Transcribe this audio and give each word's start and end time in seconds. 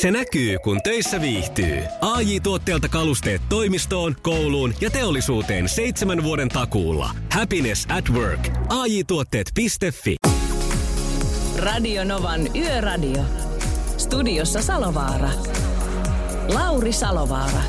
Se 0.00 0.10
näkyy, 0.10 0.58
kun 0.58 0.82
töissä 0.82 1.20
viihtyy. 1.20 1.82
ai 2.00 2.40
tuotteelta 2.40 2.88
kalusteet 2.88 3.42
toimistoon, 3.48 4.16
kouluun 4.22 4.74
ja 4.80 4.90
teollisuuteen 4.90 5.68
seitsemän 5.68 6.22
vuoden 6.22 6.48
takuulla. 6.48 7.10
Happiness 7.32 7.86
at 7.88 8.10
work. 8.10 8.48
ai 8.68 9.04
tuotteetfi 9.04 9.66
Radio 11.56 12.04
Novan 12.04 12.56
Yöradio. 12.56 13.22
Studiossa 13.96 14.62
Salovaara. 14.62 15.30
Lauri 16.54 16.92
Salovaara. 16.92 17.62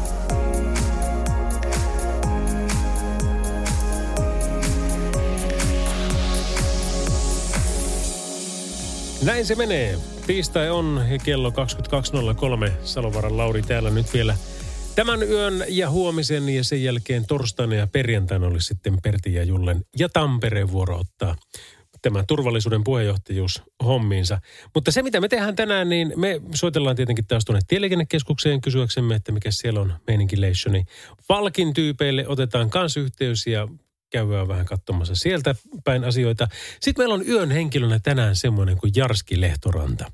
Näin 9.24 9.46
se 9.46 9.56
menee. 9.56 10.19
Tiistai 10.30 10.70
on 10.70 11.06
ja 11.12 11.18
kello 11.18 11.50
22.03. 11.50 12.72
Salovaran 12.84 13.38
Lauri 13.38 13.62
täällä 13.62 13.90
nyt 13.90 14.14
vielä 14.14 14.36
tämän 14.96 15.24
yön 15.24 15.66
ja 15.68 15.90
huomisen 15.90 16.50
ja 16.50 16.64
sen 16.64 16.84
jälkeen 16.84 17.26
torstaina 17.26 17.76
ja 17.76 17.88
perjantaina 17.88 18.48
olisi 18.48 18.68
sitten 18.68 18.98
Pertti 19.04 19.34
ja 19.34 19.44
Jullen 19.44 19.86
ja 20.00 20.10
Tampereen 20.10 20.72
vuoro 20.72 20.98
ottaa 21.00 21.36
tämä 22.02 22.24
turvallisuuden 22.28 22.84
puheenjohtajuus 22.84 23.62
hommiinsa. 23.84 24.42
Mutta 24.76 24.92
se, 24.92 25.04
mitä 25.04 25.22
me 25.22 25.28
tehdään 25.28 25.56
tänään, 25.56 25.90
niin 25.90 26.14
me 26.16 26.42
soitellaan 26.56 26.96
tietenkin 26.96 27.28
taas 27.28 27.46
tuonne 27.46 27.62
tieliikennekeskukseen 27.68 28.62
kysyäksemme, 28.62 29.16
että 29.16 29.32
mikä 29.32 29.52
siellä 29.52 29.82
on 29.82 29.94
meininki 30.08 30.42
leissioni. 30.42 30.86
Valkin 31.30 31.74
tyypeille 31.74 32.28
otetaan 32.28 32.70
kanssa 32.70 33.00
yhteys 33.00 33.48
ja 33.48 33.68
käydään 34.10 34.48
vähän 34.48 34.66
katsomassa 34.66 35.16
sieltä 35.16 35.56
päin 35.84 36.04
asioita. 36.04 36.48
Sitten 36.80 37.02
meillä 37.02 37.16
on 37.16 37.28
yön 37.28 37.52
henkilönä 37.52 38.00
tänään 38.00 38.36
semmoinen 38.36 38.78
kuin 38.78 38.92
Jarski 38.96 39.42
Lehtoranta. 39.42 40.12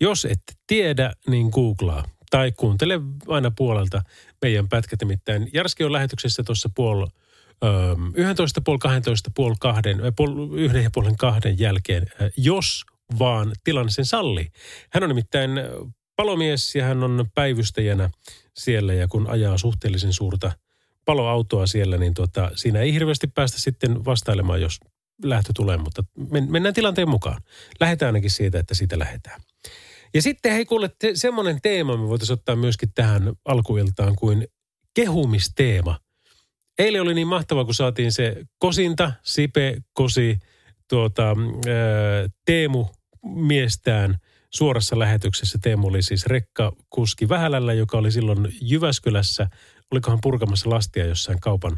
Jos 0.00 0.24
et 0.24 0.42
tiedä, 0.66 1.12
niin 1.28 1.48
googlaa 1.52 2.04
tai 2.30 2.52
kuuntele 2.52 3.00
aina 3.28 3.50
puolelta 3.56 4.02
meidän 4.42 4.68
pätkät. 4.68 5.00
Nimittäin 5.00 5.50
Jarski 5.52 5.84
on 5.84 5.92
lähetyksessä 5.92 6.42
tuossa 6.42 6.70
puol 6.74 7.06
11, 8.14 8.60
puoli 8.60 8.78
12, 8.78 9.30
puoli 9.34 9.54
kahden, 9.60 9.98
puoli, 10.16 10.60
yhden 10.60 10.82
ja 10.82 10.90
puolen 10.94 11.16
kahden 11.16 11.58
jälkeen, 11.58 12.06
jos 12.36 12.84
vaan 13.18 13.52
tilanne 13.64 13.92
sen 13.92 14.06
salli. 14.06 14.48
Hän 14.90 15.02
on 15.02 15.08
nimittäin 15.08 15.50
palomies 16.16 16.74
ja 16.74 16.84
hän 16.84 17.02
on 17.04 17.26
päivystäjänä 17.34 18.10
siellä 18.56 18.94
ja 18.94 19.08
kun 19.08 19.30
ajaa 19.30 19.58
suhteellisen 19.58 20.12
suurta– 20.12 20.52
paloautoa 21.08 21.66
siellä, 21.66 21.98
niin 21.98 22.14
tuota, 22.14 22.50
siinä 22.54 22.80
ei 22.80 22.92
hirveästi 22.92 23.26
päästä 23.26 23.60
sitten 23.60 24.04
vastailemaan, 24.04 24.60
jos 24.60 24.80
lähtö 25.22 25.52
tulee, 25.56 25.76
mutta 25.76 26.04
mennään 26.48 26.74
tilanteen 26.74 27.08
mukaan. 27.08 27.42
Lähdetään 27.80 28.08
ainakin 28.08 28.30
siitä, 28.30 28.58
että 28.58 28.74
siitä 28.74 28.98
lähdetään. 28.98 29.40
Ja 30.14 30.22
sitten 30.22 30.52
hei 30.52 30.64
kuule, 30.64 30.90
te, 30.98 31.10
semmoinen 31.14 31.60
teema 31.62 31.96
me 31.96 32.08
voitaisiin 32.08 32.38
ottaa 32.38 32.56
myöskin 32.56 32.88
tähän 32.94 33.32
alkuiltaan 33.44 34.16
kuin 34.16 34.46
kehumisteema. 34.94 35.98
Eilen 36.78 37.02
oli 37.02 37.14
niin 37.14 37.28
mahtava, 37.28 37.64
kun 37.64 37.74
saatiin 37.74 38.12
se 38.12 38.36
Kosinta, 38.58 39.12
Sipe, 39.22 39.76
Kosi, 39.92 40.38
tuota, 40.88 41.26
ää, 41.26 41.34
Teemu 42.44 42.86
miestään 43.22 44.16
suorassa 44.50 44.98
lähetyksessä. 44.98 45.58
Teemu 45.62 45.86
oli 45.86 46.02
siis 46.02 46.26
rekkakuski 46.26 47.28
Vähälällä, 47.28 47.72
joka 47.72 47.98
oli 47.98 48.12
silloin 48.12 48.48
Jyväskylässä– 48.60 49.48
olikohan 49.90 50.18
purkamassa 50.22 50.70
lastia 50.70 51.06
jossain 51.06 51.40
kaupan, 51.40 51.76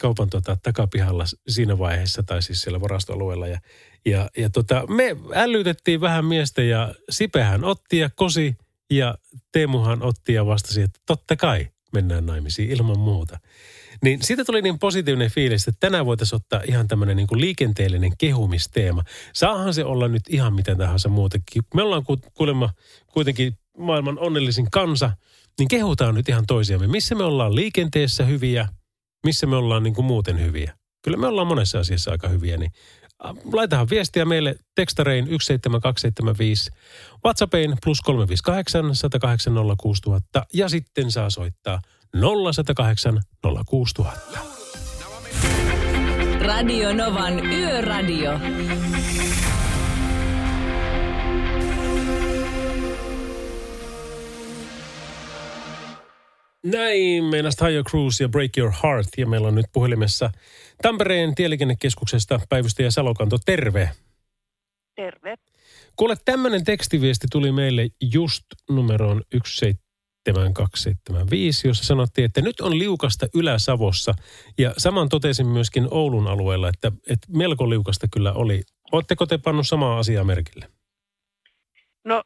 kaupan 0.00 0.30
tota, 0.30 0.56
takapihalla 0.62 1.24
siinä 1.48 1.78
vaiheessa 1.78 2.22
tai 2.22 2.42
siis 2.42 2.62
siellä 2.62 2.80
varastoalueella. 2.80 3.46
Ja, 3.46 3.60
ja, 4.06 4.30
ja 4.36 4.50
tota, 4.50 4.86
me 4.86 5.16
älytettiin 5.34 6.00
vähän 6.00 6.24
miestä 6.24 6.62
ja 6.62 6.94
Sipehän 7.10 7.64
otti 7.64 7.98
ja 7.98 8.10
Kosi 8.14 8.56
ja 8.90 9.14
Teemuhan 9.52 10.02
otti 10.02 10.32
ja 10.32 10.46
vastasi, 10.46 10.82
että 10.82 11.00
totta 11.06 11.36
kai 11.36 11.68
mennään 11.92 12.26
naimisiin 12.26 12.70
ilman 12.70 12.98
muuta. 12.98 13.38
Niin 14.02 14.22
siitä 14.22 14.44
tuli 14.44 14.62
niin 14.62 14.78
positiivinen 14.78 15.30
fiilis, 15.30 15.68
että 15.68 15.80
tänään 15.80 16.06
voitaisiin 16.06 16.36
ottaa 16.36 16.62
ihan 16.66 16.88
tämmöinen 16.88 17.16
niin 17.16 17.26
liikenteellinen 17.32 18.12
kehumisteema. 18.18 19.04
Saahan 19.34 19.74
se 19.74 19.84
olla 19.84 20.08
nyt 20.08 20.22
ihan 20.28 20.54
mitä 20.54 20.74
tahansa 20.74 21.08
muutakin. 21.08 21.62
Me 21.74 21.82
ollaan 21.82 22.04
kuulemma 22.34 22.70
kuitenkin 23.06 23.58
maailman 23.78 24.18
onnellisin 24.18 24.70
kansa– 24.70 25.10
niin 25.60 25.68
kehutaan 25.68 26.14
nyt 26.14 26.28
ihan 26.28 26.46
toisiamme. 26.46 26.86
Missä 26.86 27.14
me 27.14 27.24
ollaan 27.24 27.54
liikenteessä 27.54 28.24
hyviä, 28.24 28.68
missä 29.24 29.46
me 29.46 29.56
ollaan 29.56 29.82
niin 29.82 29.94
kuin 29.94 30.04
muuten 30.04 30.40
hyviä. 30.40 30.74
Kyllä 31.02 31.16
me 31.16 31.26
ollaan 31.26 31.46
monessa 31.46 31.78
asiassa 31.78 32.10
aika 32.10 32.28
hyviä, 32.28 32.56
niin 32.56 32.72
laitahan 33.52 33.90
viestiä 33.90 34.24
meille 34.24 34.56
tekstarein 34.74 35.24
17275, 35.24 36.70
WhatsAppiin 37.24 37.76
plus 37.84 38.00
358 38.00 38.94
108 38.94 39.54
06000 39.80 40.46
ja 40.52 40.68
sitten 40.68 41.10
saa 41.10 41.30
soittaa 41.30 41.80
0108 42.54 43.20
06000. 43.66 44.38
Radio 46.40 46.92
Novan 46.92 47.46
Yöradio. 47.46 48.40
Näin, 56.66 57.24
meinas 57.24 57.56
Tire 57.56 57.82
Cruise 57.82 58.24
ja 58.24 58.28
Break 58.28 58.58
Your 58.58 58.72
Heart. 58.82 59.08
Ja 59.16 59.26
meillä 59.26 59.48
on 59.48 59.54
nyt 59.54 59.66
puhelimessa 59.72 60.30
Tampereen 60.82 61.34
tieliikennekeskuksesta 61.34 62.40
päivystäjä 62.48 62.90
Salokanto. 62.90 63.38
Terve. 63.46 63.90
Terve. 64.96 65.36
Kuule, 65.96 66.16
tämmöinen 66.24 66.64
tekstiviesti 66.64 67.26
tuli 67.32 67.52
meille 67.52 67.88
just 68.12 68.44
numeroon 68.70 69.22
17275, 69.32 71.68
jossa 71.68 71.84
sanottiin, 71.84 72.24
että 72.24 72.40
nyt 72.40 72.60
on 72.60 72.78
liukasta 72.78 73.26
Ylä-Savossa. 73.34 74.14
Ja 74.58 74.74
saman 74.78 75.08
totesin 75.08 75.46
myöskin 75.46 75.88
Oulun 75.90 76.26
alueella, 76.26 76.68
että, 76.68 76.92
että 77.08 77.26
melko 77.30 77.70
liukasta 77.70 78.06
kyllä 78.12 78.32
oli. 78.32 78.62
Oletteko 78.92 79.26
te 79.26 79.38
pannut 79.38 79.68
samaa 79.68 79.98
asiaa 79.98 80.24
merkille? 80.24 80.70
No 82.04 82.22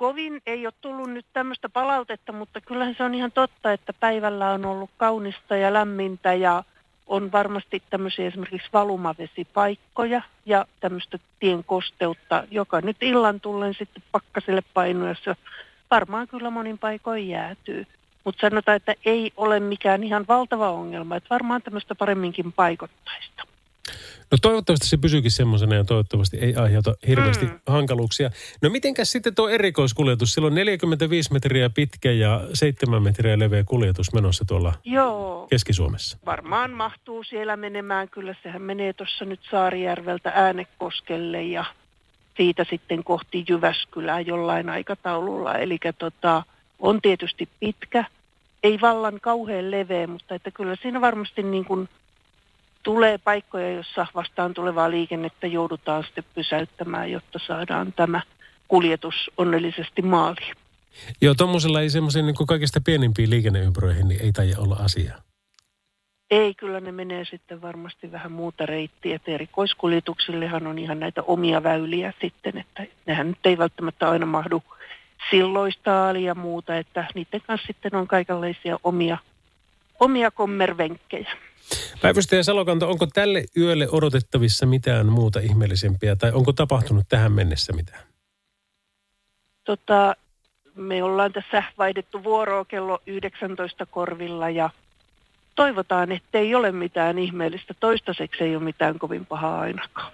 kovin 0.00 0.42
ei 0.46 0.66
ole 0.66 0.74
tullut 0.80 1.10
nyt 1.10 1.26
tämmöistä 1.32 1.68
palautetta, 1.68 2.32
mutta 2.32 2.60
kyllähän 2.60 2.94
se 2.94 3.04
on 3.04 3.14
ihan 3.14 3.32
totta, 3.32 3.72
että 3.72 3.92
päivällä 3.92 4.50
on 4.50 4.64
ollut 4.64 4.90
kaunista 4.96 5.56
ja 5.56 5.72
lämmintä 5.72 6.34
ja 6.34 6.64
on 7.06 7.32
varmasti 7.32 7.82
tämmöisiä 7.90 8.26
esimerkiksi 8.26 8.68
valumavesipaikkoja 8.72 10.22
ja 10.46 10.66
tämmöistä 10.80 11.18
tien 11.40 11.64
kosteutta, 11.64 12.44
joka 12.50 12.80
nyt 12.80 12.96
illan 13.00 13.40
tullen 13.40 13.74
sitten 13.74 14.02
pakkaselle 14.12 14.62
painuessa 14.74 15.36
varmaan 15.90 16.28
kyllä 16.28 16.50
monin 16.50 16.78
paikoin 16.78 17.28
jäätyy. 17.28 17.86
Mutta 18.24 18.40
sanotaan, 18.40 18.76
että 18.76 18.94
ei 19.04 19.32
ole 19.36 19.60
mikään 19.60 20.04
ihan 20.04 20.24
valtava 20.28 20.70
ongelma, 20.70 21.16
että 21.16 21.30
varmaan 21.30 21.62
tämmöistä 21.62 21.94
paremminkin 21.94 22.52
paikottaista. 22.52 23.42
No 24.30 24.38
toivottavasti 24.42 24.86
se 24.86 24.96
pysyykin 24.96 25.30
semmoisena 25.30 25.74
ja 25.74 25.84
toivottavasti 25.84 26.36
ei 26.36 26.54
aiheuta 26.54 26.94
hirveästi 27.08 27.46
mm. 27.46 27.60
hankaluuksia. 27.66 28.30
No 28.62 28.70
mitenkäs 28.70 29.12
sitten 29.12 29.34
tuo 29.34 29.48
erikoiskuljetus? 29.48 30.34
Sillä 30.34 30.46
on 30.46 30.54
45 30.54 31.32
metriä 31.32 31.70
pitkä 31.70 32.12
ja 32.12 32.40
7 32.54 33.02
metriä 33.02 33.38
leveä 33.38 33.64
kuljetus 33.64 34.12
menossa 34.12 34.44
tuolla 34.44 34.72
Joo. 34.84 35.46
Keski-Suomessa. 35.50 36.18
Varmaan 36.26 36.70
mahtuu 36.70 37.24
siellä 37.24 37.56
menemään. 37.56 38.08
Kyllä 38.08 38.34
sehän 38.42 38.62
menee 38.62 38.92
tuossa 38.92 39.24
nyt 39.24 39.40
Saarijärveltä 39.50 40.32
Äänekoskelle 40.34 41.42
ja 41.42 41.64
siitä 42.36 42.66
sitten 42.70 43.04
kohti 43.04 43.44
Jyväskylää 43.48 44.20
jollain 44.20 44.68
aikataululla. 44.68 45.54
Eli 45.54 45.78
tota, 45.98 46.42
on 46.78 47.02
tietysti 47.02 47.48
pitkä, 47.60 48.04
ei 48.62 48.80
vallan 48.80 49.20
kauhean 49.20 49.70
leveä, 49.70 50.06
mutta 50.06 50.34
että 50.34 50.50
kyllä 50.50 50.76
siinä 50.82 51.00
varmasti 51.00 51.42
niin 51.42 51.64
kuin– 51.64 51.88
tulee 52.82 53.18
paikkoja, 53.18 53.72
jossa 53.72 54.06
vastaan 54.14 54.54
tulevaa 54.54 54.90
liikennettä 54.90 55.46
joudutaan 55.46 56.04
sitten 56.04 56.24
pysäyttämään, 56.34 57.10
jotta 57.10 57.38
saadaan 57.46 57.92
tämä 57.92 58.20
kuljetus 58.68 59.30
onnellisesti 59.36 60.02
maaliin. 60.02 60.56
Joo, 61.20 61.34
tuommoisella 61.34 61.80
ei 61.80 61.90
semmoisen 61.90 62.26
niin 62.26 62.46
kaikista 62.48 62.80
pienimpiin 62.80 63.30
liikenneympyröihin 63.30 64.08
niin 64.08 64.22
ei 64.22 64.32
taida 64.32 64.54
olla 64.58 64.76
asiaa. 64.76 65.18
Ei, 66.30 66.54
kyllä 66.54 66.80
ne 66.80 66.92
menee 66.92 67.24
sitten 67.24 67.62
varmasti 67.62 68.12
vähän 68.12 68.32
muuta 68.32 68.66
reittiä. 68.66 69.16
Et 69.16 69.28
erikoiskuljetuksillehan 69.28 70.66
on 70.66 70.78
ihan 70.78 71.00
näitä 71.00 71.22
omia 71.22 71.62
väyliä 71.62 72.12
sitten, 72.20 72.58
että 72.58 72.86
nehän 73.06 73.28
nyt 73.28 73.46
ei 73.46 73.58
välttämättä 73.58 74.10
aina 74.10 74.26
mahdu 74.26 74.62
silloista 75.30 75.90
ja 76.20 76.34
muuta, 76.34 76.76
että 76.76 77.04
niiden 77.14 77.40
kanssa 77.46 77.66
sitten 77.66 77.94
on 77.94 78.06
kaikenlaisia 78.06 78.78
omia, 78.84 79.18
omia 80.00 80.30
kommervenkkejä. 80.30 81.36
Päivystäjä 82.02 82.42
Salokanto, 82.42 82.90
onko 82.90 83.06
tälle 83.06 83.44
yölle 83.56 83.88
odotettavissa 83.92 84.66
mitään 84.66 85.06
muuta 85.06 85.40
ihmeellisempiä 85.40 86.16
tai 86.16 86.32
onko 86.32 86.52
tapahtunut 86.52 87.06
tähän 87.08 87.32
mennessä 87.32 87.72
mitään? 87.72 88.02
Tota, 89.64 90.16
me 90.74 91.02
ollaan 91.02 91.32
tässä 91.32 91.62
vaihdettu 91.78 92.24
vuoroa 92.24 92.64
kello 92.64 93.02
19 93.06 93.86
korvilla 93.86 94.50
ja 94.50 94.70
toivotaan, 95.54 96.12
että 96.12 96.38
ei 96.38 96.54
ole 96.54 96.72
mitään 96.72 97.18
ihmeellistä. 97.18 97.74
Toistaiseksi 97.80 98.44
ei 98.44 98.56
ole 98.56 98.64
mitään 98.64 98.98
kovin 98.98 99.26
pahaa 99.26 99.60
ainakaan. 99.60 100.12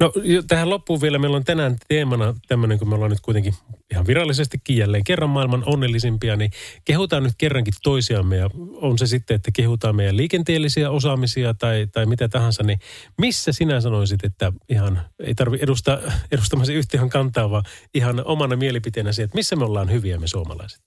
No 0.00 0.12
tähän 0.48 0.70
loppuun 0.70 1.00
vielä, 1.00 1.18
meillä 1.18 1.36
on 1.36 1.44
tänään 1.44 1.76
teemana 1.88 2.34
tämmöinen, 2.48 2.78
kun 2.78 2.88
me 2.88 2.94
ollaan 2.94 3.10
nyt 3.10 3.20
kuitenkin 3.20 3.54
ihan 3.90 4.06
virallisestikin 4.06 4.76
jälleen 4.76 5.04
kerran 5.04 5.30
maailman 5.30 5.62
onnellisimpia, 5.66 6.36
niin 6.36 6.50
kehutaan 6.84 7.22
nyt 7.22 7.32
kerrankin 7.38 7.74
toisiamme 7.82 8.36
ja 8.36 8.50
on 8.74 8.98
se 8.98 9.06
sitten, 9.06 9.34
että 9.34 9.50
kehutaan 9.54 9.96
meidän 9.96 10.16
liikenteellisiä 10.16 10.90
osaamisia 10.90 11.54
tai, 11.54 11.86
tai 11.92 12.06
mitä 12.06 12.28
tahansa, 12.28 12.62
niin 12.62 12.78
missä 13.18 13.52
sinä 13.52 13.80
sanoisit, 13.80 14.24
että 14.24 14.52
ihan 14.68 15.00
ei 15.18 15.34
tarvi 15.34 15.58
edustaa, 15.60 15.98
edustamasi 16.32 16.74
yhtiön 16.74 17.10
kantaa, 17.10 17.50
vaan 17.50 17.64
ihan 17.94 18.22
omana 18.24 18.56
mielipiteenä 18.56 19.12
se, 19.12 19.22
että 19.22 19.38
missä 19.38 19.56
me 19.56 19.64
ollaan 19.64 19.90
hyviä 19.90 20.18
me 20.18 20.26
suomalaiset? 20.26 20.80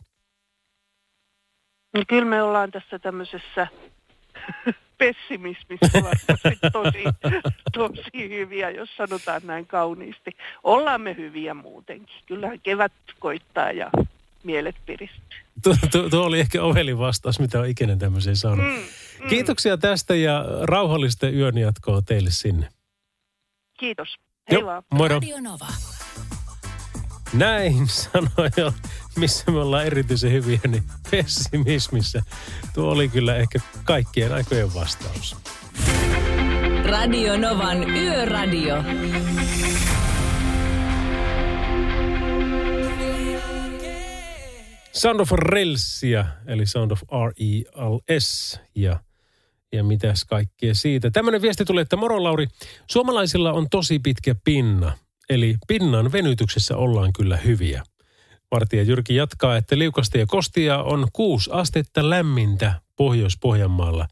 No 1.94 2.04
kyllä 2.08 2.26
me 2.26 2.44
ollaan 2.44 2.72
tässä 2.72 3.00
tämmöisessä 3.00 3.68
pessimismistä 4.98 5.90
varmasti 5.94 6.60
tosi, 6.72 7.04
tosi 7.74 8.30
hyviä, 8.30 8.70
jos 8.70 8.90
sanotaan 8.98 9.42
näin 9.46 9.66
kauniisti. 9.66 10.32
Ollaan 10.64 11.02
me 11.02 11.16
hyviä 11.16 11.54
muutenkin. 11.54 12.16
Kyllähän 12.26 12.60
kevät 12.60 12.92
koittaa 13.20 13.72
ja 13.72 13.90
mielet 14.44 14.76
piristyy. 14.86 15.40
Tuo, 15.64 15.76
tuo, 15.92 16.10
tuo 16.10 16.26
oli 16.26 16.40
ehkä 16.40 16.64
ovelin 16.64 16.98
vastaus, 16.98 17.40
mitä 17.40 17.60
on 17.60 17.68
ikinä 17.68 17.96
tämmöiseen 17.96 18.36
saanut. 18.36 18.66
Mm, 18.66 18.72
mm. 18.72 19.30
Kiitoksia 19.30 19.78
tästä 19.78 20.16
ja 20.16 20.46
rauhallista 20.62 21.30
yön 21.30 21.58
jatkoa 21.58 22.02
teille 22.02 22.32
sinne. 22.32 22.70
Kiitos. 23.80 24.16
Hei 24.52 24.60
Joo, 24.60 24.66
vaan. 24.66 24.84
Moro. 24.94 25.16
Radio 25.16 25.38
Nova. 25.42 25.68
Näin 27.34 27.88
sanoi 28.02 28.50
jo, 28.58 28.74
missä 29.16 29.52
me 29.52 29.60
ollaan 29.60 29.86
erityisen 29.86 30.32
hyviä, 30.32 30.60
niin 30.68 30.84
pessimismissä. 31.12 32.24
Tuo 32.74 32.92
oli 32.92 33.10
kyllä 33.10 33.36
ehkä 33.36 33.60
kaikkien 33.84 34.34
aikojen 34.34 34.74
vastaus. 34.74 35.38
Radio 36.86 37.38
Novan 37.38 37.90
Yöradio. 37.90 38.84
Sound 44.92 45.20
of 45.20 45.32
Relsia, 45.32 46.26
eli 46.48 46.66
Sound 46.66 46.92
of 46.92 47.02
R-E-L-S 47.02 48.60
ja, 48.76 49.00
ja 49.72 49.84
mitäs 49.84 50.26
kaikkea 50.26 50.74
siitä. 50.74 51.12
Tämmöinen 51.12 51.42
viesti 51.42 51.66
tuli, 51.66 51.82
että 51.82 51.96
moro 51.96 52.24
Lauri, 52.24 52.48
suomalaisilla 52.92 53.54
on 53.54 53.68
tosi 53.70 54.00
pitkä 54.00 54.36
pinna, 54.44 54.98
eli 55.34 55.56
pinnan 55.68 56.12
venytyksessä 56.12 56.78
ollaan 56.78 57.14
kyllä 57.14 57.38
hyviä. 57.38 57.84
Vartija 58.52 58.84
Jyrki 58.84 59.16
jatkaa, 59.16 59.58
että 59.58 59.78
liukasta 59.78 60.18
ja 60.18 60.26
kostia 60.26 60.84
on 60.84 61.08
6 61.14 61.50
astetta 61.54 62.10
lämmintä 62.10 62.82
Pohjois-Pohjanmaalla. 62.96 64.08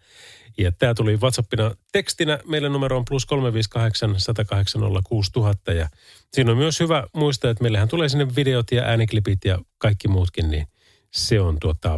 Ja 0.58 0.72
tämä 0.72 0.94
tuli 0.94 1.18
WhatsAppina 1.18 1.72
tekstinä. 1.92 2.40
Meidän 2.46 2.74
numero 2.74 2.98
on 2.98 3.06
plus 3.10 3.26
358 3.26 4.16
108 4.18 4.82
6000. 5.04 5.74
Ja 5.74 5.90
siinä 6.34 6.52
on 6.52 6.58
myös 6.58 6.80
hyvä 6.80 7.04
muistaa, 7.14 7.52
että 7.52 7.64
meillähän 7.64 7.88
tulee 7.88 8.10
sinne 8.10 8.36
videot 8.36 8.72
ja 8.72 8.84
ääniklipit 8.84 9.46
ja 9.46 9.60
kaikki 9.78 10.08
muutkin, 10.08 10.52
niin 10.52 10.68
se 11.12 11.42
on 11.42 11.58
tuota, 11.62 11.98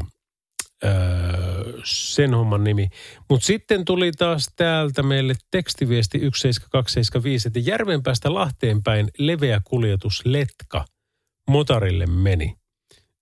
öö, 0.85 1.81
sen 1.83 2.33
homman 2.33 2.63
nimi. 2.63 2.89
Mutta 3.30 3.45
sitten 3.45 3.85
tuli 3.85 4.12
taas 4.12 4.50
täältä 4.56 5.03
meille 5.03 5.33
tekstiviesti 5.51 6.18
17275, 6.18 7.47
että 7.47 7.59
Järvenpäästä 7.59 8.33
Lahteen 8.33 8.83
päin 8.83 9.09
leveä 9.18 9.62
kuljetus 9.63 10.21
Letka 10.25 10.85
motarille 11.50 12.06
meni. 12.06 12.56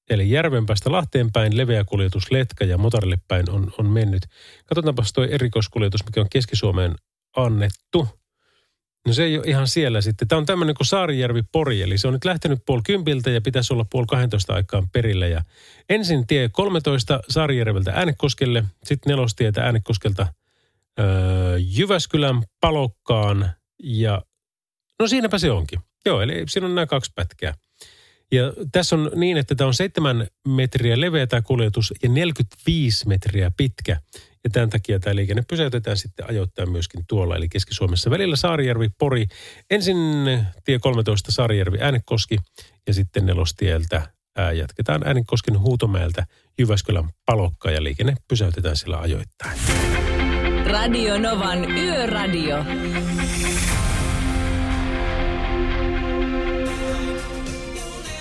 Eli 0.09 0.29
Järvenpäästä 0.29 0.91
Lahteen 0.91 1.31
päin 1.31 1.57
leveä 1.57 1.83
kuljetus 1.83 2.31
Letka 2.31 2.65
ja 2.65 2.77
motarille 2.77 3.17
päin 3.27 3.49
on, 3.49 3.71
on 3.77 3.89
mennyt. 3.89 4.25
Katsotaanpas 4.65 5.13
tuo 5.13 5.23
erikoiskuljetus, 5.23 6.05
mikä 6.05 6.21
on 6.21 6.29
Keski-Suomeen 6.29 6.95
annettu. 7.35 8.20
No 9.07 9.13
se 9.13 9.24
ei 9.24 9.38
ole 9.38 9.45
ihan 9.48 9.68
siellä 9.68 10.01
sitten. 10.01 10.27
Tämä 10.27 10.38
on 10.38 10.45
tämmöinen 10.45 10.75
kuin 10.75 10.88
Saarijärvi-Pori, 10.88 11.81
eli 11.81 11.98
se 11.98 12.07
on 12.07 12.13
nyt 12.13 12.25
lähtenyt 12.25 12.59
puoli 12.65 12.81
kympiltä 12.86 13.30
ja 13.30 13.42
pitäisi 13.42 13.74
olla 13.74 13.86
puoli 13.89 14.06
12 14.07 14.53
aikaan 14.53 14.89
perillä. 14.89 15.27
Ja 15.27 15.42
ensin 15.89 16.27
tie 16.27 16.50
13 16.50 17.19
Saarijärveltä 17.30 17.92
Äänekoskelle, 17.95 18.63
sitten 18.83 19.12
nelostietä 19.12 19.62
Äänekoskelta 19.63 20.27
öö, 21.00 21.57
Jyväskylän 21.59 22.44
Palokkaan 22.59 23.51
ja 23.83 24.21
no 25.00 25.07
siinäpä 25.07 25.38
se 25.38 25.51
onkin. 25.51 25.80
Joo, 26.06 26.21
eli 26.21 26.44
siinä 26.47 26.68
on 26.68 26.75
nämä 26.75 26.86
kaksi 26.86 27.12
pätkää. 27.15 27.54
Ja 28.31 28.54
tässä 28.71 28.95
on 28.95 29.12
niin, 29.15 29.38
että 29.38 29.56
tämä 29.56 29.68
on 29.68 29.74
7 29.74 30.27
metriä 30.47 31.01
leveä 31.01 31.27
tämä 31.27 31.42
kuljetus 31.42 31.94
ja 32.04 32.09
45 32.09 33.07
metriä 33.07 33.51
pitkä. 33.57 34.00
Ja 34.43 34.49
tämän 34.49 34.69
takia 34.69 34.99
tämä 34.99 35.15
liikenne 35.15 35.43
pysäytetään 35.49 35.97
sitten 35.97 36.29
ajoittain 36.29 36.71
myöskin 36.71 37.03
tuolla, 37.07 37.35
eli 37.35 37.49
Keski-Suomessa. 37.49 38.09
Välillä 38.09 38.35
Saarijärvi, 38.35 38.89
Pori, 38.99 39.25
ensin 39.69 39.97
tie 40.63 40.79
13 40.79 41.31
Saarijärvi, 41.31 41.77
Äänekoski 41.81 42.38
ja 42.88 42.93
sitten 42.93 43.25
nelostieltä 43.25 44.01
ää, 44.38 44.51
jatketaan 44.51 45.07
Äänekosken 45.07 45.59
Huutomäeltä 45.59 46.25
Jyväskylän 46.59 47.09
Palokka 47.25 47.71
ja 47.71 47.83
liikenne 47.83 48.15
pysäytetään 48.27 48.77
sillä 48.77 48.97
ajoittain. 48.97 49.59
Radio 50.65 51.19
Novan 51.19 51.71
Yöradio. 51.71 52.65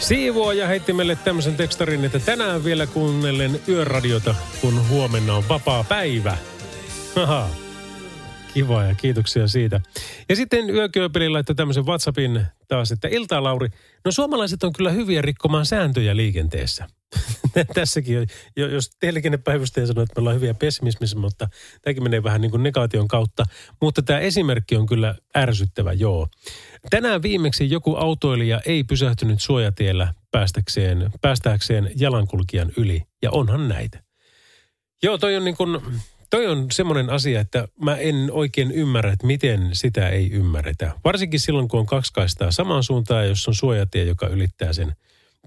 Siivoaja 0.00 0.66
heitti 0.66 0.92
meille 0.92 1.16
tämmöisen 1.16 1.56
tekstarin, 1.56 2.04
että 2.04 2.18
tänään 2.18 2.64
vielä 2.64 2.86
kuunnellen 2.86 3.60
yöradiota, 3.68 4.34
kun 4.60 4.88
huomenna 4.88 5.34
on 5.34 5.48
vapaa 5.48 5.84
päivä. 5.84 6.36
Haha. 7.16 7.48
Kiva 8.54 8.84
ja 8.84 8.94
kiitoksia 8.94 9.48
siitä. 9.48 9.80
Ja 10.28 10.36
sitten 10.36 10.70
yökyöpeli 10.70 11.28
laittoi 11.28 11.56
tämmöisen 11.56 11.86
WhatsAppin 11.86 12.46
taas, 12.68 12.92
että 12.92 13.08
iltaa 13.08 13.42
Lauri, 13.42 13.68
no 14.04 14.10
suomalaiset 14.10 14.62
on 14.62 14.72
kyllä 14.72 14.90
hyviä 14.90 15.22
rikkomaan 15.22 15.66
sääntöjä 15.66 16.16
liikenteessä. 16.16 16.86
Tässäkin, 17.74 18.28
jo, 18.56 18.68
jos 18.68 18.90
liikennepäivystäjä 19.12 19.86
sanoo, 19.86 20.02
että 20.02 20.14
me 20.16 20.20
ollaan 20.20 20.36
hyviä 20.36 20.54
pessimismissä, 20.54 21.18
mutta 21.18 21.48
tämäkin 21.82 22.02
menee 22.02 22.22
vähän 22.22 22.40
niin 22.40 22.50
kuin 22.50 22.62
negaation 22.62 23.08
kautta. 23.08 23.44
Mutta 23.80 24.02
tämä 24.02 24.18
esimerkki 24.18 24.76
on 24.76 24.86
kyllä 24.86 25.14
ärsyttävä, 25.36 25.92
joo. 25.92 26.28
Tänään 26.90 27.22
viimeksi 27.22 27.70
joku 27.70 27.96
autoilija 27.96 28.60
ei 28.66 28.84
pysähtynyt 28.84 29.42
suojatiellä 29.42 30.14
päästäkseen, 30.30 31.10
päästääkseen 31.20 31.90
jalankulkijan 31.96 32.72
yli, 32.76 33.02
ja 33.22 33.30
onhan 33.30 33.68
näitä. 33.68 34.02
Joo, 35.02 35.18
toi 35.18 35.36
on 35.36 35.44
niin 35.44 35.56
kuin, 35.56 35.80
toi 36.30 36.46
on 36.46 36.66
semmoinen 36.72 37.10
asia, 37.10 37.40
että 37.40 37.68
mä 37.84 37.96
en 37.96 38.28
oikein 38.32 38.72
ymmärrä, 38.72 39.12
että 39.12 39.26
miten 39.26 39.70
sitä 39.72 40.08
ei 40.08 40.30
ymmärretä. 40.30 40.92
Varsinkin 41.04 41.40
silloin, 41.40 41.68
kun 41.68 41.80
on 41.80 41.86
kaksi 41.86 42.12
kaistaa 42.12 42.52
samaan 42.52 42.82
suuntaan, 42.82 43.28
jos 43.28 43.48
on 43.48 43.54
suojatie, 43.54 44.04
joka 44.04 44.26
ylittää 44.26 44.72
sen 44.72 44.92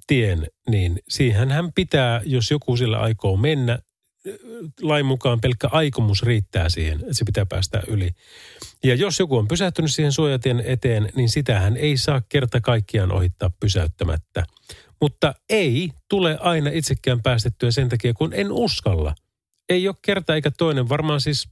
tien, 0.07 0.47
niin 0.69 0.99
siihen 1.09 1.51
hän 1.51 1.73
pitää, 1.75 2.21
jos 2.25 2.51
joku 2.51 2.77
sillä 2.77 2.99
aikoo 2.99 3.37
mennä, 3.37 3.79
lain 4.81 5.05
mukaan 5.05 5.41
pelkkä 5.41 5.67
aikomus 5.71 6.23
riittää 6.23 6.69
siihen, 6.69 6.99
että 6.99 7.13
se 7.13 7.25
pitää 7.25 7.45
päästä 7.45 7.83
yli. 7.87 8.09
Ja 8.83 8.95
jos 8.95 9.19
joku 9.19 9.37
on 9.37 9.47
pysähtynyt 9.47 9.93
siihen 9.93 10.11
suojatien 10.11 10.63
eteen, 10.65 11.09
niin 11.15 11.29
sitähän 11.29 11.77
ei 11.77 11.97
saa 11.97 12.21
kerta 12.29 12.61
kaikkiaan 12.61 13.11
ohittaa 13.11 13.49
pysäyttämättä. 13.59 14.43
Mutta 15.01 15.33
ei 15.49 15.89
tule 16.09 16.37
aina 16.39 16.69
itsekään 16.69 17.21
päästettyä 17.21 17.71
sen 17.71 17.89
takia, 17.89 18.13
kun 18.13 18.33
en 18.33 18.51
uskalla. 18.51 19.15
Ei 19.69 19.87
ole 19.87 19.95
kerta 20.01 20.35
eikä 20.35 20.51
toinen, 20.57 20.89
varmaan 20.89 21.21
siis 21.21 21.49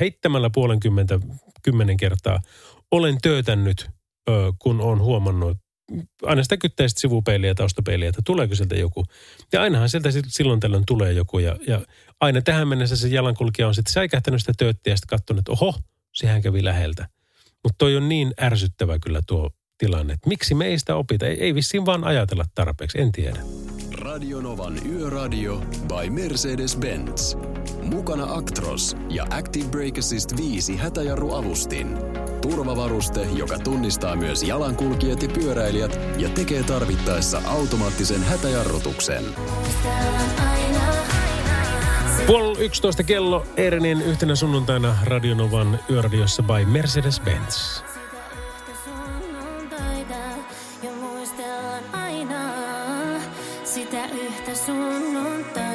heittämällä 0.00 0.50
puolenkymmentä 0.54 1.20
kymmenen 1.62 1.96
kertaa 1.96 2.40
olen 2.90 3.18
töötännyt, 3.22 3.90
kun 4.58 4.80
on 4.80 5.00
huomannut, 5.00 5.56
aina 6.22 6.42
sitä 6.42 6.56
kyttää 6.56 6.88
sitten 6.88 7.00
sivupeiliä 7.00 7.50
ja 7.50 7.54
taustapeiliä, 7.54 8.08
että 8.08 8.22
tuleeko 8.24 8.54
sieltä 8.54 8.76
joku. 8.76 9.04
Ja 9.52 9.62
ainahan 9.62 9.88
sieltä 9.88 10.08
silloin 10.28 10.60
tällöin 10.60 10.86
tulee 10.86 11.12
joku. 11.12 11.38
Ja, 11.38 11.56
ja 11.66 11.80
aina 12.20 12.42
tähän 12.42 12.68
mennessä 12.68 12.96
se 12.96 13.08
jalankulkija 13.08 13.68
on 13.68 13.74
sitten 13.74 13.92
säikähtänyt 13.92 14.40
sitä 14.40 14.52
tööttiä 14.58 14.92
ja 14.92 14.96
sitten 14.96 15.18
katsonut, 15.18 15.38
että 15.38 15.52
oho, 15.52 15.74
sehän 16.14 16.42
kävi 16.42 16.64
läheltä. 16.64 17.08
Mutta 17.62 17.78
toi 17.78 17.96
on 17.96 18.08
niin 18.08 18.34
ärsyttävä 18.40 18.98
kyllä 18.98 19.20
tuo 19.26 19.50
tilanne. 19.78 20.12
Että 20.12 20.28
miksi 20.28 20.54
me 20.54 20.66
ei 20.66 20.78
sitä 20.78 20.96
opita? 20.96 21.26
Ei, 21.26 21.44
ei 21.44 21.54
vissiin 21.54 21.86
vaan 21.86 22.04
ajatella 22.04 22.44
tarpeeksi, 22.54 23.00
en 23.00 23.12
tiedä. 23.12 23.40
Radionovan 23.92 24.86
Yöradio 24.86 25.58
by 25.60 26.10
Mercedes-Benz. 26.10 27.38
Mukana 27.94 28.34
Actros 28.34 28.96
ja 29.08 29.26
Active 29.30 29.68
Brake 29.68 29.98
Assist 29.98 30.36
5 30.36 30.76
hätäjarruavustin. 30.76 31.98
Turvavaruste, 32.40 33.26
joka 33.32 33.58
tunnistaa 33.58 34.16
myös 34.16 34.42
jalankulkijat 34.42 35.22
ja 35.22 35.28
pyöräilijät 35.28 36.00
ja 36.18 36.28
tekee 36.28 36.62
tarvittaessa 36.62 37.42
automaattisen 37.46 38.24
hätäjarrutuksen. 38.24 39.24
Puoli 42.26 42.58
11 42.58 43.02
kello 43.02 43.46
Eerinin 43.56 44.02
yhtenä 44.02 44.34
sunnuntaina 44.34 44.96
Radionovan 45.04 45.78
yöradiossa 45.90 46.42
by 46.42 46.64
Mercedes-Benz. 46.64 47.82
ja 50.82 50.90
muistellaan 50.92 51.84
aina 51.92 52.52
sitä 53.64 54.06
yhtä 54.06 54.54
sunnuntaita. 54.54 55.67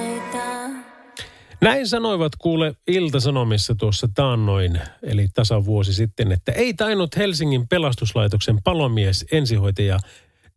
Näin 1.64 1.88
sanoivat 1.88 2.32
kuule 2.36 2.76
Ilta-Sanomissa 2.88 3.76
tuossa 3.76 4.08
taannoin, 4.16 4.82
eli 5.04 5.28
tasan 5.34 5.66
vuosi 5.66 5.94
sitten, 5.94 6.32
että 6.32 6.52
ei 6.52 6.74
tainnut 6.74 7.18
Helsingin 7.18 7.68
pelastuslaitoksen 7.68 8.64
palomies 8.64 9.26
ensihoitaja 9.32 10.00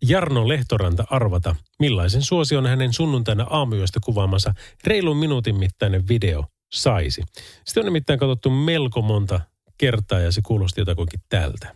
Jarno 0.02 0.48
Lehtoranta 0.48 1.04
arvata, 1.10 1.56
millaisen 1.78 2.22
suosion 2.22 2.66
hänen 2.66 2.92
sunnuntaina 2.92 3.46
aamuyöstä 3.50 4.00
kuvaamansa 4.04 4.54
reilun 4.86 5.16
minuutin 5.16 5.56
mittainen 5.56 6.08
video 6.08 6.44
saisi. 6.72 7.22
Sitä 7.64 7.80
on 7.80 7.86
nimittäin 7.86 8.18
katsottu 8.18 8.50
melko 8.50 9.02
monta 9.02 9.40
kertaa 9.78 10.20
ja 10.20 10.32
se 10.32 10.40
kuulosti 10.46 10.80
jotakuinkin 10.80 11.20
tältä. 11.28 11.74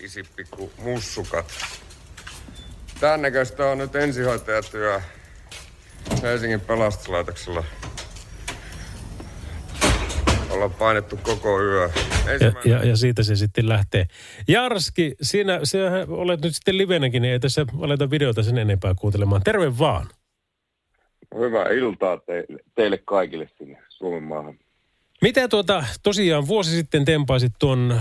Kisipikku 0.00 0.72
mussukat. 0.82 1.52
Tän 3.00 3.22
näköistä 3.22 3.66
on 3.66 3.78
nyt 3.78 3.94
ensihoitajatyö 3.94 5.00
Helsingin 6.22 6.60
pelastuslaitoksella. 6.60 7.64
Ollaan 10.64 10.78
painettu 10.78 11.16
koko 11.22 11.62
yö. 11.62 11.82
Ja, 11.82 12.32
Ensimmäinen... 12.32 12.70
ja, 12.70 12.84
ja 12.84 12.96
siitä 12.96 13.22
se 13.22 13.36
sitten 13.36 13.68
lähtee. 13.68 14.06
Jarski, 14.48 15.14
sinä, 15.22 15.60
sinä 15.62 16.06
olet 16.08 16.40
nyt 16.40 16.54
sitten 16.54 16.78
livenäkin, 16.78 17.22
niin 17.22 17.32
ei 17.32 17.40
tässä 17.40 17.66
aleta 17.80 18.10
videota 18.10 18.42
sen 18.42 18.58
enempää 18.58 18.94
kuuntelemaan. 18.94 19.42
Terve 19.42 19.78
vaan. 19.78 20.08
Hyvää 21.38 21.68
iltaa 21.68 22.16
teille, 22.16 22.58
teille 22.74 22.98
kaikille 22.98 23.48
sinne 23.58 23.78
Suomen 23.88 24.22
maahan. 24.22 24.58
Mitä 25.22 25.48
tuota, 25.48 25.84
tosiaan 26.02 26.46
vuosi 26.46 26.70
sitten 26.70 27.04
tempaisit 27.04 27.52
tuon 27.58 27.92
ö, 27.92 27.98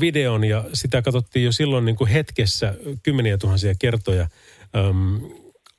videon 0.00 0.44
ja 0.44 0.64
sitä 0.72 1.02
katsottiin 1.02 1.44
jo 1.44 1.52
silloin 1.52 1.84
niin 1.84 1.96
kuin 1.96 2.10
hetkessä 2.10 2.74
kymmeniä 3.02 3.38
tuhansia 3.38 3.74
kertoja. 3.78 4.28
Öm, 4.76 5.20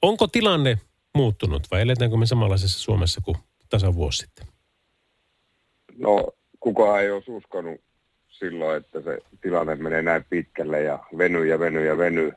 onko 0.01 0.27
tilanne 0.27 0.77
muuttunut 1.15 1.67
vai 1.71 1.81
eletäänkö 1.81 2.17
me 2.17 2.25
samanlaisessa 2.25 2.79
Suomessa 2.79 3.21
kuin 3.21 3.37
tasan 3.69 3.95
vuosi 3.95 4.17
sitten? 4.17 4.56
No, 5.97 6.27
kukaan 6.59 7.01
ei 7.01 7.11
olisi 7.11 7.31
uskonut 7.31 7.81
silloin, 8.29 8.77
että 8.77 9.01
se 9.01 9.19
tilanne 9.41 9.75
menee 9.75 10.01
näin 10.01 10.25
pitkälle 10.29 10.81
ja 10.81 10.99
venyy 11.17 11.47
ja 11.47 11.59
venyy 11.59 11.85
ja 11.85 11.97
venyy. 11.97 12.31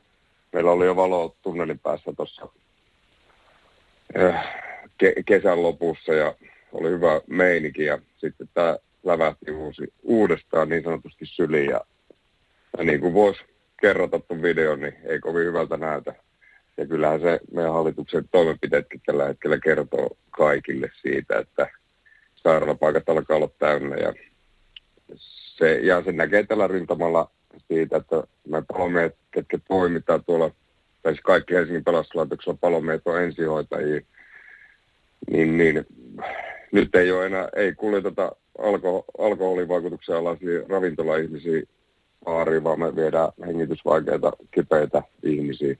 Meillä 0.53 0.71
oli 0.71 0.85
jo 0.85 0.95
valo 0.95 1.35
tunnelin 1.41 1.79
päässä 1.79 2.13
tuossa 2.17 2.47
ke- 5.03 5.23
kesän 5.25 5.63
lopussa 5.63 6.13
ja 6.13 6.35
oli 6.71 6.89
hyvä 6.89 7.21
meininki 7.27 7.83
ja 7.83 7.99
sitten 8.17 8.49
tämä 8.53 8.77
lävähti 9.03 9.51
uusi, 9.51 9.93
uudestaan 10.03 10.69
niin 10.69 10.83
sanotusti 10.83 11.25
syliin 11.25 11.69
ja, 11.69 11.81
ja 12.77 12.83
niin 12.83 12.99
kuin 12.99 13.13
voisi 13.13 13.41
kerrota 13.81 14.19
tuon 14.19 14.41
videon, 14.41 14.79
niin 14.79 14.95
ei 15.05 15.19
kovin 15.19 15.45
hyvältä 15.45 15.77
näytä. 15.77 16.15
Ja 16.77 16.85
kyllähän 16.85 17.21
se 17.21 17.39
meidän 17.51 17.73
hallituksen 17.73 18.29
toimenpiteetkin 18.31 19.01
tällä 19.05 19.25
hetkellä 19.25 19.59
kertoo 19.59 20.17
kaikille 20.31 20.89
siitä, 21.01 21.39
että 21.39 21.69
sairaalapaikat 22.43 23.09
alkaa 23.09 23.37
olla 23.37 23.49
täynnä 23.59 23.95
ja 23.95 24.13
se, 25.61 25.79
ja 25.83 26.03
se 26.03 26.11
näkee 26.11 26.43
tällä 26.43 26.67
rintamalla 26.67 27.31
siitä, 27.67 27.97
että 27.97 28.23
me 28.47 28.63
palomiehet, 28.67 29.15
ketkä 29.31 29.57
toimitaan 29.67 30.23
tuolla, 30.23 30.51
tai 31.03 31.13
siis 31.13 31.23
kaikki 31.23 31.53
Helsingin 31.53 31.83
pelastuslaitoksella 31.83 32.57
palomiehet 32.61 33.01
on 33.05 33.21
ensihoitajia, 33.21 34.01
niin, 35.31 35.57
niin 35.57 35.85
nyt 36.71 36.95
ei 36.95 37.11
ole 37.11 37.25
enää, 37.25 37.49
ei 37.55 37.73
kuljeteta 37.75 38.31
alko, 38.59 39.05
alkoholivaikutuksen 39.17 40.15
alaisia 40.15 40.61
ravintolaihmisiä 40.69 41.61
baariin, 42.25 42.63
vaan 42.63 42.79
me 42.79 42.95
viedään 42.95 43.31
hengitysvaikeita, 43.47 44.31
kipeitä 44.51 45.03
ihmisiä, 45.23 45.75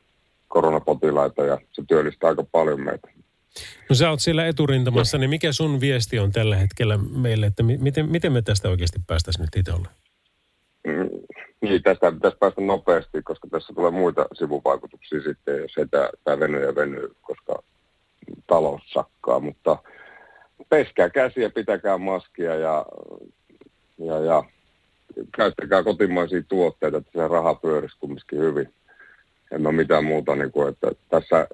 koronapotilaita 0.47 1.45
ja 1.45 1.57
se 1.71 1.83
työllistää 1.87 2.29
aika 2.29 2.43
paljon 2.51 2.81
meitä. 2.81 3.20
No 3.89 3.95
sä 3.95 4.09
oot 4.09 4.19
siellä 4.19 4.47
eturintamassa, 4.47 5.17
niin 5.17 5.29
mikä 5.29 5.51
sun 5.51 5.79
viesti 5.81 6.19
on 6.19 6.31
tällä 6.31 6.55
hetkellä 6.55 6.97
meille, 6.97 7.45
että 7.45 7.63
mi- 7.63 7.77
miten, 7.77 8.09
miten 8.09 8.31
me 8.31 8.41
tästä 8.41 8.69
oikeasti 8.69 8.99
päästäisiin 9.07 9.41
nyt 9.43 9.55
itse 9.55 9.71
olleen? 9.71 9.95
Mm, 10.87 11.09
Niin, 11.61 11.83
tästä 11.83 12.11
pitäisi 12.11 12.37
päästä 12.37 12.61
nopeasti, 12.61 13.21
koska 13.23 13.47
tässä 13.51 13.73
tulee 13.73 13.91
muita 13.91 14.25
sivuvaikutuksia 14.33 15.21
sitten, 15.23 15.57
jos 15.57 15.75
tämä 16.23 16.39
venyy 16.39 16.65
ja 16.65 16.75
venyy, 16.75 17.15
koska 17.21 17.63
talous 18.47 18.81
sakkaa. 18.93 19.39
Mutta 19.39 19.77
peskää 20.69 21.09
käsiä, 21.09 21.49
pitäkää 21.49 21.97
maskia 21.97 22.55
ja, 22.55 22.85
ja, 23.97 24.19
ja 24.19 24.43
käyttäkää 25.35 25.83
kotimaisia 25.83 26.43
tuotteita, 26.47 26.97
että 26.97 27.11
se 27.15 27.27
raha 27.27 27.55
pyörisi 27.55 27.97
kumminkin 27.99 28.39
hyvin. 28.39 28.73
En 29.51 29.67
ole 29.67 29.75
mitään 29.75 30.05
muuta, 30.05 30.35
niin 30.35 30.51
kuin, 30.51 30.69
että 30.69 30.91
tässä 31.09 31.47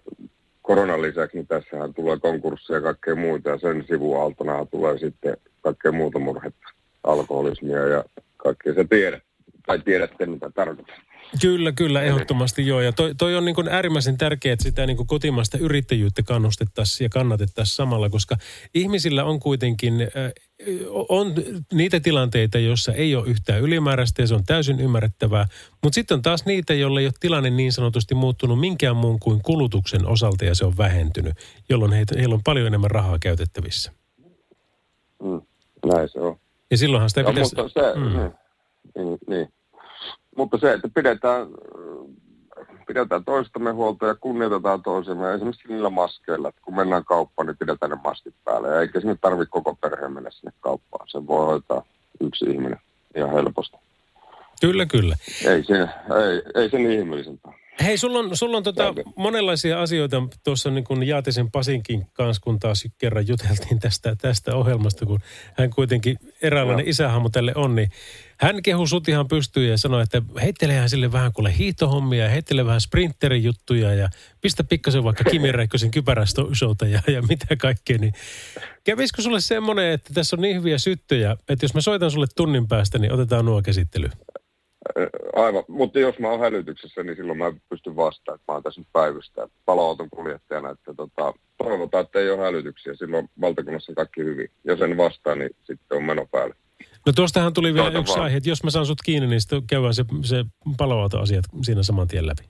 koronan 0.67 1.01
lisäksi, 1.01 1.37
niin 1.37 1.47
tässähän 1.47 1.93
tulee 1.93 2.19
konkursseja 2.19 2.77
ja 2.77 2.83
kaikkea 2.83 3.15
muuta, 3.15 3.49
ja 3.49 3.57
sen 3.57 3.85
sivualtona 3.87 4.65
tulee 4.65 4.97
sitten 4.97 5.37
kaikkea 5.61 5.91
muuta 5.91 6.19
murhetta, 6.19 6.67
alkoholismia 7.03 7.87
ja 7.87 8.03
kaikkea. 8.37 8.73
Se 8.73 8.85
tiedät, 8.89 9.23
tai 9.67 9.79
tiedätte, 9.79 10.25
mitä 10.25 10.51
tarkoitan. 10.55 10.95
Kyllä, 11.41 11.71
kyllä, 11.71 12.01
ehdottomasti 12.01 12.67
joo. 12.67 12.81
Ja 12.81 12.91
toi, 12.91 13.15
toi 13.15 13.35
on 13.35 13.45
niin 13.45 13.55
kuin 13.55 13.67
äärimmäisen 13.67 14.17
tärkeää, 14.17 14.53
että 14.53 14.63
sitä 14.63 14.85
niin 14.85 14.97
kuin 14.97 15.07
kotimaista 15.07 15.57
yrittäjyyttä 15.57 16.23
kannustettaisiin 16.23 17.05
ja 17.05 17.09
kannatettaisiin 17.09 17.75
samalla, 17.75 18.09
koska 18.09 18.35
ihmisillä 18.73 19.23
on 19.23 19.39
kuitenkin, 19.39 20.01
äh, 20.01 20.31
on 21.09 21.33
niitä 21.73 21.99
tilanteita, 21.99 22.59
joissa 22.59 22.93
ei 22.93 23.15
ole 23.15 23.27
yhtään 23.27 23.61
ylimääräistä 23.61 24.21
ja 24.21 24.27
se 24.27 24.35
on 24.35 24.43
täysin 24.45 24.79
ymmärrettävää. 24.79 25.45
Mutta 25.83 25.95
sitten 25.95 26.15
on 26.15 26.21
taas 26.21 26.45
niitä, 26.45 26.73
joilla 26.73 26.99
ei 26.99 27.05
ole 27.05 27.13
tilanne 27.19 27.49
niin 27.49 27.71
sanotusti 27.71 28.15
muuttunut 28.15 28.59
minkään 28.59 28.95
muun 28.95 29.19
kuin 29.19 29.41
kulutuksen 29.43 30.05
osalta 30.07 30.45
ja 30.45 30.55
se 30.55 30.65
on 30.65 30.77
vähentynyt, 30.77 31.33
jolloin 31.69 31.91
heitä, 31.93 32.15
heillä 32.17 32.35
on 32.35 32.43
paljon 32.43 32.67
enemmän 32.67 32.91
rahaa 32.91 33.17
käytettävissä. 33.19 33.91
Mm, 35.23 35.41
näin 35.93 36.09
se 36.09 36.19
on. 36.19 36.37
Ja 36.71 36.77
silloinhan 36.77 37.09
sitä 37.09 37.21
Ja, 37.21 37.27
pitäisi... 37.27 37.55
mutta 37.55 37.81
se, 37.81 37.99
Mm. 37.99 38.31
niin, 39.05 39.17
niin. 39.29 39.47
Mutta 40.37 40.57
se, 40.57 40.73
että 40.73 40.87
pidetään, 40.93 41.47
pidetään 42.87 43.25
toistamme 43.25 43.71
huolta 43.71 44.05
ja 44.05 44.15
kunnioitetaan 44.15 44.83
toisemme. 44.83 45.33
Esimerkiksi 45.33 45.67
niillä 45.67 45.89
maskeilla, 45.89 46.49
että 46.49 46.61
kun 46.61 46.75
mennään 46.75 47.05
kauppaan, 47.05 47.47
niin 47.47 47.57
pidetään 47.57 47.89
ne 47.89 47.97
maskit 48.03 48.35
päälle. 48.43 48.67
Ja 48.67 48.81
eikä 48.81 48.99
sinne 48.99 49.15
tarvitse 49.21 49.51
koko 49.51 49.75
perheen 49.75 50.13
mennä 50.13 50.31
sinne 50.31 50.51
kauppaan. 50.59 51.07
Sen 51.09 51.27
voi 51.27 51.45
hoitaa 51.45 51.83
yksi 52.21 52.45
ihminen 52.45 52.79
ihan 53.15 53.33
helposti. 53.33 53.77
Kyllä, 54.61 54.85
kyllä. 54.85 55.15
Ei, 55.45 55.63
se, 55.63 55.73
ei, 55.73 56.41
ei 56.55 56.69
sen 56.69 56.91
ihmeellisempää. 56.91 57.53
Hei, 57.83 57.97
sulla 57.97 58.19
on, 58.19 58.37
sulla 58.37 58.57
on 58.57 58.63
tota 58.63 58.93
monenlaisia 59.15 59.81
asioita 59.81 60.23
tuossa 60.43 60.71
niin 60.71 60.83
kuin 60.83 61.03
Jaatisen 61.03 61.51
Pasinkin 61.51 62.07
kanssa, 62.13 62.41
kun 62.43 62.59
taas 62.59 62.87
kerran 62.97 63.27
juteltiin 63.27 63.79
tästä, 63.79 64.15
tästä 64.21 64.55
ohjelmasta, 64.55 65.05
kun 65.05 65.19
hän 65.57 65.69
kuitenkin 65.69 66.17
eräänlainen 66.41 66.87
isähahmo 66.87 67.29
tälle 67.29 67.51
on, 67.55 67.75
niin 67.75 67.89
hän 68.41 68.61
kehui 68.63 68.87
sut 68.87 69.07
ihan 69.07 69.27
pystyyn 69.27 69.69
ja 69.69 69.77
sanoi, 69.77 70.03
että 70.03 70.21
heittelehän 70.41 70.89
sille 70.89 71.11
vähän 71.11 71.33
kuule 71.33 71.57
hiihtohommia 71.57 72.23
ja 72.23 72.29
heittele 72.29 72.65
vähän 72.65 72.81
sprinterin 72.81 73.43
juttuja 73.43 73.93
ja 73.93 74.09
pistä 74.41 74.63
pikkasen 74.63 75.03
vaikka 75.03 75.23
Kimi 75.23 75.51
Räikkösen 75.51 75.91
kypäräshowta 75.91 76.87
ja, 76.87 77.01
ja 77.07 77.21
mitä 77.21 77.55
kaikkea. 77.55 77.97
Niin 77.97 78.13
kävisikö 78.83 79.21
sulle 79.21 79.41
semmoinen, 79.41 79.91
että 79.91 80.13
tässä 80.13 80.35
on 80.35 80.41
niin 80.41 80.57
hyviä 80.57 80.77
syttöjä, 80.77 81.37
että 81.49 81.65
jos 81.65 81.73
mä 81.73 81.81
soitan 81.81 82.11
sulle 82.11 82.27
tunnin 82.35 82.67
päästä, 82.67 82.99
niin 82.99 83.13
otetaan 83.13 83.45
nuo 83.45 83.61
käsittely. 83.61 84.09
Aivan, 85.35 85.63
mutta 85.67 85.99
jos 85.99 86.19
mä 86.19 86.29
oon 86.29 86.39
hälytyksessä, 86.39 87.03
niin 87.03 87.15
silloin 87.15 87.37
mä 87.37 87.53
pystyn 87.69 87.95
vastaamaan, 87.95 88.39
että 88.39 88.51
mä 88.51 88.55
oon 88.55 88.63
tässä 88.63 88.81
nyt 88.81 88.87
päivystä 88.93 89.47
paloauton 89.65 90.09
kuljettajana, 90.09 90.69
että 90.69 90.93
tota, 90.93 91.33
toivotaan, 91.57 92.05
että 92.05 92.19
ei 92.19 92.29
ole 92.29 92.43
hälytyksiä, 92.43 92.95
silloin 92.95 93.29
valtakunnassa 93.41 93.93
kaikki 93.93 94.23
hyvin. 94.23 94.51
Jos 94.63 94.81
en 94.81 94.97
vastaa, 94.97 95.35
niin 95.35 95.49
sitten 95.63 95.97
on 95.97 96.03
meno 96.03 96.25
päälle. 96.31 96.55
No 97.07 97.13
tuostahan 97.13 97.53
tuli 97.53 97.73
vielä 97.73 97.85
Soita 97.85 97.99
yksi 97.99 98.13
vaan. 98.13 98.23
aihe, 98.23 98.37
että 98.37 98.49
jos 98.49 98.63
mä 98.63 98.69
saan 98.69 98.85
sut 98.85 99.01
kiinni, 99.01 99.27
niin 99.27 99.41
sitten 99.41 99.67
käydään 99.67 99.93
se, 99.93 100.05
se 100.23 100.45
paloautoasiat 100.77 101.45
siinä 101.61 101.83
saman 101.83 102.07
tien 102.07 102.27
läpi. 102.27 102.43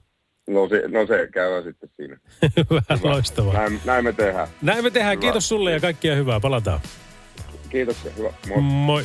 No 0.48 0.68
se, 0.68 0.88
no 0.88 1.06
se 1.06 1.28
käy 1.32 1.62
sitten 1.62 1.90
siinä. 1.96 2.18
Vähän 2.70 3.04
loistavaa. 3.04 3.52
Näin, 3.52 3.80
näin 3.84 4.04
me 4.04 4.12
tehdään. 4.12 4.48
Näin 4.62 4.84
me 4.84 4.90
tehdään. 4.90 5.12
Hyvä. 5.12 5.20
Kiitos 5.20 5.48
sulle 5.48 5.72
ja 5.72 5.80
kaikkia 5.80 6.14
hyvää. 6.14 6.40
Palataan. 6.40 6.80
Kiitoksia, 7.70 8.12
hyvä. 8.18 8.32
Moi. 8.48 8.60
Moi. 8.62 9.04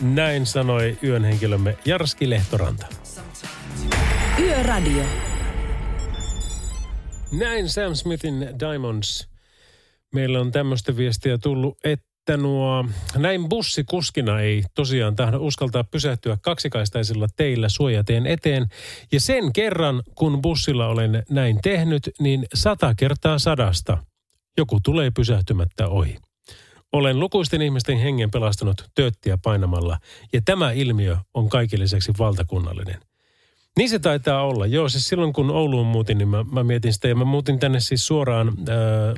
Näin 0.00 0.46
sanoi 0.46 0.98
yön 1.02 1.24
henkilömme 1.24 1.76
Jarski 1.84 2.30
Lehtoranta. 2.30 2.86
Yöradio. 4.38 5.02
Näin 7.32 7.68
Sam 7.68 7.94
Smithin 7.94 8.48
Diamonds. 8.60 9.28
Meillä 10.14 10.40
on 10.40 10.52
tämmöistä 10.52 10.96
viestiä 10.96 11.38
tullut, 11.38 11.78
että 11.84 12.11
nuo, 12.36 12.84
näin 13.16 13.48
bussikuskina 13.48 14.40
ei 14.40 14.64
tosiaan 14.74 15.16
tahdo 15.16 15.38
uskaltaa 15.40 15.84
pysähtyä 15.84 16.38
kaksikaistaisilla 16.42 17.26
teillä 17.36 17.68
suojateen 17.68 18.26
eteen. 18.26 18.66
Ja 19.12 19.20
sen 19.20 19.52
kerran, 19.52 20.02
kun 20.14 20.42
bussilla 20.42 20.86
olen 20.86 21.22
näin 21.30 21.58
tehnyt, 21.62 22.10
niin 22.20 22.46
sata 22.54 22.94
kertaa 22.94 23.38
sadasta 23.38 23.98
joku 24.58 24.80
tulee 24.84 25.10
pysähtymättä 25.10 25.88
ohi. 25.88 26.16
Olen 26.92 27.20
lukuisten 27.20 27.62
ihmisten 27.62 27.98
hengen 27.98 28.30
pelastanut 28.30 28.90
tööttiä 28.94 29.38
painamalla, 29.42 29.98
ja 30.32 30.40
tämä 30.44 30.72
ilmiö 30.72 31.16
on 31.34 31.48
kaiken 31.48 31.80
lisäksi 31.80 32.12
valtakunnallinen. 32.18 33.00
Niin 33.78 33.88
se 33.88 33.98
taitaa 33.98 34.42
olla. 34.42 34.66
Joo, 34.66 34.88
siis 34.88 35.08
silloin 35.08 35.32
kun 35.32 35.50
Ouluun 35.50 35.86
muutin, 35.86 36.18
niin 36.18 36.28
mä, 36.28 36.44
mä 36.52 36.64
mietin 36.64 36.92
sitä. 36.92 37.08
Ja 37.08 37.14
mä 37.14 37.24
muutin 37.24 37.58
tänne 37.58 37.80
siis 37.80 38.06
suoraan 38.06 38.48
äh, 38.48 38.54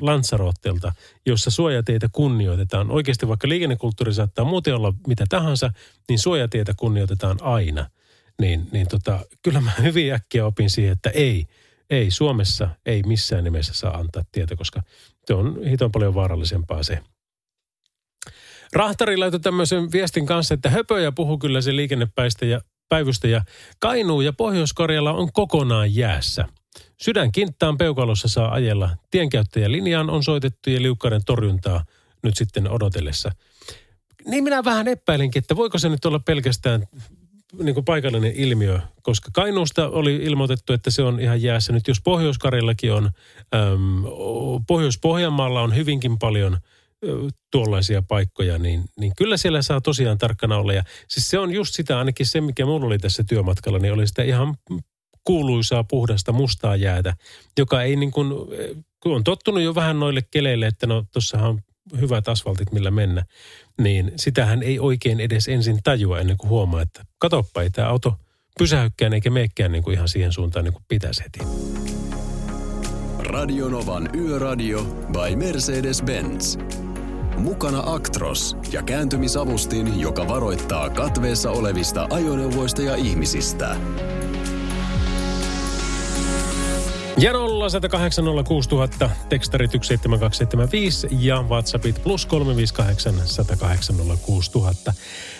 Lanzarottelta, 0.01 0.93
jossa 1.25 1.51
suojateitä 1.51 2.09
kunnioitetaan. 2.11 2.91
Oikeasti 2.91 3.27
vaikka 3.27 3.49
liikennekulttuuri 3.49 4.13
saattaa 4.13 4.45
muuten 4.45 4.75
olla 4.75 4.93
mitä 5.07 5.25
tahansa, 5.29 5.71
niin 6.09 6.19
suojateitä 6.19 6.73
kunnioitetaan 6.77 7.37
aina. 7.41 7.89
Niin, 8.41 8.67
niin 8.71 8.87
tota, 8.87 9.19
kyllä 9.41 9.61
mä 9.61 9.71
hyvin 9.81 10.13
äkkiä 10.13 10.45
opin 10.45 10.69
siihen, 10.69 10.91
että 10.91 11.09
ei, 11.09 11.45
ei 11.89 12.11
Suomessa 12.11 12.69
ei 12.85 13.03
missään 13.03 13.43
nimessä 13.43 13.73
saa 13.73 13.97
antaa 13.97 14.23
tietä, 14.31 14.55
koska 14.55 14.81
se 15.25 15.33
on 15.33 15.63
hiton 15.69 15.91
paljon 15.91 16.15
vaarallisempaa 16.15 16.83
se. 16.83 16.99
Rahtari 18.73 19.17
laittoi 19.17 19.39
tämmöisen 19.39 19.91
viestin 19.91 20.25
kanssa, 20.25 20.53
että 20.53 20.69
höpöjä 20.69 21.11
puhuu 21.11 21.37
kyllä 21.37 21.61
se 21.61 21.75
liikennepäistä 21.75 22.45
ja 22.45 22.61
päivystä 22.89 23.27
ja 23.27 23.41
Kainuu 23.79 24.21
ja 24.21 24.33
Pohjois-Karjala 24.33 25.13
on 25.13 25.33
kokonaan 25.33 25.95
jäässä. 25.95 26.45
Sydän 27.01 27.31
kinttaan 27.31 27.77
peukalossa 27.77 28.27
saa 28.27 28.53
ajella. 28.53 28.89
Tienkäyttäjälinjaan 29.11 30.09
on 30.09 30.23
soitettu 30.23 30.69
ja 30.69 30.81
liukkaiden 30.81 31.21
torjuntaa 31.25 31.85
nyt 32.23 32.37
sitten 32.37 32.71
odotellessa. 32.71 33.31
Niin 34.25 34.43
minä 34.43 34.63
vähän 34.63 34.87
epäilinkin, 34.87 35.39
että 35.39 35.55
voiko 35.55 35.77
se 35.77 35.89
nyt 35.89 36.05
olla 36.05 36.19
pelkästään 36.19 36.87
niin 37.63 37.73
kuin 37.73 37.85
paikallinen 37.85 38.33
ilmiö, 38.35 38.79
koska 39.01 39.29
Kainuusta 39.33 39.89
oli 39.89 40.15
ilmoitettu, 40.15 40.73
että 40.73 40.91
se 40.91 41.03
on 41.03 41.19
ihan 41.19 41.41
jäässä. 41.41 41.73
Nyt 41.73 41.87
jos 41.87 42.01
pohjois 42.01 42.37
on, 42.93 43.09
äm, 43.55 44.03
Pohjois-Pohjanmaalla 44.67 45.61
on 45.61 45.75
hyvinkin 45.75 46.19
paljon– 46.19 46.57
tuollaisia 47.51 48.01
paikkoja, 48.01 48.57
niin, 48.57 48.83
niin 48.99 49.11
kyllä 49.17 49.37
siellä 49.37 49.61
saa 49.61 49.81
tosiaan 49.81 50.17
tarkkana 50.17 50.57
olla. 50.57 50.73
Ja 50.73 50.83
siis 51.07 51.29
se 51.29 51.39
on 51.39 51.51
just 51.51 51.73
sitä, 51.73 51.99
ainakin 51.99 52.25
se, 52.25 52.41
mikä 52.41 52.65
mulla 52.65 52.85
oli 52.85 52.97
tässä 52.97 53.23
työmatkalla, 53.23 53.79
niin 53.79 53.93
oli 53.93 54.07
sitä 54.07 54.23
ihan 54.23 54.55
kuuluisaa 55.23 55.83
puhdasta 55.83 56.31
mustaa 56.31 56.75
jäätä, 56.75 57.15
joka 57.57 57.83
ei 57.83 57.95
niin 57.95 58.11
kuin, 58.11 58.29
kun 58.99 59.15
on 59.15 59.23
tottunut 59.23 59.63
jo 59.63 59.75
vähän 59.75 59.99
noille 59.99 60.21
keleille, 60.31 60.67
että 60.67 60.87
no 60.87 61.05
tossahan 61.13 61.49
on 61.49 61.61
hyvät 61.99 62.27
asfaltit, 62.27 62.71
millä 62.71 62.91
mennä, 62.91 63.25
niin 63.81 64.11
sitähän 64.15 64.63
ei 64.63 64.79
oikein 64.79 65.19
edes 65.19 65.47
ensin 65.47 65.79
tajua 65.83 66.19
ennen 66.19 66.37
kuin 66.37 66.49
huomaa, 66.49 66.81
että 66.81 67.05
katoppa, 67.17 67.61
ei 67.61 67.69
tämä 67.69 67.87
auto 67.87 68.15
pysähykkään 68.59 69.13
eikä 69.13 69.29
meekään 69.29 69.71
niin 69.71 69.83
kuin 69.83 69.93
ihan 69.93 70.09
siihen 70.09 70.31
suuntaan 70.31 70.65
niin 70.65 70.73
kuin 70.73 70.85
pitäisi 70.87 71.23
heti. 71.23 71.39
Radionovan 73.19 74.09
Yöradio 74.15 74.83
by 74.83 75.35
Mercedes-Benz. 75.35 76.59
Mukana 77.37 77.83
Actros 77.85 78.57
ja 78.71 78.83
kääntymisavustin, 78.83 79.99
joka 79.99 80.27
varoittaa 80.27 80.89
katveessa 80.89 81.51
olevista 81.51 82.07
ajoneuvoista 82.09 82.81
ja 82.81 82.95
ihmisistä. 82.95 83.75
Ja 87.17 87.31
0806000, 87.31 89.09
tekstarit 89.29 89.71
17275 89.71 91.07
ja 91.19 91.41
WhatsAppit 91.41 92.03
plus 92.03 92.25
358 92.25 93.13
1806000. 94.89 94.93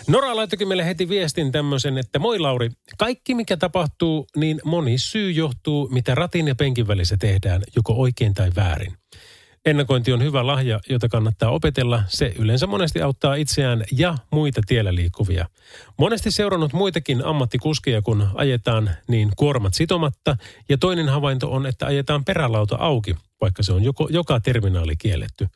Nora 0.08 0.36
laittokin 0.36 0.68
meille 0.68 0.86
heti 0.86 1.10
viestin 1.10 1.52
tämmöisen, 1.52 1.98
että 1.98 2.20
moi 2.20 2.40
Lauri, 2.40 2.70
kaikki 2.98 3.36
mikä 3.36 3.58
tapahtuu, 3.58 4.28
niin 4.36 4.62
moni 4.64 4.98
syy 4.98 5.32
johtuu, 5.32 5.90
mitä 5.92 6.16
ratin 6.16 6.48
ja 6.48 6.56
penkin 6.56 6.88
välissä 6.88 7.18
tehdään, 7.20 7.62
joko 7.75 7.94
oikein 7.94 8.34
tai 8.34 8.52
väärin. 8.56 8.94
Ennakointi 9.65 10.13
on 10.13 10.24
hyvä 10.24 10.48
lahja, 10.48 10.79
jota 10.89 11.10
kannattaa 11.10 11.50
opetella. 11.50 12.03
Se 12.07 12.34
yleensä 12.39 12.67
monesti 12.67 13.01
auttaa 13.01 13.36
itseään 13.36 13.84
ja 13.91 14.17
muita 14.31 14.62
tiellä 14.67 14.95
liikkuvia. 14.95 15.45
Monesti 15.98 16.31
seurannut 16.31 16.74
muitakin 16.74 17.25
ammattikuskeja, 17.25 18.01
kun 18.01 18.27
ajetaan 18.36 18.89
niin 19.07 19.31
kuormat 19.38 19.74
sitomatta. 19.74 20.38
Ja 20.69 20.77
toinen 20.77 21.10
havainto 21.10 21.51
on, 21.51 21.65
että 21.65 21.86
ajetaan 21.86 22.25
perälauta 22.25 22.75
auki, 22.79 23.15
vaikka 23.41 23.63
se 23.63 23.74
on 23.74 23.84
joko, 23.84 24.07
joka 24.12 24.39
terminaali 24.39 24.95
kielletty. 24.95 25.48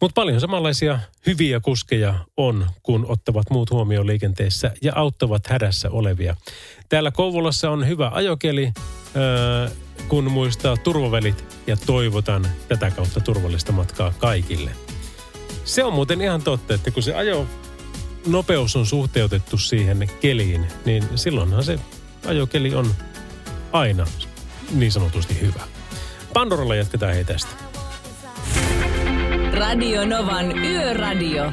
Mutta 0.00 0.14
paljon 0.14 0.40
samanlaisia 0.40 0.98
hyviä 1.26 1.60
kuskeja 1.60 2.14
on, 2.36 2.66
kun 2.82 3.06
ottavat 3.08 3.50
muut 3.50 3.70
huomioon 3.70 4.06
liikenteessä 4.06 4.70
ja 4.82 4.92
auttavat 4.94 5.46
hädässä 5.46 5.90
olevia. 5.90 6.36
Täällä 6.88 7.10
Kouvolassa 7.10 7.70
on 7.70 7.88
hyvä 7.88 8.10
ajokeli. 8.14 8.72
Öö, 9.16 9.68
kun 10.08 10.30
muistaa 10.30 10.76
turvavälit 10.76 11.44
ja 11.66 11.76
toivotan 11.76 12.46
tätä 12.68 12.90
kautta 12.90 13.20
turvallista 13.20 13.72
matkaa 13.72 14.12
kaikille. 14.18 14.70
Se 15.64 15.84
on 15.84 15.92
muuten 15.92 16.20
ihan 16.20 16.42
totta, 16.42 16.74
että 16.74 16.90
kun 16.90 17.02
se 17.02 17.14
ajo 17.14 17.46
nopeus 18.26 18.76
on 18.76 18.86
suhteutettu 18.86 19.58
siihen 19.58 20.10
keliin, 20.20 20.66
niin 20.84 21.04
silloinhan 21.14 21.64
se 21.64 21.78
ajokeli 22.26 22.74
on 22.74 22.94
aina 23.72 24.06
niin 24.70 24.92
sanotusti 24.92 25.40
hyvä. 25.40 25.62
Pandoralla 26.32 26.74
jatketaan 26.74 27.14
hei 27.14 27.24
tästä. 27.24 27.50
Radio 29.52 30.04
Novan 30.04 30.58
Yöradio. 30.58 31.44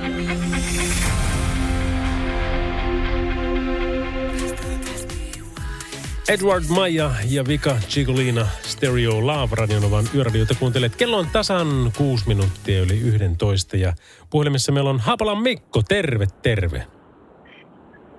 Edward 6.29 6.63
Maja 6.69 7.12
ja 7.29 7.47
Vika 7.47 7.75
Chigolina 7.89 8.47
Stereo 8.62 9.27
Love 9.27 9.55
Radionovan 9.55 10.05
yöradioita 10.15 10.55
kuuntelet. 10.60 10.95
Kello 10.95 11.17
on 11.17 11.27
tasan 11.34 11.67
kuusi 11.97 12.27
minuuttia 12.27 12.81
yli 12.81 12.99
11 12.99 13.77
ja 13.77 13.93
puhelimessa 14.29 14.71
meillä 14.71 14.89
on 14.89 14.99
Haapalan 14.99 15.41
Mikko. 15.41 15.81
Terve, 15.88 16.25
terve. 16.41 16.88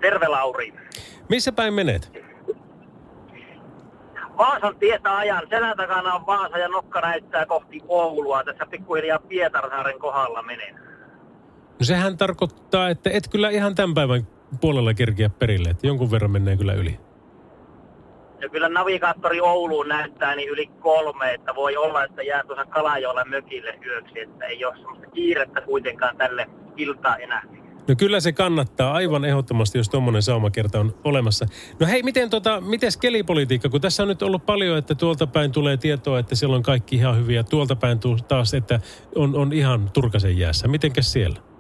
Terve 0.01 0.29
Lauri. 0.29 0.75
Missä 1.29 1.53
päin 1.53 1.75
menet? 1.75 2.13
Vaasan 4.39 4.77
tietä 4.77 5.17
ajan. 5.17 5.47
Selän 5.51 5.77
takana 5.77 6.15
on 6.15 6.27
Vaasa 6.27 6.59
ja 6.59 6.69
nokka 6.69 7.01
näyttää 7.01 7.47
kohti 7.47 7.81
Oulua. 7.89 8.45
Tässä 8.45 8.67
pikkuhiljaa 8.71 9.19
Pietarsaaren 9.19 9.99
kohdalla 9.99 10.43
menen. 10.43 10.75
No 11.79 11.85
sehän 11.85 12.17
tarkoittaa, 12.17 12.89
että 12.89 13.11
et 13.11 13.29
kyllä 13.29 13.51
ihan 13.51 13.75
tämän 13.75 13.95
päivän 13.95 14.27
puolella 14.61 14.95
kerkiä 14.95 15.31
perille. 15.31 15.71
Että 15.71 15.87
jonkun 15.87 16.11
verran 16.11 16.31
menee 16.31 16.57
kyllä 16.57 16.75
yli. 16.75 16.99
Ja 18.43 18.49
kyllä 18.49 18.69
navigaattori 18.69 19.41
Ouluun 19.41 19.89
näyttää 19.89 20.37
niin 20.37 20.49
yli 20.49 20.67
kolme, 20.67 21.35
että 21.35 21.55
voi 21.55 21.77
olla, 21.77 22.05
että 22.05 22.23
jää 22.23 22.43
tuossa 22.47 22.65
Kalajoella 22.65 23.25
mökille 23.25 23.79
yöksi, 23.87 24.21
että 24.21 24.45
ei 24.45 24.65
ole 24.65 24.77
semmoista 24.77 25.07
kiirettä 25.07 25.61
kuitenkaan 25.61 26.17
tälle 26.17 26.47
iltaa 26.77 27.17
enää. 27.17 27.43
No 27.89 27.95
kyllä 27.99 28.21
se 28.21 28.33
kannattaa 28.33 28.93
aivan 28.93 29.25
ehdottomasti, 29.25 29.79
jos 29.79 29.89
tuommoinen 29.89 30.23
saumakerta 30.23 30.81
on 30.81 30.95
olemassa. 31.05 31.47
No 31.81 31.87
hei, 31.87 32.03
miten 32.03 32.31
tota, 32.31 32.61
mites 32.61 32.97
kelipolitiikka, 32.97 33.69
kun 33.69 33.81
tässä 33.81 34.03
on 34.03 34.09
nyt 34.09 34.23
ollut 34.23 34.47
paljon, 34.47 34.79
että 34.79 34.95
tuolta 34.95 35.27
päin 35.27 35.53
tulee 35.53 35.77
tietoa, 35.77 36.19
että 36.19 36.35
siellä 36.35 36.57
on 36.57 36.63
kaikki 36.63 36.97
ihan 36.97 37.19
hyviä, 37.19 37.43
tuolta 37.43 37.77
päin 37.77 37.99
taas, 38.29 38.55
että 38.55 38.81
on, 39.15 39.37
on 39.37 39.53
ihan 39.53 39.91
turkasen 39.93 40.39
jäässä. 40.39 40.69
Mitenkäs 40.69 41.13
siellä? 41.13 41.52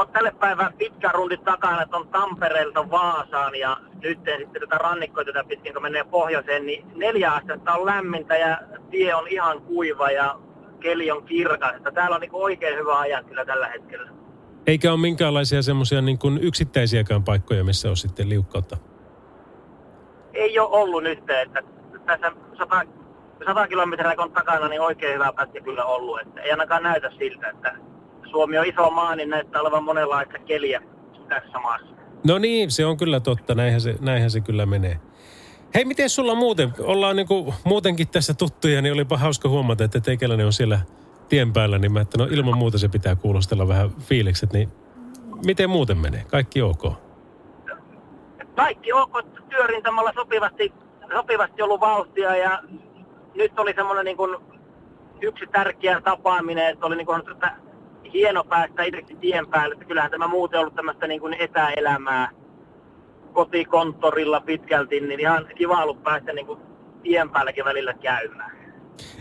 Mulla 0.00 0.08
on 0.08 0.14
tälle 0.14 0.32
päivään 0.40 0.72
pitkä 0.72 1.10
rundi 1.12 1.36
takana, 1.36 1.82
että 1.82 1.96
on 1.96 2.08
Tampereelta 2.08 2.90
Vaasaan 2.90 3.54
ja 3.54 3.76
nyt 4.02 4.18
sitten 4.18 4.60
tätä 4.60 4.78
rannikkoa 4.78 5.24
tätä 5.24 5.44
pitkin, 5.44 5.72
kun 5.72 5.82
menee 5.82 6.04
pohjoiseen, 6.04 6.66
niin 6.66 6.84
neljä 6.94 7.32
astetta 7.32 7.72
on 7.72 7.86
lämmintä 7.86 8.36
ja 8.36 8.58
tie 8.90 9.14
on 9.14 9.28
ihan 9.28 9.60
kuiva 9.60 10.10
ja 10.10 10.38
keli 10.80 11.10
on 11.10 11.24
kirkas. 11.24 11.76
Että 11.76 11.90
täällä 11.90 12.14
on 12.14 12.20
niin 12.20 12.30
oikein 12.34 12.78
hyvä 12.78 12.98
ajan 12.98 13.24
kyllä 13.24 13.44
tällä 13.44 13.68
hetkellä. 13.68 14.10
Eikä 14.66 14.92
ole 14.92 15.00
minkäänlaisia 15.00 15.62
semmoisia 15.62 16.02
niin 16.02 16.18
yksittäisiäkään 16.40 17.24
paikkoja, 17.24 17.64
missä 17.64 17.90
on 17.90 17.96
sitten 17.96 18.28
liukkautta? 18.28 18.76
Ei 20.32 20.58
ole 20.58 20.68
ollut 20.70 21.02
nyt, 21.02 21.30
että 21.30 21.62
tässä 22.06 22.32
100, 22.58 22.82
100 23.46 23.68
kilometriä 23.68 24.16
kun 24.16 24.32
takana, 24.32 24.68
niin 24.68 24.80
oikein 24.80 25.14
hyvä 25.14 25.32
pätkä 25.36 25.60
kyllä 25.60 25.84
ollut. 25.84 26.20
Että 26.20 26.40
ei 26.40 26.50
ainakaan 26.50 26.82
näytä 26.82 27.10
siltä, 27.18 27.48
että 27.48 27.89
Suomi 28.30 28.58
on 28.58 28.66
iso 28.66 28.90
maa, 28.90 29.16
niin 29.16 29.30
näyttää 29.30 29.60
olevan 29.60 29.84
monenlaista 29.84 30.38
keliä 30.38 30.82
tässä 31.28 31.58
maassa. 31.58 31.86
No 32.26 32.38
niin, 32.38 32.70
se 32.70 32.86
on 32.86 32.96
kyllä 32.96 33.20
totta. 33.20 33.54
Näinhän 33.54 33.80
se, 33.80 33.94
näinhän 34.00 34.30
se 34.30 34.40
kyllä 34.40 34.66
menee. 34.66 35.00
Hei, 35.74 35.84
miten 35.84 36.10
sulla 36.10 36.34
muuten? 36.34 36.72
Ollaan 36.80 37.16
niinku 37.16 37.54
muutenkin 37.64 38.08
tässä 38.08 38.34
tuttuja, 38.34 38.82
niin 38.82 38.94
olipa 38.94 39.16
hauska 39.16 39.48
huomata, 39.48 39.84
että 39.84 40.00
teikäläinen 40.00 40.46
on 40.46 40.52
siellä 40.52 40.80
tien 41.28 41.52
päällä, 41.52 41.78
niin 41.78 41.92
mä 41.92 42.00
että 42.00 42.18
no 42.18 42.28
ilman 42.30 42.58
muuta 42.58 42.78
se 42.78 42.88
pitää 42.88 43.16
kuulostella 43.16 43.68
vähän 43.68 43.90
fiilikset, 43.90 44.52
niin 44.52 44.68
miten 45.46 45.70
muuten 45.70 45.98
menee? 45.98 46.24
Kaikki 46.28 46.62
ok? 46.62 46.82
Kaikki 48.56 48.92
ok, 48.92 49.12
työrintamalla 49.48 50.12
sopivasti, 50.14 50.72
sopivasti 51.14 51.62
ollut 51.62 51.80
vauhtia 51.80 52.36
ja 52.36 52.62
nyt 53.34 53.58
oli 53.58 53.74
semmoinen 53.74 54.04
niin 54.04 54.16
kuin 54.16 54.36
yksi 55.20 55.46
tärkeä 55.46 56.00
tapaaminen, 56.00 56.70
että 56.70 56.86
oli 56.86 56.96
niin 56.96 57.06
kuin, 57.06 57.22
että 57.32 57.56
hieno 58.12 58.44
päästä 58.44 58.82
itsekin 58.82 59.16
tien 59.16 59.46
päälle, 59.46 59.72
että 59.72 59.84
kyllähän 59.84 60.10
tämä 60.10 60.28
muuten 60.28 60.60
ollut 60.60 60.74
tämmöistä 60.74 61.06
niin 61.06 61.20
kuin 61.20 61.34
etäelämää 61.34 62.30
kotikonttorilla 63.32 64.40
pitkälti, 64.40 65.00
niin 65.00 65.20
ihan 65.20 65.46
kiva 65.54 65.82
ollut 65.82 66.02
päästä 66.02 66.32
niin 66.32 66.46
kuin 66.46 66.60
tien 67.02 67.30
päälläkin 67.30 67.64
välillä 67.64 67.94
käymään. 67.94 68.60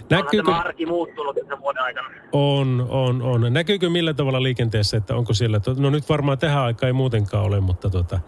Näkyykö, 0.09 0.51
tämä 0.51 0.59
arki 0.59 0.85
muuttunut 0.85 1.35
tämän 1.35 1.59
vuoden 1.59 1.83
aikana. 1.83 2.09
on, 2.31 2.87
on, 2.89 3.21
on. 3.21 3.53
Näkyykö 3.53 3.89
millä 3.89 4.13
tavalla 4.13 4.43
liikenteessä, 4.43 4.97
että 4.97 5.15
onko 5.15 5.33
siellä, 5.33 5.61
no 5.77 5.89
nyt 5.89 6.09
varmaan 6.09 6.37
tähän 6.37 6.63
aikaan 6.63 6.87
ei 6.87 6.93
muutenkaan 6.93 7.45
ole, 7.45 7.59
mutta, 7.59 7.89
tota, 7.89 8.19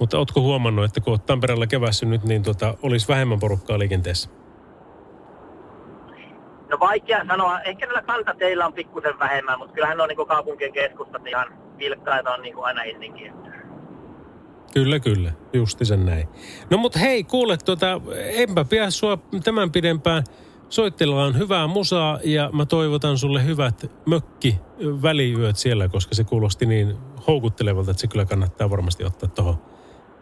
mutta 0.00 0.18
ootko 0.18 0.40
huomannut, 0.40 0.84
että 0.84 1.00
kun 1.00 1.12
oot 1.12 1.26
Tampereella 1.26 1.66
kevässä 1.66 2.06
nyt, 2.06 2.24
niin 2.24 2.42
tota, 2.42 2.74
olisi 2.82 3.08
vähemmän 3.08 3.40
porukkaa 3.40 3.78
liikenteessä? 3.78 4.30
No 6.70 6.78
vaikea 6.80 7.24
sanoa. 7.28 7.60
Ehkä 7.60 7.86
näillä 7.86 8.02
kantateillä 8.02 8.66
on 8.66 8.72
pikkusen 8.72 9.18
vähemmän, 9.18 9.58
mutta 9.58 9.74
kyllähän 9.74 9.96
ne 9.96 10.02
on 10.02 10.08
niin 10.08 10.26
kaupunkien 10.26 10.72
keskustat 10.72 11.26
ihan 11.26 11.46
vilkkaita 11.78 12.34
on 12.34 12.42
niin 12.42 12.54
kuin 12.54 12.64
aina 12.64 12.82
ennenkin. 12.82 13.32
Kyllä, 14.74 15.00
kyllä. 15.00 15.32
Justi 15.52 15.84
sen 15.84 16.06
näin. 16.06 16.28
No 16.70 16.78
mutta 16.78 16.98
hei, 16.98 17.24
kuule, 17.24 17.56
tuota, 17.56 18.00
enpä 18.16 18.64
pidä 18.64 18.90
sua 18.90 19.18
tämän 19.44 19.72
pidempään. 19.72 20.24
Soittellaan 20.68 21.38
hyvää 21.38 21.66
musaa 21.66 22.18
ja 22.24 22.50
mä 22.52 22.66
toivotan 22.66 23.18
sulle 23.18 23.44
hyvät 23.46 23.90
mökki 24.06 24.60
väliyöt 25.02 25.56
siellä, 25.56 25.88
koska 25.88 26.14
se 26.14 26.24
kuulosti 26.24 26.66
niin 26.66 26.96
houkuttelevalta, 27.26 27.90
että 27.90 28.00
se 28.00 28.06
kyllä 28.06 28.24
kannattaa 28.24 28.70
varmasti 28.70 29.04
ottaa 29.04 29.28
tuohon 29.28 29.58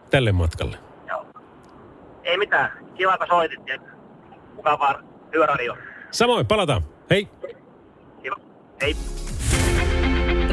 tälle 0.09 0.31
matkalle. 0.31 0.77
Joo. 1.09 1.25
Ei 2.23 2.37
mitään. 2.37 2.71
Kiva, 2.95 3.17
kun 3.17 3.27
soitit. 3.27 3.67
ja 3.67 3.79
Mukavaa 4.55 5.01
yöradio. 5.35 5.77
Samoin, 6.11 6.47
palataan. 6.47 6.83
Hei! 7.09 7.27
Kiva. 8.23 8.35
Hei. 8.81 8.95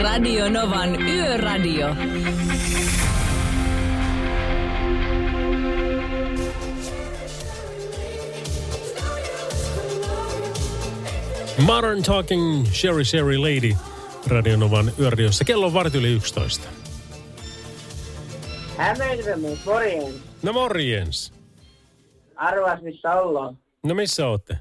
Radio 0.02 0.48
Novan 0.48 1.00
Yöradio. 1.08 1.94
Modern 11.66 12.02
Talking 12.02 12.66
Sherry 12.72 13.04
Sherry 13.04 13.38
Lady 13.38 13.76
Radionovan 14.26 14.92
yöradiossa. 14.98 15.44
Kello 15.44 15.66
on 15.66 15.74
varti 15.74 15.98
yli 15.98 16.12
11. 16.12 16.68
Hämeenkremys, 18.76 19.64
morjens. 19.64 20.14
No 20.42 20.52
morjens. 20.52 21.32
Arvas, 22.36 22.82
missä 22.82 23.12
ollaan. 23.12 23.58
No 23.82 23.94
missä 23.94 24.26
ootte? 24.26 24.58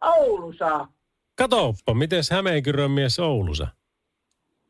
Oulussa. 0.00 0.88
Katoppa, 1.36 1.94
miten 1.94 2.22
Hämeenkyrön 2.30 2.90
mies 2.90 3.18
Oulussa? 3.18 3.66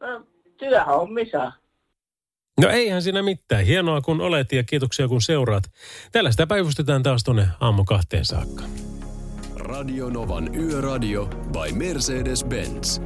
No, 0.01 0.27
työhommissa. 0.57 1.53
No 2.61 2.69
eihän 2.69 3.03
siinä 3.03 3.23
mitään. 3.23 3.65
Hienoa 3.65 4.01
kun 4.01 4.21
olet 4.21 4.53
ja 4.53 4.65
kiitoksia 4.65 5.09
kun 5.09 5.23
seuraat. 5.23 5.65
Täällä 6.13 6.31
sitä 6.31 6.47
päivystetään 6.47 7.03
taas 7.03 7.25
tuonne 7.25 7.49
aamu 7.61 7.85
kahteen 7.85 8.25
saakka. 8.25 8.65
Radio 9.57 10.09
Novan 10.09 10.55
Yöradio 10.55 11.27
by 11.27 11.73
Mercedes-Benz. 11.75 13.01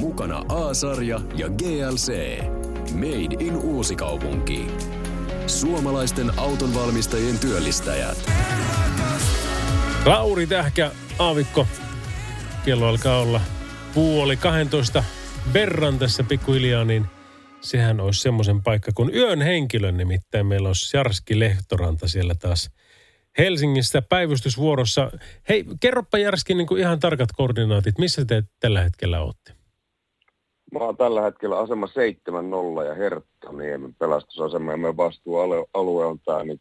Mukana 0.00 0.42
A-sarja 0.48 1.20
ja 1.36 1.48
GLC. 1.48 2.40
Made 2.94 3.44
in 3.44 3.56
Uusikaupunki. 3.56 4.66
Suomalaisten 5.46 6.38
autonvalmistajien 6.38 7.38
työllistäjät. 7.38 8.30
Lauri 10.06 10.46
Tähkä, 10.46 10.90
Aavikko. 11.18 11.66
Kello 12.64 12.86
alkaa 12.86 13.20
olla 13.20 13.40
puoli 13.94 14.36
12 14.36 15.04
verran 15.54 15.98
tässä 15.98 16.22
pikkuhiljaa, 16.22 16.84
niin 16.84 17.06
sehän 17.60 18.00
olisi 18.00 18.20
semmoisen 18.20 18.62
paikka 18.62 18.90
kuin 18.94 19.14
yön 19.14 19.42
henkilön. 19.42 19.96
Nimittäin 19.96 20.46
meillä 20.46 20.68
olisi 20.68 20.96
Jarski 20.96 21.38
Lehtoranta 21.38 22.08
siellä 22.08 22.34
taas 22.34 22.70
Helsingistä 23.38 24.02
päivystysvuorossa. 24.02 25.10
Hei, 25.48 25.64
kerropa 25.80 26.18
Jarski 26.18 26.54
niin 26.54 26.66
kuin 26.66 26.80
ihan 26.80 27.00
tarkat 27.00 27.28
koordinaatit. 27.36 27.98
Missä 27.98 28.24
te 28.24 28.42
tällä 28.60 28.82
hetkellä 28.82 29.20
olette? 29.20 29.52
Mä 30.72 30.78
oon 30.78 30.96
tällä 30.96 31.22
hetkellä 31.22 31.58
asema 31.58 31.86
7-0 31.86 32.84
ja 32.84 32.94
Herttaniemen 32.94 33.94
pelastusasema 33.94 34.70
ja 34.70 34.76
meidän 34.76 34.96
vastuualue 34.96 36.04
on 36.04 36.18
tää 36.24 36.44
niin 36.44 36.58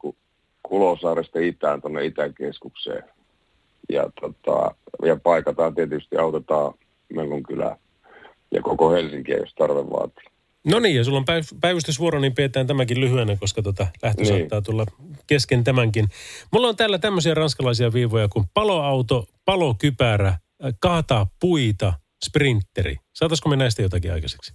Kulosaaresta 0.64 1.40
itään 1.40 1.82
tuonne 1.82 2.06
Itäkeskukseen. 2.06 3.14
Ja, 3.89 4.04
tota, 4.21 4.76
ja 5.06 5.15
paikataan 5.24 5.76
tietysti, 5.76 6.17
autetaan 6.17 6.74
Melkon 7.13 7.43
kylää 7.43 7.78
ja 8.52 8.62
koko 8.62 8.91
Helsinkiä, 8.91 9.38
jos 9.38 9.54
tarve 9.58 9.89
vaatii. 9.89 10.26
No 10.67 10.80
niin, 10.80 10.95
ja 10.95 11.04
sulla 11.04 11.17
on 11.17 11.24
päiv- 11.26 11.58
päivystysvuoro, 11.62 12.19
niin 12.19 12.36
pidetään 12.36 12.67
tämäkin 12.67 13.00
lyhyenä, 13.00 13.36
koska 13.39 13.62
tota 13.62 13.88
lähtö 14.04 14.21
Niin. 14.24 14.38
saattaa 14.39 14.62
tulla 14.62 14.86
kesken 15.28 15.63
tämänkin. 15.63 16.06
Mulla 16.54 16.67
on 16.67 16.76
täällä 16.76 16.98
tämmöisiä 16.98 17.34
ranskalaisia 17.34 17.93
viivoja 17.93 18.28
kuin 18.28 18.45
paloauto, 18.54 19.26
palokypärä, 19.45 20.28
äh, 20.28 20.38
kaataa 20.80 21.28
puita, 21.39 21.93
sprinteri. 22.26 22.95
Saataisiko 23.13 23.50
me 23.50 23.56
näistä 23.56 23.82
jotakin 23.82 24.13
aikaiseksi? 24.13 24.54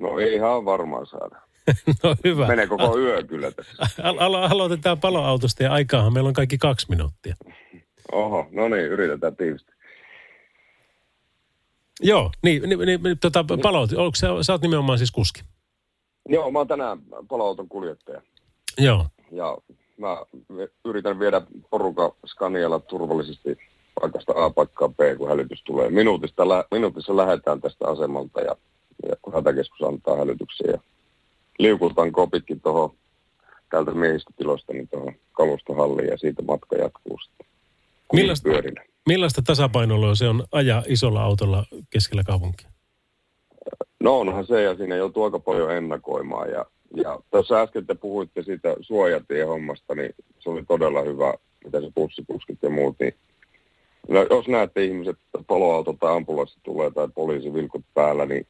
No 0.00 0.18
ei 0.18 0.34
ihan 0.34 0.64
varmaan 0.64 1.06
saada. 1.06 1.36
No 2.02 2.16
hyvä. 2.24 2.46
Menee 2.46 2.66
koko 2.66 2.98
yö 2.98 3.22
kyllä 3.22 3.50
tässä. 3.52 3.72
Al- 4.02 4.18
al- 4.18 4.34
aloitetaan 4.50 5.00
paloautosta 5.00 5.62
ja 5.62 5.72
aikaahan 5.72 6.12
meillä 6.12 6.28
on 6.28 6.34
kaikki 6.34 6.58
kaksi 6.58 6.86
minuuttia. 6.90 7.34
Oho, 8.12 8.46
no 8.52 8.68
niin, 8.68 8.84
yritetään 8.84 9.36
tiivistää. 9.36 9.76
Joo, 12.00 12.30
niin, 12.42 12.62
niin, 12.62 13.02
niin 13.02 13.18
tota, 13.20 13.44
palo, 13.62 13.80
onko 13.80 14.14
sä, 14.14 14.26
sä 14.42 14.52
oot 14.52 14.62
nimenomaan 14.62 14.98
siis 14.98 15.10
kuski? 15.10 15.40
Joo, 16.28 16.50
mä 16.50 16.58
oon 16.58 16.68
tänään 16.68 16.98
paloauton 17.28 17.68
kuljettaja. 17.68 18.22
Joo. 18.78 19.06
Ja 19.32 19.58
mä 19.96 20.22
yritän 20.84 21.18
viedä 21.18 21.42
porukka 21.70 22.14
Scanialla 22.26 22.80
turvallisesti 22.80 23.58
paikasta 24.00 24.32
A 24.36 24.50
paikkaan 24.50 24.94
B, 24.94 24.98
kun 25.18 25.28
hälytys 25.28 25.62
tulee. 25.62 25.90
Minuutista, 25.90 26.42
minuutissa 26.70 27.16
lähdetään 27.16 27.60
tästä 27.60 27.88
asemalta 27.88 28.40
ja, 28.40 28.56
ja 29.08 29.16
kun 29.22 29.34
hätäkeskus 29.34 29.82
antaa 29.82 30.16
hälytyksen 30.16 30.70
ja 30.70 30.78
liukutaan 31.58 32.12
kopitkin 32.12 32.60
tuohon 32.60 32.94
täältä 33.70 33.90
miehistötiloista 33.90 34.72
niin 34.72 34.88
tuohon 34.88 35.14
kalustohalliin 35.32 36.08
ja 36.08 36.18
siitä 36.18 36.42
matka 36.42 36.76
jatkuu 36.76 37.18
sitten. 37.18 37.46
Millaista- 38.12 38.48
Pyörillä. 38.50 38.84
Millaista 39.06 39.42
tasapainoilua 39.42 40.14
se 40.14 40.28
on 40.28 40.44
ajaa 40.52 40.82
isolla 40.88 41.22
autolla 41.22 41.64
keskellä 41.90 42.22
kaupunkia? 42.24 42.68
No 44.00 44.18
onhan 44.18 44.46
se 44.46 44.62
ja 44.62 44.76
siinä 44.76 44.96
joutuu 44.96 45.24
aika 45.24 45.38
paljon 45.38 45.74
ennakoimaan. 45.74 46.50
Ja, 46.50 46.66
ja 46.96 47.18
tuossa 47.30 47.60
äsken 47.60 47.86
te 47.86 47.94
puhuitte 47.94 48.42
siitä 48.42 48.76
suojatiehommasta, 48.80 49.94
niin 49.94 50.14
se 50.38 50.50
oli 50.50 50.64
todella 50.64 51.02
hyvä, 51.02 51.34
mitä 51.64 51.80
se 51.80 51.90
bussipuskit 51.94 52.58
ja 52.62 52.70
muut. 52.70 52.96
Niin, 53.00 53.14
no, 54.08 54.26
jos 54.30 54.48
näette 54.48 54.84
ihmiset, 54.84 55.16
että 55.16 55.38
paloauto 55.46 55.92
tai 55.92 56.16
ambulanssi 56.16 56.60
tulee 56.62 56.90
tai 56.90 57.08
poliisi 57.14 57.52
vilkut 57.54 57.84
päällä, 57.94 58.26
niin 58.26 58.46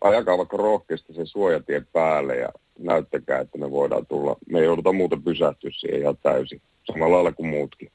ajakaa 0.00 0.38
vaikka 0.38 0.56
rohkeasti 0.56 1.14
sen 1.14 1.26
suojatien 1.26 1.86
päälle 1.92 2.36
ja 2.36 2.48
näyttäkää, 2.78 3.40
että 3.40 3.58
me 3.58 3.70
voidaan 3.70 4.06
tulla. 4.06 4.36
Me 4.50 4.58
ei 4.58 4.64
jouduta 4.64 4.92
muuten 4.92 5.22
pysähtyä 5.22 5.70
siihen 5.72 6.00
ihan 6.00 6.16
täysin, 6.22 6.60
samalla 6.92 7.14
lailla 7.14 7.32
kuin 7.32 7.48
muutkin. 7.48 7.92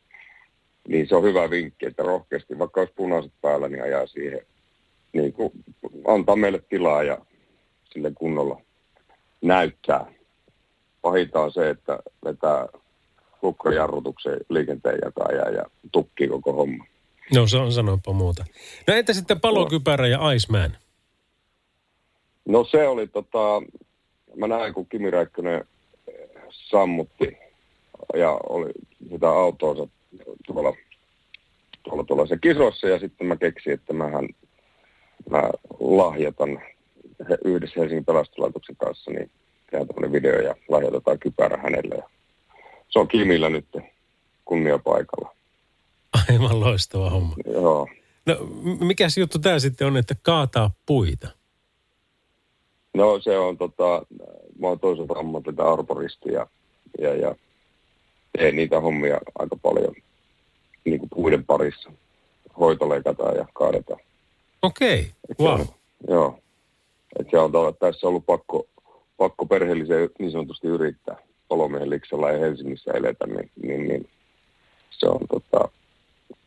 Niin 0.87 1.07
se 1.07 1.15
on 1.15 1.23
hyvä 1.23 1.49
vinkki, 1.49 1.85
että 1.85 2.03
rohkeasti, 2.03 2.59
vaikka 2.59 2.81
olisi 2.81 2.93
punaiset 2.95 3.31
päällä, 3.41 3.67
niin 3.67 3.83
ajaa 3.83 4.07
siihen 4.07 4.41
niin 5.13 5.33
kuin 5.33 5.51
antaa 6.07 6.35
meille 6.35 6.61
tilaa 6.69 7.03
ja 7.03 7.17
sille 7.93 8.11
kunnolla 8.15 8.61
näyttää. 9.41 10.05
Pahinta 11.01 11.39
on 11.39 11.51
se, 11.51 11.69
että 11.69 11.99
vetää 12.25 12.67
lukkojarrutuksen 13.41 14.37
liikenteen 14.49 14.99
jakaja 15.05 15.49
ja 15.49 15.65
tukkii 15.91 16.27
koko 16.27 16.53
homma. 16.53 16.85
No 17.33 17.47
se 17.47 17.57
on 17.57 17.71
sanoipa 17.71 18.13
muuta. 18.13 18.45
No 18.87 18.93
entä 18.93 19.13
sitten 19.13 19.39
palokypärä 19.39 20.07
ja 20.07 20.31
Iceman? 20.31 20.77
No 22.45 22.63
se 22.63 22.87
oli 22.87 23.07
tota, 23.07 23.61
mä 24.35 24.47
näin 24.47 24.73
kun 24.73 24.87
Kimi 24.89 25.11
Räikkönen 25.11 25.65
sammutti 26.49 27.37
ja 28.15 28.31
oli 28.49 28.71
sitä 29.11 29.29
autoonsa 29.29 29.87
tuolla, 30.45 30.73
tuolla, 31.83 32.03
tuolla 32.03 32.25
se 32.25 32.37
kisossa 32.41 32.87
ja 32.87 32.99
sitten 32.99 33.27
mä 33.27 33.35
keksin, 33.35 33.73
että 33.73 33.93
mähän 33.93 34.29
mä 35.29 35.41
lahjoitan 35.79 36.61
he, 37.29 37.37
yhdessä 37.45 37.79
Helsingin 37.79 38.05
pelastuslaitoksen 38.05 38.75
kanssa, 38.75 39.11
niin 39.11 39.31
tehdään 39.71 39.87
tämmöinen 39.87 40.11
video 40.11 40.41
ja 40.41 40.55
lahjoitetaan 40.69 41.19
kypärä 41.19 41.57
hänelle. 41.57 41.95
Ja 41.95 42.09
se 42.89 42.99
on 42.99 43.07
Kimillä 43.07 43.49
nyt 43.49 43.67
kunniapaikalla. 44.45 45.35
Aivan 46.29 46.59
loistava 46.59 47.09
homma. 47.09 47.35
Joo. 47.45 47.87
No 48.25 48.35
mikäs 48.79 49.17
juttu 49.17 49.39
tämä 49.39 49.59
sitten 49.59 49.87
on, 49.87 49.97
että 49.97 50.15
kaataa 50.21 50.71
puita? 50.85 51.27
No 52.93 53.19
se 53.19 53.37
on 53.37 53.57
tota, 53.57 54.05
mä 54.59 54.67
oon 54.67 54.79
toisaalta 54.79 55.13
ammatilta 55.13 55.73
arboristi 55.73 56.31
ja, 56.31 56.47
ja, 56.99 57.13
ja 57.13 57.35
teen 58.37 58.55
niitä 58.55 58.79
hommia 58.79 59.17
aika 59.39 59.55
paljon 59.61 59.95
niin 60.89 60.99
kuin 60.99 61.09
puiden 61.09 61.45
parissa. 61.45 61.91
Hoito 62.59 62.89
leikataan 62.89 63.35
ja 63.35 63.47
kaadetaan. 63.53 63.99
Okei, 64.61 65.11
se 65.37 65.43
wow. 65.43 65.59
on- 65.59 65.67
Joo. 66.09 66.39
Et 67.19 67.27
se 67.31 67.37
on 67.39 67.51
tässä 67.79 68.07
ollut 68.07 68.25
pakko, 68.25 68.67
pakko 69.17 69.45
perheellisen 69.45 70.09
niin 70.19 70.31
sanotusti 70.31 70.67
yrittää. 70.67 71.17
Palomiehen 71.47 71.89
liksalla 71.89 72.31
ja 72.31 72.39
Helsingissä 72.39 72.91
eletä, 72.91 73.27
niin, 73.27 73.51
niin, 73.63 73.87
niin 73.87 74.09
se 74.91 75.05
on 75.09 75.19
tota, 75.29 75.69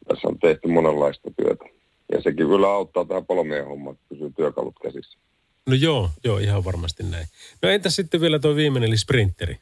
tässä 0.09 0.29
on 0.29 0.39
tehty 0.39 0.69
monenlaista 0.69 1.31
työtä. 1.37 1.65
Ja 2.13 2.23
sekin 2.23 2.47
kyllä 2.47 2.69
auttaa 2.69 3.05
tähän 3.05 3.27
palomiehen 3.27 3.67
hommaan, 3.67 3.95
että 3.95 4.07
pysyy 4.09 4.33
työkalut 4.37 4.75
käsissä. 4.83 5.19
No 5.67 5.75
joo, 5.75 6.11
joo, 6.25 6.39
ihan 6.39 6.65
varmasti 6.65 7.03
näin. 7.03 7.27
No 7.63 7.69
entäs 7.69 7.97
sitten 7.97 8.21
vielä 8.21 8.39
tuo 8.39 8.55
viimeinen, 8.57 8.89
eli 8.89 8.99
sprinteri? 8.99 9.59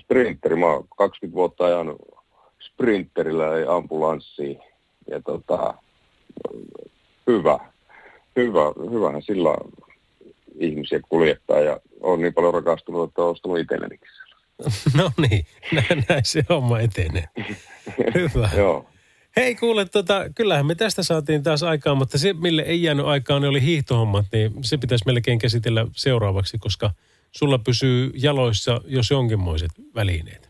Sprinteri, 0.00 0.56
mä 0.56 0.66
oon 0.66 0.88
20 0.98 1.34
vuotta 1.36 1.64
ajanut 1.64 1.98
sprinterillä 2.60 3.44
ja 3.44 3.74
ambulanssiin. 3.76 4.58
Ja 5.10 5.22
tota, 5.22 5.74
hyvä, 7.26 7.58
hyvä, 8.36 8.90
hyvähän 8.90 9.22
sillä 9.22 9.54
ihmisiä 10.58 11.00
kuljettaa 11.08 11.60
ja 11.60 11.80
on 12.00 12.20
niin 12.20 12.34
paljon 12.34 12.54
rakastunut, 12.54 13.08
että 13.08 13.22
on 13.22 13.30
ostanut 13.30 13.58
itsellenikin 13.58 14.08
No 14.98 15.10
niin, 15.16 15.46
näin, 15.72 16.04
näin 16.08 16.24
se 16.24 16.42
homma 16.48 16.80
etenee. 16.80 17.28
Hyvä. 18.14 18.50
Joo. 18.56 18.86
Hei 19.36 19.54
kuule, 19.54 19.84
tota, 19.84 20.24
kyllähän 20.34 20.66
me 20.66 20.74
tästä 20.74 21.02
saatiin 21.02 21.42
taas 21.42 21.62
aikaa, 21.62 21.94
mutta 21.94 22.18
se, 22.18 22.32
mille 22.32 22.62
ei 22.62 22.82
jäänyt 22.82 23.06
aikaa, 23.06 23.40
ne 23.40 23.48
oli 23.48 23.62
hiihtohommat, 23.62 24.26
niin 24.32 24.52
se 24.64 24.76
pitäisi 24.76 25.06
melkein 25.06 25.38
käsitellä 25.38 25.86
seuraavaksi, 25.92 26.58
koska 26.58 26.90
sulla 27.32 27.58
pysyy 27.58 28.10
jaloissa 28.14 28.80
jos 28.86 29.10
jonkinmoiset 29.10 29.70
välineet. 29.94 30.47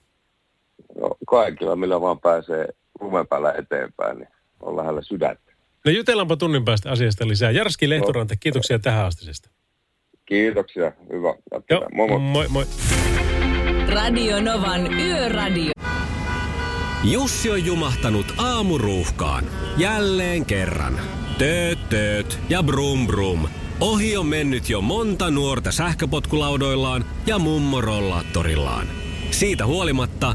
No, 1.31 1.37
kaikilla, 1.37 1.77
millä 1.77 2.01
vaan 2.01 2.21
pääsee 2.21 2.69
lumen 3.01 3.27
päällä 3.27 3.53
eteenpäin, 3.53 4.19
niin 4.19 4.29
on 4.61 4.77
lähellä 4.77 5.03
sydäntä. 5.03 5.53
No 5.85 5.93
jutellaanpa 5.93 6.37
tunnin 6.37 6.65
päästä 6.65 6.91
asiasta 6.91 7.29
lisää. 7.29 7.51
Jarski 7.51 7.89
Lehtoranta, 7.89 8.35
kiitoksia 8.41 8.79
tähän 8.79 9.07
astisesta. 9.07 9.51
Kiitoksia, 10.27 10.93
hyvä. 11.13 11.35
Joo. 11.71 11.89
Moi 11.95 12.09
moi. 12.09 12.19
moi 12.19 12.49
moi. 12.49 12.65
Radio 13.89 14.41
Novan 14.41 14.95
Yöradio. 14.95 15.73
Jussi 17.05 17.51
on 17.51 17.67
jumahtanut 17.67 18.35
aamuruuhkaan. 18.39 19.45
Jälleen 19.77 20.45
kerran. 20.45 21.01
Tööt, 21.39 21.79
tööt 21.89 22.39
ja 22.49 22.63
brum 22.63 23.07
brum. 23.07 23.49
Ohi 23.81 24.17
on 24.17 24.27
mennyt 24.27 24.71
jo 24.71 24.81
monta 24.81 25.31
nuorta 25.31 25.73
sähköpotkulaudoillaan 25.73 27.05
ja 27.27 27.39
mummorollaattorillaan. 27.39 28.87
Siitä 29.31 29.67
huolimatta 29.67 30.35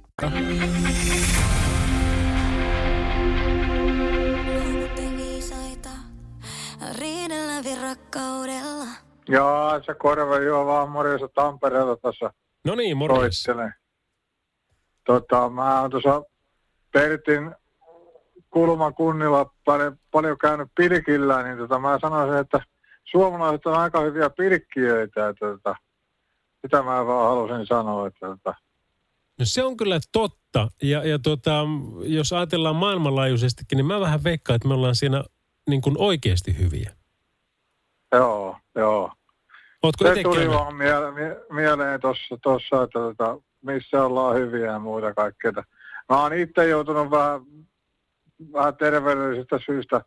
Rakkaudella. 7.81 8.87
Joo, 9.27 9.81
se 9.85 9.93
korva 9.93 10.39
juo 10.39 10.65
vaan 10.65 10.89
morjessa 10.89 11.27
Tampereelta 11.27 11.97
tässä 12.01 12.31
No 12.65 12.75
niin, 12.75 12.97
morjens. 12.97 13.43
soittelen. 13.43 13.73
Tota, 15.05 15.49
mä 15.49 15.81
oon 15.81 15.91
tuossa 15.91 16.23
Pertin 16.91 17.55
kulmakunnilla 18.49 19.53
paljon, 19.65 19.99
paljon 20.11 20.37
käynyt 20.37 20.67
pilkillä, 20.77 21.43
niin 21.43 21.57
tota, 21.57 21.79
mä 21.79 21.99
sanoisin, 22.01 22.37
että 22.37 22.59
suomalaiset 23.03 23.65
on 23.65 23.73
aika 23.73 23.99
hyviä 23.99 24.29
pilkkiöitä. 24.29 25.29
Että, 25.29 25.45
tota, 25.45 25.75
sitä 26.61 26.83
mä 26.83 27.05
vaan 27.05 27.29
halusin 27.29 27.65
sanoa, 27.65 28.07
että 28.07 28.27
tota, 28.27 28.53
No 29.41 29.45
se 29.45 29.63
on 29.63 29.77
kyllä 29.77 29.99
totta. 30.11 30.67
Ja, 30.81 31.07
ja 31.07 31.19
tota, 31.19 31.65
jos 32.03 32.33
ajatellaan 32.33 32.75
maailmanlaajuisestikin, 32.75 33.75
niin 33.77 33.85
mä 33.85 33.99
vähän 33.99 34.23
veikkaan, 34.23 34.55
että 34.55 34.67
me 34.67 34.73
ollaan 34.73 34.95
siinä 34.95 35.23
niin 35.69 35.81
kuin 35.81 35.95
oikeasti 35.97 36.59
hyviä. 36.59 36.91
joo, 38.13 38.57
joo. 38.75 39.11
Ootko 39.83 40.05
Se 40.07 40.23
tuli 40.23 40.35
käynyt? 40.35 40.53
vaan 40.53 40.75
mie- 40.75 41.11
mie- 41.11 41.41
mieleen 41.49 42.01
tuossa, 42.01 42.37
tossa, 42.43 42.83
että 42.83 42.99
tota, 42.99 43.37
missä 43.61 44.05
ollaan 44.05 44.35
hyviä 44.35 44.65
ja 44.71 44.79
muuta 44.79 45.13
kaikkea. 45.13 45.51
Mä 46.09 46.21
oon 46.21 46.33
itse 46.33 46.67
joutunut 46.67 47.11
vähän, 47.11 47.41
vähän 48.53 48.77
terveydellisistä 48.77 49.59
syistä 49.65 50.01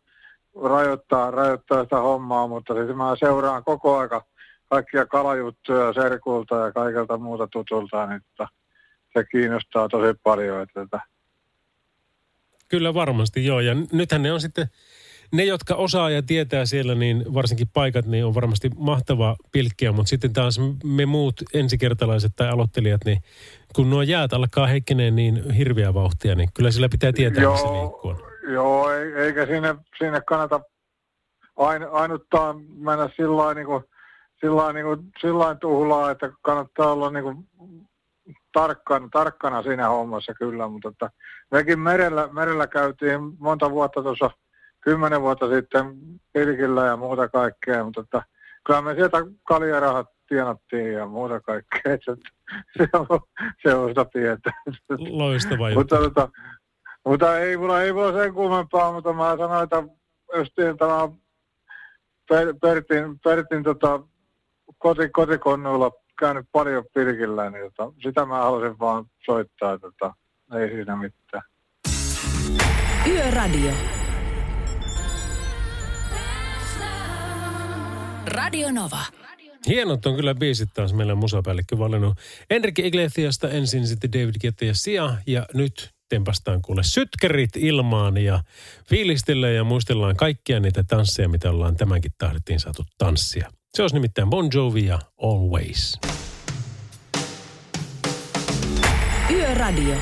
rajoittaa, 0.63 1.31
rajoittaa 1.31 1.83
sitä 1.83 1.99
hommaa, 1.99 2.47
mutta 2.47 2.73
siis 2.73 2.95
mä 2.95 3.15
seuraan 3.19 3.63
koko 3.63 3.97
aika 3.97 4.25
kaikkia 4.69 5.05
kalajuttuja 5.05 5.93
serkulta 5.93 6.55
ja 6.55 6.71
kaikelta 6.71 7.17
muuta 7.17 7.47
tutulta, 7.47 8.05
niin 8.07 8.21
tota, 8.37 8.49
se 9.17 9.25
kiinnostaa 9.31 9.89
tosi 9.89 10.19
paljon. 10.23 10.61
Että, 10.61 10.79
tota, 10.79 10.99
Kyllä 12.67 12.93
varmasti, 12.93 13.45
joo. 13.45 13.59
Ja 13.59 13.75
nythän 13.91 14.23
ne 14.23 14.33
on 14.33 14.41
sitten, 14.41 14.67
ne 15.33 15.43
jotka 15.43 15.75
osaa 15.75 16.09
ja 16.09 16.21
tietää 16.21 16.65
siellä, 16.65 16.95
niin 16.95 17.33
varsinkin 17.33 17.67
paikat, 17.73 18.05
niin 18.05 18.25
on 18.25 18.35
varmasti 18.35 18.69
mahtavaa 18.77 19.35
pilkkiä. 19.51 19.91
Mutta 19.91 20.09
sitten 20.09 20.33
taas 20.33 20.59
me 20.83 21.05
muut 21.05 21.35
ensikertalaiset 21.53 22.31
tai 22.35 22.49
aloittelijat, 22.49 23.05
niin 23.05 23.17
kun 23.75 23.89
nuo 23.89 24.01
jäät 24.01 24.33
alkaa 24.33 24.67
heikkeneen 24.67 25.15
niin 25.15 25.51
hirviä 25.51 25.93
vauhtia, 25.93 26.35
niin 26.35 26.49
kyllä 26.53 26.71
sillä 26.71 26.89
pitää 26.89 27.11
tietää, 27.11 27.51
missä 27.51 27.67
liikkuu. 27.67 28.15
Joo, 28.51 28.91
ei- 28.91 29.13
eikä 29.13 29.45
sinne, 29.45 29.75
sinne 29.99 30.21
kannata 30.21 30.59
ain, 31.57 31.87
ainuttaan 31.91 32.63
mennä 32.77 33.09
sillä 33.15 33.53
niin 33.53 33.65
kuin, 33.67 33.83
sillä 34.41 34.55
lailla 34.55 34.73
niin 34.73 34.85
kuin, 34.85 34.99
sillä 35.21 35.39
lailla 35.39 35.55
tuhlaa, 35.55 36.11
että 36.11 36.31
kannattaa 36.41 36.91
olla 36.93 37.11
niin 37.11 37.23
kuin 37.23 37.47
tarkkana, 38.55 39.09
tarkkana 39.11 39.63
siinä 39.63 39.87
hommassa 39.87 40.33
kyllä, 40.33 40.67
mutta 40.67 40.89
että 40.89 41.09
mekin 41.51 41.79
merellä, 41.79 42.29
merellä 42.31 42.67
käytiin 42.67 43.19
monta 43.39 43.71
vuotta 43.71 44.03
tuossa, 44.03 44.31
kymmenen 44.81 45.21
vuotta 45.21 45.49
sitten 45.49 45.85
pilkillä 46.33 46.85
ja 46.85 46.97
muuta 46.97 47.29
kaikkea, 47.29 47.83
mutta 47.83 48.01
että 48.01 48.23
kyllä 48.65 48.81
me 48.81 48.95
sieltä 48.95 49.17
kaljarahat 49.43 50.07
tienattiin 50.27 50.93
ja 50.93 51.07
muuta 51.07 51.41
kaikkea, 51.41 51.81
että 51.93 52.15
se 52.77 52.89
on, 52.93 53.19
se 53.63 53.75
on 53.75 53.89
sitä 53.89 54.05
pientä. 54.13 54.51
Loistava 55.09 55.69
juttu. 55.69 55.79
Mutta, 55.79 55.97
tota, 55.97 56.29
mutta 57.05 57.39
ei 57.39 57.57
mulla, 57.57 57.81
ei 57.81 57.93
mulla 57.93 58.13
sen 58.13 58.33
kummempaa, 58.33 58.91
mutta 58.91 59.13
mä 59.13 59.37
sanoin, 59.37 59.63
että 59.63 59.83
justiin 60.35 60.77
tämä 60.77 61.09
Per, 62.29 62.53
Pertin, 62.61 63.19
Pertin 63.19 63.63
tota, 63.63 63.99
koti, 64.77 65.09
kotikonnuilla 65.09 65.91
käynyt 66.19 66.45
paljon 66.51 66.85
pirkillä, 66.93 67.49
niin 67.49 67.71
tota, 67.75 67.93
sitä 68.03 68.25
mä 68.25 68.37
halusin 68.37 68.79
vaan 68.79 69.05
soittaa, 69.25 69.79
tota, 69.79 70.13
ei 70.59 70.69
siinä 70.69 70.95
mitään. 70.95 71.43
Yöradio. 73.07 73.71
Radio 78.27 78.71
Nova. 78.71 78.99
Hienot 79.67 80.05
on 80.05 80.15
kyllä 80.15 80.35
biisit 80.35 80.69
taas 80.73 80.93
meillä 80.93 81.15
musapäällikkö 81.15 81.77
valinnut. 81.77 82.17
Enrique 82.49 82.87
Iglesiasta 82.87 83.49
ensin 83.49 83.87
sitten 83.87 84.13
David 84.13 84.35
Guetta 84.41 84.65
ja 84.65 84.73
Sia 84.75 85.15
ja 85.27 85.45
nyt 85.53 85.89
tempastaan 86.09 86.61
kuule 86.61 86.83
sytkerit 86.83 87.57
ilmaan 87.57 88.17
ja 88.17 88.43
fiilistellään 88.89 89.55
ja 89.55 89.63
muistellaan 89.63 90.15
kaikkia 90.15 90.59
niitä 90.59 90.83
tansseja, 90.87 91.29
mitä 91.29 91.49
ollaan 91.49 91.75
tämänkin 91.75 92.11
tahdettiin 92.17 92.59
saatu 92.59 92.83
tanssia. 92.97 93.51
Se 93.75 93.81
olisi 93.81 93.95
nimittäin 93.95 94.29
Bon 94.29 94.49
Jovi 94.53 94.85
ja 94.85 94.99
Always. 95.21 95.99
Yöradio. 99.31 99.95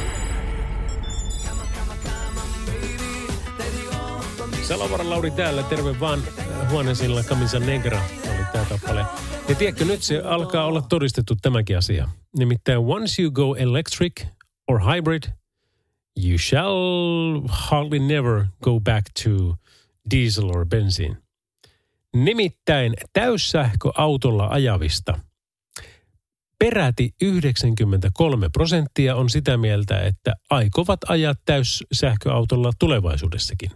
Salovaran 4.61 5.09
Lauri 5.09 5.31
täällä, 5.31 5.63
terve 5.63 5.99
vaan 5.99 6.19
äh, 6.19 6.71
huoneesilla 6.71 7.23
Camisa 7.23 7.59
Negra 7.59 8.01
oli 8.23 8.45
tämä 8.53 8.65
kappale. 8.69 9.05
Ja 9.49 9.55
tiedätkö, 9.55 9.85
nyt 9.85 10.03
se 10.03 10.19
alkaa 10.19 10.65
olla 10.65 10.81
todistettu 10.81 11.35
tämäkin 11.41 11.77
asia. 11.77 12.09
Nimittäin 12.37 12.79
once 12.79 13.21
you 13.21 13.31
go 13.31 13.55
electric 13.55 14.25
or 14.67 14.81
hybrid, 14.95 15.23
you 16.27 16.37
shall 16.37 17.41
hardly 17.47 17.99
never 17.99 18.45
go 18.61 18.79
back 18.79 19.05
to 19.23 19.55
diesel 20.11 20.49
or 20.49 20.65
benzine. 20.65 21.22
Nimittäin 22.13 22.93
täyssähköautolla 23.13 24.47
ajavista 24.47 25.19
peräti 26.59 27.15
93 27.21 28.49
prosenttia 28.49 29.15
on 29.15 29.29
sitä 29.29 29.57
mieltä, 29.57 30.01
että 30.01 30.33
aikovat 30.49 30.99
ajaa 31.07 31.35
täyssähköautolla 31.45 32.71
tulevaisuudessakin. 32.79 33.71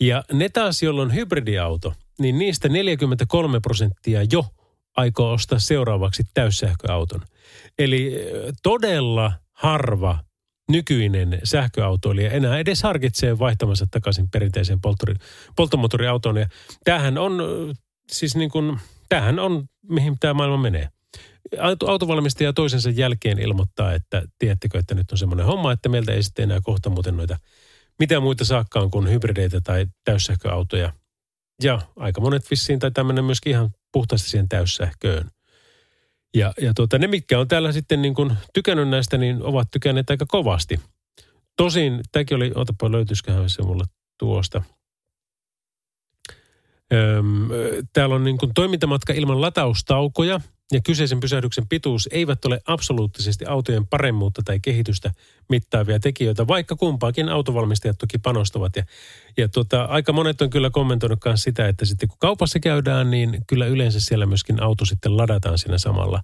Ja 0.00 0.24
ne 0.32 0.48
taas, 0.48 0.82
joilla 0.82 1.02
on 1.02 1.14
hybridiauto, 1.14 1.94
niin 2.18 2.38
niistä 2.38 2.68
43 2.68 3.60
prosenttia 3.60 4.20
jo 4.32 4.44
aikoo 4.96 5.32
ostaa 5.32 5.58
seuraavaksi 5.58 6.22
täyssähköauton. 6.34 7.20
Eli 7.78 8.12
todella 8.62 9.32
harva 9.52 10.18
nykyinen 10.72 11.40
sähköautoilija 11.44 12.30
enää 12.30 12.58
edes 12.58 12.82
harkitsee 12.82 13.38
vaihtamansa 13.38 13.86
takaisin 13.90 14.30
perinteiseen 14.30 14.78
polttori- 14.78 15.18
polttomoottoriautoon. 15.56 16.36
Ja 16.36 16.46
tämähän 16.84 17.18
on 17.18 17.42
siis 18.10 18.36
niin 18.36 18.50
kuin, 18.50 18.78
tämähän 19.08 19.38
on 19.38 19.64
mihin 19.88 20.16
tämä 20.20 20.34
maailma 20.34 20.56
menee. 20.56 20.88
Auto- 21.60 21.90
Autovalmistaja 21.90 22.52
toisensa 22.52 22.90
jälkeen 22.90 23.38
ilmoittaa, 23.38 23.92
että 23.92 24.22
tiedättekö, 24.38 24.78
että 24.78 24.94
nyt 24.94 25.12
on 25.12 25.18
semmoinen 25.18 25.46
homma, 25.46 25.72
että 25.72 25.88
meiltä 25.88 26.12
ei 26.12 26.22
sitten 26.22 26.42
enää 26.42 26.60
kohta 26.62 26.90
muuten 26.90 27.16
noita 27.16 27.36
mitä 28.00 28.20
muita 28.20 28.44
saakkaan 28.44 28.90
kuin 28.90 29.10
hybrideitä 29.10 29.60
tai 29.60 29.86
täyssähköautoja. 30.04 30.92
Ja 31.62 31.80
aika 31.96 32.20
monet 32.20 32.50
vissiin 32.50 32.78
tai 32.78 32.90
tämmöinen 32.90 33.24
myöskin 33.24 33.50
ihan 33.50 33.70
puhtaasti 33.92 34.30
siihen 34.30 34.48
täyssähköön. 34.48 35.30
Ja, 36.34 36.52
ja 36.60 36.74
tuota, 36.74 36.98
ne, 36.98 37.06
mitkä 37.06 37.38
on 37.38 37.48
täällä 37.48 37.72
sitten 37.72 38.02
niin 38.02 38.14
kuin 38.14 38.32
tykännyt 38.54 38.88
näistä, 38.88 39.18
niin 39.18 39.42
ovat 39.42 39.68
tykänneet 39.70 40.10
aika 40.10 40.26
kovasti. 40.28 40.80
Tosin, 41.56 42.00
tämäkin 42.12 42.36
oli, 42.36 42.52
otapa 42.54 42.92
löytyisiköhän 42.92 43.50
se 43.50 43.62
mulle 43.62 43.84
tuosta. 44.18 44.62
Öm, 46.92 47.48
täällä 47.92 48.14
on 48.14 48.24
niin 48.24 48.38
kuin 48.38 48.54
toimintamatka 48.54 49.12
ilman 49.12 49.40
lataustaukoja 49.40 50.40
ja 50.72 50.80
kyseisen 50.80 51.20
pysähdyksen 51.20 51.68
pituus 51.68 52.08
eivät 52.12 52.44
ole 52.44 52.60
absoluuttisesti 52.66 53.44
autojen 53.46 53.86
paremmuutta 53.86 54.42
tai 54.44 54.60
kehitystä 54.60 55.10
mittaavia 55.48 56.00
tekijöitä, 56.00 56.46
vaikka 56.46 56.76
kumpaakin 56.76 57.28
autovalmistajat 57.28 57.98
toki 57.98 58.18
panostavat. 58.18 58.76
Ja, 58.76 58.84
ja 59.36 59.48
tota, 59.48 59.82
aika 59.84 60.12
monet 60.12 60.42
on 60.42 60.50
kyllä 60.50 60.70
kommentoinut 60.70 61.18
myös 61.24 61.42
sitä, 61.42 61.68
että 61.68 61.84
sitten 61.84 62.08
kun 62.08 62.18
kaupassa 62.18 62.60
käydään, 62.60 63.10
niin 63.10 63.40
kyllä 63.46 63.66
yleensä 63.66 64.00
siellä 64.00 64.26
myöskin 64.26 64.62
auto 64.62 64.84
sitten 64.84 65.16
ladataan 65.16 65.58
siinä 65.58 65.78
samalla. 65.78 66.22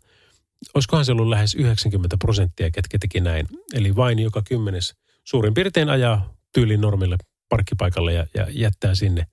Olisikohan 0.74 1.04
se 1.04 1.12
ollut 1.12 1.28
lähes 1.28 1.54
90 1.54 2.16
prosenttia, 2.18 2.70
ketkä 2.70 2.98
teki 2.98 3.20
näin. 3.20 3.46
Eli 3.74 3.96
vain 3.96 4.18
joka 4.18 4.42
kymmenes 4.42 4.94
suurin 5.24 5.54
piirtein 5.54 5.90
ajaa 5.90 6.34
tyylin 6.54 6.80
normille 6.80 7.16
parkkipaikalle 7.48 8.12
ja, 8.12 8.26
ja 8.34 8.46
jättää 8.50 8.94
sinne 8.94 9.26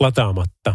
lataamatta. 0.00 0.74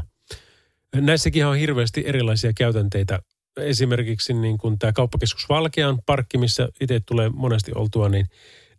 Näissäkin 0.95 1.45
on 1.45 1.55
hirveästi 1.55 2.03
erilaisia 2.05 2.53
käytänteitä. 2.53 3.19
Esimerkiksi 3.57 4.33
niin 4.33 4.57
kuin 4.57 4.79
tämä 4.79 4.93
kauppakeskus 4.93 5.49
Valkean 5.49 5.99
parkki, 6.05 6.37
missä 6.37 6.69
itse 6.81 6.99
tulee 6.99 7.29
monesti 7.29 7.71
oltua, 7.75 8.09
niin, 8.09 8.25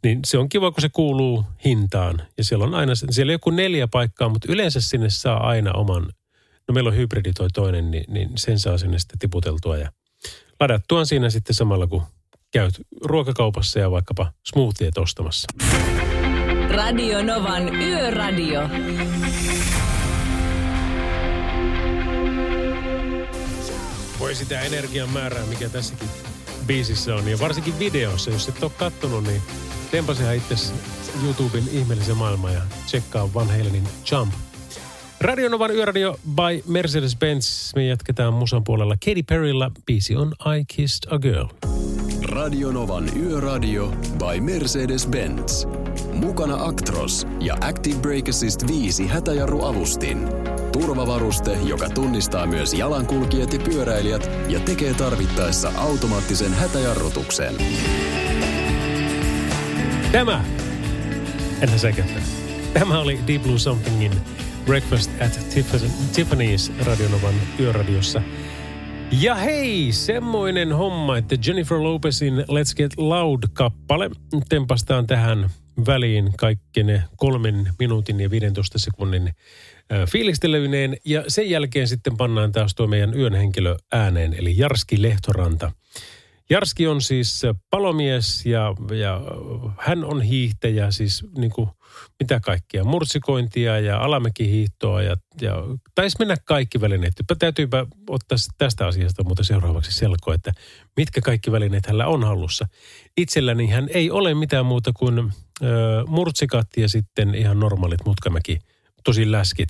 niin 0.04 0.20
se 0.24 0.38
on 0.38 0.48
kiva, 0.48 0.70
kun 0.70 0.80
se 0.80 0.88
kuuluu 0.88 1.44
hintaan. 1.64 2.22
Ja 2.38 2.44
siellä 2.44 2.64
on 2.64 2.74
aina, 2.74 2.92
siellä 2.94 3.30
on 3.30 3.34
joku 3.34 3.50
neljä 3.50 3.88
paikkaa, 3.88 4.28
mutta 4.28 4.52
yleensä 4.52 4.80
sinne 4.80 5.10
saa 5.10 5.46
aina 5.46 5.72
oman, 5.72 6.08
no 6.68 6.74
meillä 6.74 6.88
on 6.88 6.96
hybridi 6.96 7.32
toi 7.32 7.48
toinen, 7.54 7.90
niin, 7.90 8.04
niin 8.08 8.30
sen 8.36 8.58
saa 8.58 8.78
sinne 8.78 8.98
sitten 8.98 9.18
tiputeltua 9.18 9.76
ja 9.76 9.92
ladattua 10.60 11.04
siinä 11.04 11.30
sitten 11.30 11.54
samalla, 11.54 11.86
kun 11.86 12.02
käyt 12.52 12.74
ruokakaupassa 13.04 13.78
ja 13.78 13.90
vaikkapa 13.90 14.32
smoothiet 14.46 14.98
ostamassa. 14.98 15.48
Radio 16.70 17.22
Novan 17.22 17.74
Yöradio. 17.74 18.60
Voi 24.18 24.34
sitä 24.34 24.60
energian 24.60 25.10
määrää, 25.10 25.46
mikä 25.46 25.68
tässäkin 25.68 26.08
biisissä 26.66 27.14
on. 27.14 27.28
Ja 27.28 27.38
varsinkin 27.38 27.78
videossa, 27.78 28.30
jos 28.30 28.48
et 28.48 28.62
ole 28.62 28.72
kattonut, 28.76 29.24
niin 29.24 29.42
tempasehan 29.90 30.36
itse 30.36 30.54
YouTuben 31.24 31.68
ihmeellisen 31.72 32.16
maailman 32.16 32.52
ja 32.52 32.62
tsekkaa 32.86 33.34
Van 33.34 33.46
Halenin 33.46 33.88
Jump. 34.10 34.34
Radio 35.20 35.48
Novan 35.48 35.70
Yöradio 35.70 36.18
by 36.28 36.62
Mercedes-Benz. 36.72 37.72
Me 37.76 37.86
jatketaan 37.86 38.34
musan 38.34 38.64
puolella 38.64 38.96
Katy 39.04 39.22
Perryllä. 39.22 39.70
Biisi 39.86 40.16
on 40.16 40.32
I 40.58 40.64
Kissed 40.76 41.12
a 41.12 41.18
Girl. 41.18 41.46
Radio 42.22 42.72
Novan 42.72 43.10
Yöradio 43.16 43.88
by 44.18 44.40
Mercedes-Benz. 44.40 45.66
Mukana 46.12 46.64
Actros 46.64 47.26
ja 47.40 47.56
Active 47.60 47.98
Brake 47.98 48.30
Assist 48.30 48.66
5 48.66 49.06
hätäjarruavustin. 49.06 50.18
Turvavaruste, 50.80 51.58
joka 51.64 51.88
tunnistaa 51.88 52.46
myös 52.46 52.74
jalankulkijat 52.74 53.52
ja 53.52 53.58
pyöräilijät 53.58 54.30
ja 54.48 54.60
tekee 54.60 54.94
tarvittaessa 54.94 55.72
automaattisen 55.76 56.54
hätäjarrutuksen. 56.54 57.54
Tämä, 60.12 60.44
enhän 61.60 61.78
sekään. 61.78 62.08
Tämä 62.72 62.98
oli 62.98 63.18
Deep 63.26 63.42
Blue 63.42 63.58
Somethingin 63.58 64.12
Breakfast 64.66 65.10
at 65.22 65.38
Tiffany's 66.12 66.84
Radionovan 66.86 67.34
yöradiossa. 67.60 68.22
Ja 69.20 69.34
hei, 69.34 69.92
semmoinen 69.92 70.72
homma, 70.72 71.18
että 71.18 71.36
Jennifer 71.46 71.78
Lopezin 71.78 72.34
Let's 72.38 72.76
Get 72.76 72.92
Loud-kappale 72.96 74.10
tempastaan 74.48 75.06
tähän 75.06 75.50
väliin 75.86 76.32
kaikki 76.36 76.82
ne 76.82 77.02
kolmen 77.16 77.68
minuutin 77.78 78.20
ja 78.20 78.30
15 78.30 78.78
sekunnin 78.78 79.34
fiilistelevineen. 80.08 80.96
Ja 81.04 81.24
sen 81.28 81.50
jälkeen 81.50 81.88
sitten 81.88 82.16
pannaan 82.16 82.52
taas 82.52 82.74
tuo 82.74 82.86
meidän 82.86 83.14
yön 83.14 83.34
henkilö 83.34 83.76
ääneen, 83.92 84.34
eli 84.34 84.58
Jarski 84.58 85.02
Lehtoranta. 85.02 85.72
Jarski 86.50 86.86
on 86.86 87.00
siis 87.00 87.42
palomies 87.70 88.46
ja, 88.46 88.74
ja 88.98 89.20
hän 89.78 90.04
on 90.04 90.22
hiihtäjä, 90.22 90.90
siis 90.90 91.24
niin 91.38 91.50
kuin 91.50 91.68
mitä 92.20 92.40
kaikkia, 92.40 92.84
murtsikointia 92.84 93.80
ja 93.80 93.98
alamäkihiihtoa 93.98 95.02
ja, 95.02 95.16
ja 95.40 95.54
taisi 95.94 96.16
mennä 96.18 96.36
kaikki 96.44 96.80
välineet. 96.80 97.12
Täytyypä 97.38 97.86
ottaa 98.08 98.38
tästä 98.58 98.86
asiasta 98.86 99.24
mutta 99.24 99.44
seuraavaksi 99.44 99.92
selkoa, 99.92 100.34
että 100.34 100.52
mitkä 100.96 101.20
kaikki 101.20 101.52
välineet 101.52 101.86
hänellä 101.86 102.06
on 102.06 102.24
hallussa. 102.24 102.66
Itselläni 103.16 103.66
hän 103.66 103.88
ei 103.94 104.10
ole 104.10 104.34
mitään 104.34 104.66
muuta 104.66 104.92
kuin 104.92 105.18
ö, 105.18 105.24
murtsikat 106.06 106.68
ja 106.76 106.88
sitten 106.88 107.34
ihan 107.34 107.60
normaalit 107.60 108.04
mutkamäki, 108.04 108.58
tosi 109.06 109.32
läskit, 109.32 109.68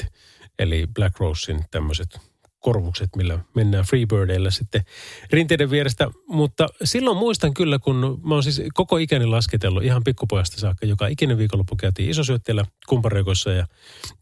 eli 0.58 0.86
Black 0.94 1.20
Rosein 1.20 1.64
tämmöiset 1.70 2.20
korvukset, 2.58 3.16
millä 3.16 3.38
mennään 3.54 3.84
Freebirdeillä 3.84 4.50
sitten 4.50 4.84
rinteiden 5.30 5.70
vierestä. 5.70 6.10
Mutta 6.28 6.66
silloin 6.84 7.16
muistan 7.16 7.54
kyllä, 7.54 7.78
kun 7.78 8.20
mä 8.24 8.34
oon 8.34 8.42
siis 8.42 8.62
koko 8.74 8.96
ikäni 8.96 9.26
lasketellut 9.26 9.84
ihan 9.84 10.04
pikkupojasta 10.04 10.60
saakka, 10.60 10.86
joka 10.86 11.06
ikinen 11.06 11.38
viikonloppu 11.38 11.76
käytiin 11.76 12.10
isosyötteellä 12.10 12.64
kumpareikossa. 12.88 13.50
Ja, 13.50 13.66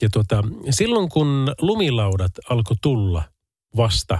ja 0.02 0.08
tuota, 0.12 0.42
silloin 0.70 1.08
kun 1.08 1.54
lumilaudat 1.60 2.32
alkoi 2.50 2.76
tulla 2.82 3.22
vasta, 3.76 4.18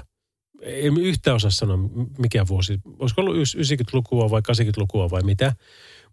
ei 0.63 0.91
yhtä 1.01 1.35
osaa 1.35 1.51
sanoa 1.51 1.79
mikä 2.19 2.47
vuosi, 2.47 2.81
olisiko 2.99 3.21
ollut 3.21 3.37
90-lukua 3.37 4.31
vai 4.31 4.41
80-lukua 4.41 5.11
vai 5.11 5.23
mitä, 5.23 5.53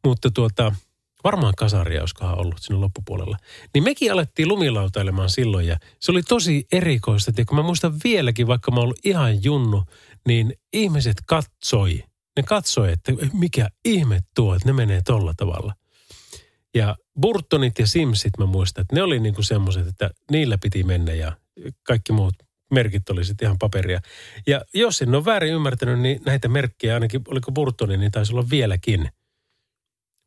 mutta 0.06 0.32
tuota, 0.32 0.76
varmaan 1.24 1.54
kasaria 1.58 2.02
olisikohan 2.02 2.38
ollut 2.38 2.60
sinne 2.60 2.80
loppupuolella. 2.80 3.38
Niin 3.74 3.84
mekin 3.84 4.12
alettiin 4.12 4.48
lumilautailemaan 4.48 5.30
silloin 5.30 5.68
ja 5.68 5.78
se 6.00 6.12
oli 6.12 6.24
tosi 6.24 6.68
erikoista. 6.72 7.32
kun 7.48 7.58
mä 7.58 7.64
muistan 7.64 7.94
vieläkin, 8.04 8.48
vaikka 8.48 8.72
mä 8.72 8.78
oon 8.78 8.84
ollut 8.84 9.06
ihan 9.06 9.44
junnu, 9.44 9.84
niin 10.28 10.54
ihmiset 10.74 11.18
katsoi. 11.26 12.04
Ne 12.38 12.44
katsoi, 12.44 12.92
että 12.92 13.12
mikä 13.34 13.70
ihme 13.86 14.20
tuo, 14.36 14.56
että 14.56 14.70
ne 14.70 14.74
menee 14.74 15.02
tolla 15.06 15.34
tavalla. 15.38 15.74
Ja 16.76 16.96
Burtonit 17.22 17.80
ja 17.80 17.88
Simsit 17.88 18.38
mä 18.38 18.46
muistan, 18.46 18.82
että 18.82 18.96
ne 18.96 19.04
oli 19.04 19.20
niinku 19.20 19.44
semmoiset, 19.44 19.88
että 19.88 20.10
niillä 20.32 20.58
piti 20.58 20.84
mennä 20.84 21.14
ja 21.14 21.38
kaikki 21.84 22.14
muut 22.14 22.34
merkit 22.72 23.10
oli 23.10 23.26
sitten 23.26 23.46
ihan 23.46 23.60
paperia. 23.60 24.02
Ja 24.48 24.62
jos 24.74 25.02
en 25.02 25.16
ole 25.16 25.26
väärin 25.26 25.54
ymmärtänyt, 25.54 26.00
niin 26.00 26.22
näitä 26.26 26.48
merkkejä 26.48 26.94
ainakin, 26.94 27.22
oliko 27.28 27.52
Burtoni, 27.52 27.98
niin 27.98 28.12
taisi 28.12 28.34
olla 28.34 28.50
vieläkin. 28.50 29.10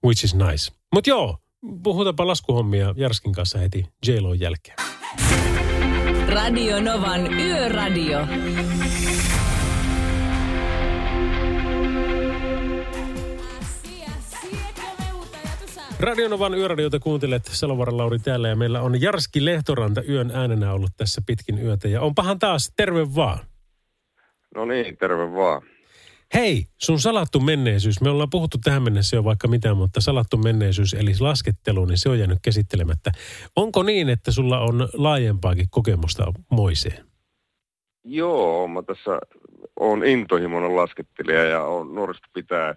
Which 0.05 0.25
is 0.25 0.35
nice. 0.35 0.73
Mutta 0.95 1.11
joo, 1.11 1.39
puhutaanpa 1.83 2.27
laskuhommia 2.27 2.95
Jarskin 2.97 3.33
kanssa 3.33 3.59
heti 3.59 3.87
j 4.07 4.11
jälkeen. 4.39 4.77
Radio 6.29 6.81
Novan 6.81 7.41
Yöradio. 7.41 8.27
Radionovan 16.01 16.55
yöradiota 16.55 16.99
kuuntelet, 16.99 17.45
Salovaran 17.45 17.97
Lauri 17.97 18.19
täällä 18.19 18.49
ja 18.49 18.57
meillä 18.57 18.81
on 18.81 19.01
Jarski 19.01 19.45
Lehtoranta 19.45 20.03
yön 20.09 20.31
äänenä 20.31 20.73
ollut 20.73 20.91
tässä 20.97 21.23
pitkin 21.27 21.59
yötä 21.59 21.89
ja 21.89 22.01
onpahan 22.01 22.39
taas 22.39 22.73
terve 22.77 23.15
vaan. 23.15 23.39
No 24.55 24.65
niin, 24.65 24.97
terve 24.97 25.33
vaan. 25.33 25.63
Hei, 26.35 26.65
sun 26.79 27.01
salattu 27.01 27.41
menneisyys. 27.41 28.01
Me 28.01 28.11
ollaan 28.11 28.31
puhuttu 28.31 28.59
tähän 28.65 28.83
mennessä 28.83 29.17
jo 29.17 29.25
vaikka 29.25 29.49
mitään, 29.49 29.77
mutta 29.77 30.01
salattu 30.01 30.37
menneisyys 30.37 30.95
eli 30.95 31.13
laskettelu, 31.21 31.85
niin 31.85 31.99
se 31.99 32.09
on 32.09 32.19
jäänyt 32.19 32.39
käsittelemättä. 32.43 33.13
Onko 33.57 33.83
niin, 33.83 34.09
että 34.09 34.31
sulla 34.31 34.61
on 34.61 34.89
laajempaakin 34.95 35.67
kokemusta 35.71 36.33
moiseen? 36.51 37.05
Joo, 38.05 38.69
mä 38.69 38.83
tässä 38.83 39.19
on 39.81 40.05
intohimoinen 40.05 40.77
laskettelija 40.77 41.45
ja 41.45 41.63
on 41.63 41.95
nuorista 41.95 42.29
pitää 42.33 42.75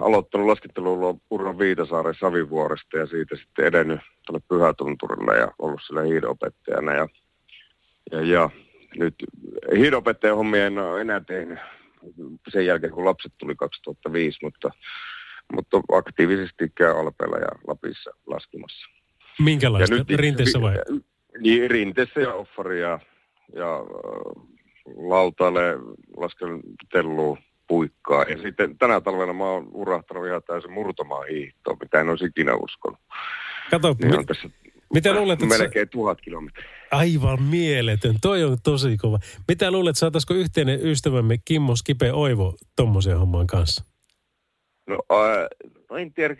aloittanut 0.00 0.46
laskettelun 0.46 1.20
uran 1.30 1.58
Viitasaaren 1.58 2.14
Savivuoresta 2.20 2.96
ja 2.96 3.06
siitä 3.06 3.36
sitten 3.36 3.64
edennyt 3.64 4.00
tuonne 4.26 4.46
Pyhätunturille 4.48 5.36
ja 5.36 5.52
ollut 5.58 5.80
sillä 5.86 6.02
hiidopettajana. 6.02 6.94
Ja, 6.94 7.08
ja, 8.12 8.20
ja 8.20 8.50
nyt 8.96 9.14
hiidopettajan 9.76 10.36
hommia 10.36 10.66
en 10.66 10.78
ole 10.78 11.00
enää 11.00 11.20
tehnyt 11.20 11.58
sen 12.48 12.66
jälkeen, 12.66 12.92
kun 12.92 13.04
lapset 13.04 13.32
tuli 13.38 13.54
2005, 13.56 14.38
mutta 14.42 14.70
mutta 15.52 15.80
aktiivisesti 15.92 16.72
käy 16.74 17.00
Alpeella 17.00 17.36
ja 17.36 17.48
Lapissa 17.66 18.10
laskemassa. 18.26 18.88
Minkälaista? 19.44 19.94
Ja 19.94 20.04
nyt- 20.08 20.20
Rinteessä 20.20 20.60
vai? 20.60 20.74
Niin, 21.40 21.70
rinteessä 21.70 22.20
ja 22.20 22.34
offari 22.34 22.80
ja, 22.80 22.98
ja 23.54 23.74
äh, 23.76 24.44
lautalle 24.96 25.60
laskeltelluun 26.16 27.38
puikkaa. 27.66 28.22
Ja 28.22 28.42
sitten 28.42 28.78
tänä 28.78 29.00
talvena 29.00 29.32
mä 29.32 29.44
oon 29.44 29.68
urahtanut 29.72 30.26
ihan 30.26 30.42
täysin 30.46 30.72
murtomaan 30.72 31.28
hiihtoon, 31.28 31.76
mitä 31.80 32.00
en 32.00 32.08
olisi 32.08 32.24
ikinä 32.24 32.54
uskonut. 32.54 32.98
Kato, 33.70 33.96
Niin 34.02 34.12
on 34.14 34.18
mi- 34.20 34.24
tässä 34.26 34.50
mitä 34.94 35.14
luulet, 35.14 35.42
että 35.42 35.56
sä- 35.56 35.62
melkein 35.62 35.88
tuhat 35.88 36.20
kilometriä. 36.20 36.64
Aivan 36.90 37.42
mieletön. 37.42 38.14
Toi 38.22 38.44
on 38.44 38.58
tosi 38.62 38.96
kova. 38.96 39.18
Mitä 39.48 39.70
luulet, 39.70 39.96
saataisiko 39.96 40.34
yhteinen 40.34 40.86
ystävämme 40.86 41.38
Kimmo 41.44 41.76
Skipe 41.76 42.12
Oivo 42.12 42.56
tommosen 42.76 43.18
homman 43.18 43.46
kanssa? 43.46 43.84
No, 44.86 44.98
ää, 45.10 45.48
no 45.90 45.96
en 45.96 46.12
tiedä, 46.12 46.36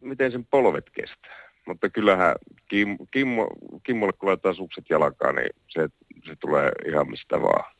miten 0.00 0.32
sen 0.32 0.46
polvet 0.46 0.90
kestää. 0.90 1.48
Mutta 1.66 1.90
kyllähän 1.90 2.34
Kim, 2.70 2.98
Kimmo, 3.10 3.48
Kimmolle 3.82 4.12
kun 4.12 4.28
laittaa 4.28 4.54
sukset 4.54 4.84
jalkaan, 4.90 5.34
niin 5.34 5.50
se, 5.68 5.88
se 6.26 6.36
tulee 6.40 6.72
ihan 6.88 7.10
mistä 7.10 7.42
vaan. 7.42 7.74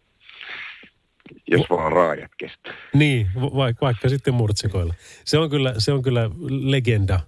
Jos 1.50 1.70
vaan 1.70 1.92
raajat 1.92 2.30
kestää. 2.38 2.74
Niin, 2.94 3.26
vaikka, 3.34 3.86
vaikka 3.86 4.08
sitten 4.08 4.34
murtsikoilla. 4.34 4.94
Se 5.24 5.38
on 5.38 5.50
kyllä, 5.50 5.74
se 5.78 5.92
on 5.92 6.02
kyllä 6.02 6.30
legenda 6.48 7.20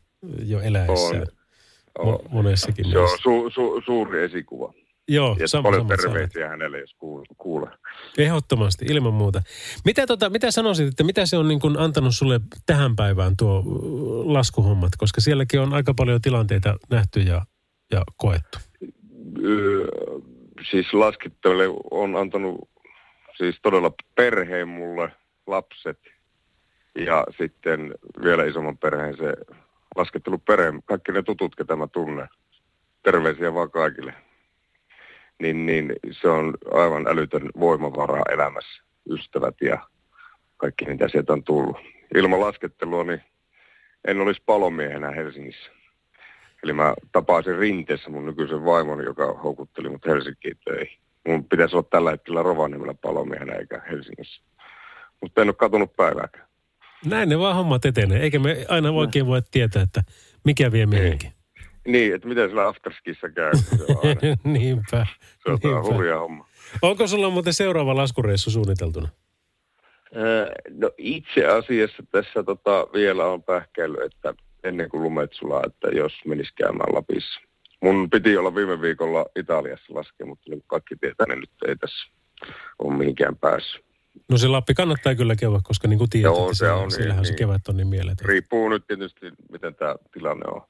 jo 0.44 0.60
eläessään. 0.60 1.22
On. 1.22 1.39
Mo- 1.98 2.28
monessakin 2.28 2.86
mielessä. 2.88 3.16
su, 3.22 3.50
su, 3.50 3.82
suuri 3.86 4.22
esikuva. 4.24 4.72
Joo, 5.08 5.36
ja 5.40 5.48
sama- 5.48 5.62
paljon 5.62 5.80
sama 5.80 5.96
terveisiä 5.96 6.48
hänelle, 6.48 6.80
jos 6.80 6.94
kuul- 6.94 7.34
kuulee. 7.38 7.70
Ehdottomasti, 8.18 8.84
ilman 8.84 9.14
muuta. 9.14 9.42
Mitä, 9.84 10.06
tota, 10.06 10.30
mitä 10.30 10.50
sanoisit, 10.50 10.88
että 10.88 11.04
mitä 11.04 11.26
se 11.26 11.36
on 11.36 11.48
niin 11.48 11.60
kuin 11.60 11.78
antanut 11.78 12.14
sulle 12.14 12.40
tähän 12.66 12.96
päivään 12.96 13.36
tuo 13.36 13.58
uh, 13.66 14.32
laskuhommat? 14.32 14.92
Koska 14.98 15.20
sielläkin 15.20 15.60
on 15.60 15.74
aika 15.74 15.94
paljon 15.94 16.20
tilanteita 16.20 16.76
nähty 16.90 17.20
ja, 17.20 17.42
ja 17.92 18.02
koettu. 18.16 18.58
Öö, 19.44 19.88
siis 20.70 20.92
laskittele 20.94 21.64
on 21.90 22.16
antanut 22.16 22.68
siis 23.36 23.56
todella 23.62 23.92
perheen 24.14 24.68
mulle, 24.68 25.12
lapset 25.46 25.98
ja 26.94 27.24
sitten 27.38 27.94
vielä 28.24 28.44
isomman 28.44 28.78
perheen 28.78 29.16
se 29.16 29.34
lasketteluperhe, 29.96 30.72
kaikki 30.84 31.12
ne 31.12 31.22
tutut, 31.22 31.56
ketä 31.56 31.76
mä 31.76 31.86
tunnen. 31.86 32.28
Terveisiä 33.02 33.54
vaan 33.54 33.70
kaikille. 33.70 34.14
Niin, 35.38 35.66
niin 35.66 35.92
se 36.10 36.28
on 36.28 36.54
aivan 36.72 37.06
älytön 37.06 37.50
voimavara 37.60 38.22
elämässä, 38.32 38.82
ystävät 39.10 39.54
ja 39.60 39.78
kaikki 40.56 40.84
mitä 40.84 41.08
sieltä 41.08 41.32
on 41.32 41.44
tullut. 41.44 41.76
Ilman 42.14 42.40
laskettelua 42.40 43.04
niin 43.04 43.22
en 44.04 44.20
olisi 44.20 44.42
palomiehenä 44.46 45.10
Helsingissä. 45.10 45.70
Eli 46.62 46.72
mä 46.72 46.94
tapasin 47.12 47.58
rinteessä 47.58 48.10
mun 48.10 48.26
nykyisen 48.26 48.64
vaimon, 48.64 49.04
joka 49.04 49.32
houkutteli 49.32 49.88
mut 49.88 50.06
Helsinkiin 50.06 50.58
töihin. 50.64 50.98
Mun 51.26 51.44
pitäisi 51.44 51.76
olla 51.76 51.86
tällä 51.90 52.10
hetkellä 52.10 52.42
Rovaniemellä 52.42 52.94
palomiehenä 52.94 53.52
eikä 53.52 53.82
Helsingissä. 53.90 54.42
Mutta 55.20 55.42
en 55.42 55.48
ole 55.48 55.54
katunut 55.54 55.96
päivääkään. 55.96 56.49
Näin 57.04 57.28
ne 57.28 57.38
vaan 57.38 57.56
hommat 57.56 57.84
etenee, 57.84 58.20
eikä 58.22 58.38
me 58.38 58.64
aina 58.68 58.90
oikein 58.90 59.26
voi 59.26 59.42
tietää, 59.50 59.82
että 59.82 60.02
mikä 60.44 60.72
vie 60.72 60.86
mihinkin. 60.86 61.32
Niin, 61.86 62.14
että 62.14 62.28
miten 62.28 62.48
sillä 62.48 62.68
afterskissä 62.68 63.28
käy. 63.28 63.52
Se 63.56 63.76
Niinpä. 64.44 65.06
se 65.44 65.50
on 65.50 65.58
niinpä. 65.64 65.82
hurja 65.82 66.18
homma. 66.18 66.46
Onko 66.82 67.06
sulla 67.06 67.30
muuten 67.30 67.54
seuraava 67.54 67.96
laskureissu 67.96 68.50
suunniteltuna? 68.50 69.08
Öö, 70.16 70.52
No 70.70 70.90
itse 70.98 71.46
asiassa 71.46 72.02
tässä 72.12 72.42
tota, 72.42 72.86
vielä 72.92 73.24
on 73.26 73.42
pähkäily, 73.42 73.96
että 74.04 74.34
ennen 74.64 74.88
kuin 74.88 75.02
lumet 75.02 75.32
sulaa, 75.32 75.62
että 75.66 75.88
jos 75.88 76.12
menisi 76.26 76.52
käymään 76.54 76.94
Lapissa. 76.94 77.40
Mun 77.82 78.10
piti 78.10 78.36
olla 78.36 78.54
viime 78.54 78.80
viikolla 78.80 79.26
Italiassa 79.36 79.94
laskea, 79.94 80.26
mutta 80.26 80.50
niin 80.50 80.62
kaikki 80.66 80.96
tietää, 80.96 81.26
niin 81.28 81.40
nyt 81.40 81.50
ei 81.68 81.76
tässä 81.76 82.10
ole 82.78 82.96
mihinkään 82.96 83.36
päässyt. 83.36 83.84
No 84.30 84.38
se 84.38 84.48
Lappi 84.48 84.74
kannattaa 84.74 85.14
kyllä 85.14 85.36
käydä, 85.36 85.60
koska 85.62 85.88
niin 85.88 85.98
kuin 85.98 86.10
tiedät, 86.10 86.24
Joo, 86.24 86.44
että 86.44 86.54
se 86.54 86.58
siellä- 86.58 86.74
on 86.76 86.82
niin, 86.82 86.90
siellähän 86.96 87.24
se 87.24 87.30
niin. 87.30 87.38
kevät 87.38 87.68
on 87.68 87.76
niin 87.76 87.86
mieletön. 87.88 88.28
Riippuu 88.28 88.68
nyt 88.68 88.86
tietysti, 88.86 89.26
miten 89.52 89.74
tämä 89.74 89.94
tilanne 90.12 90.44
on 90.54 90.62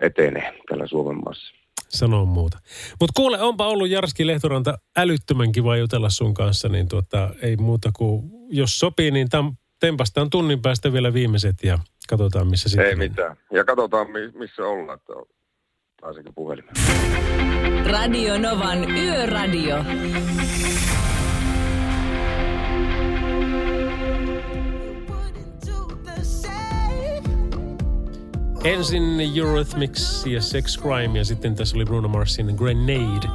etenee 0.00 0.54
täällä 0.68 0.86
Suomen 0.86 1.20
maassa. 1.24 1.54
Sanoo 1.88 2.24
muuta. 2.24 2.58
Mutta 3.00 3.12
kuule, 3.16 3.40
onpa 3.42 3.66
ollut 3.66 3.88
Jarski 3.88 4.26
Lehtoranta 4.26 4.78
älyttömän 4.96 5.52
kiva 5.52 5.76
jutella 5.76 6.10
sun 6.10 6.34
kanssa, 6.34 6.68
niin 6.68 6.88
tuota, 6.88 7.30
ei 7.42 7.56
muuta 7.56 7.90
kuin, 7.96 8.30
jos 8.50 8.78
sopii, 8.80 9.10
niin 9.10 9.28
tam, 9.28 9.56
tempastaan 9.80 10.30
tunnin 10.30 10.62
päästä 10.62 10.92
vielä 10.92 11.12
viimeiset 11.12 11.56
ja 11.64 11.78
katsotaan, 12.08 12.46
missä 12.46 12.68
sitten 12.68 12.86
Ei 12.86 12.94
mitään. 12.96 13.36
Ja 13.52 13.64
katsotaan, 13.64 14.10
mi- 14.10 14.32
missä 14.38 14.62
ollaan, 14.62 14.98
että 14.98 15.12
pääsenkö 16.00 16.32
puhelimeen. 16.34 16.76
Radio 17.90 18.38
Novan 18.38 18.90
Yöradio. 18.90 19.76
Ensin 28.64 29.02
Eurythmics 29.36 30.26
ja 30.26 30.42
Sex 30.42 30.78
Crime 30.78 31.18
ja 31.18 31.24
sitten 31.24 31.54
tässä 31.54 31.76
oli 31.76 31.84
Bruno 31.84 32.08
Marsin 32.08 32.54
Grenade. 32.56 33.28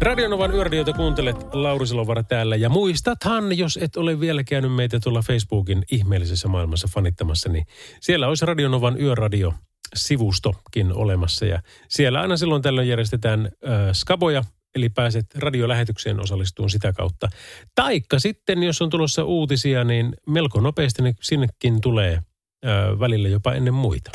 Radionovan 0.00 0.54
yöradioita 0.54 0.92
kuuntelet 0.92 1.36
Lauri 1.52 1.86
Silovara 1.86 2.22
täällä 2.22 2.56
ja 2.56 2.68
muistathan, 2.68 3.58
jos 3.58 3.78
et 3.82 3.96
ole 3.96 4.20
vielä 4.20 4.44
käynyt 4.44 4.74
meitä 4.74 5.00
tuolla 5.00 5.22
Facebookin 5.22 5.84
ihmeellisessä 5.90 6.48
maailmassa 6.48 6.88
fanittamassa, 6.94 7.48
niin 7.48 7.66
siellä 8.00 8.28
olisi 8.28 8.46
Radionovan 8.46 9.00
yöradio 9.00 9.54
sivustokin 9.94 10.92
olemassa 10.92 11.46
ja 11.46 11.62
siellä 11.88 12.20
aina 12.20 12.36
silloin 12.36 12.62
tällöin 12.62 12.88
järjestetään 12.88 13.44
äh, 13.46 13.72
skaboja, 13.92 14.44
eli 14.74 14.88
pääset 14.88 15.26
radiolähetykseen 15.34 16.20
osallistumaan 16.20 16.70
sitä 16.70 16.92
kautta. 16.92 17.28
Taikka 17.74 18.18
sitten, 18.18 18.62
jos 18.62 18.82
on 18.82 18.90
tulossa 18.90 19.24
uutisia, 19.24 19.84
niin 19.84 20.16
melko 20.26 20.60
nopeasti 20.60 21.02
ne 21.02 21.14
sinnekin 21.22 21.80
tulee 21.80 22.12
äh, 22.12 23.00
välillä 23.00 23.28
jopa 23.28 23.52
ennen 23.52 23.74
muita. 23.74 24.10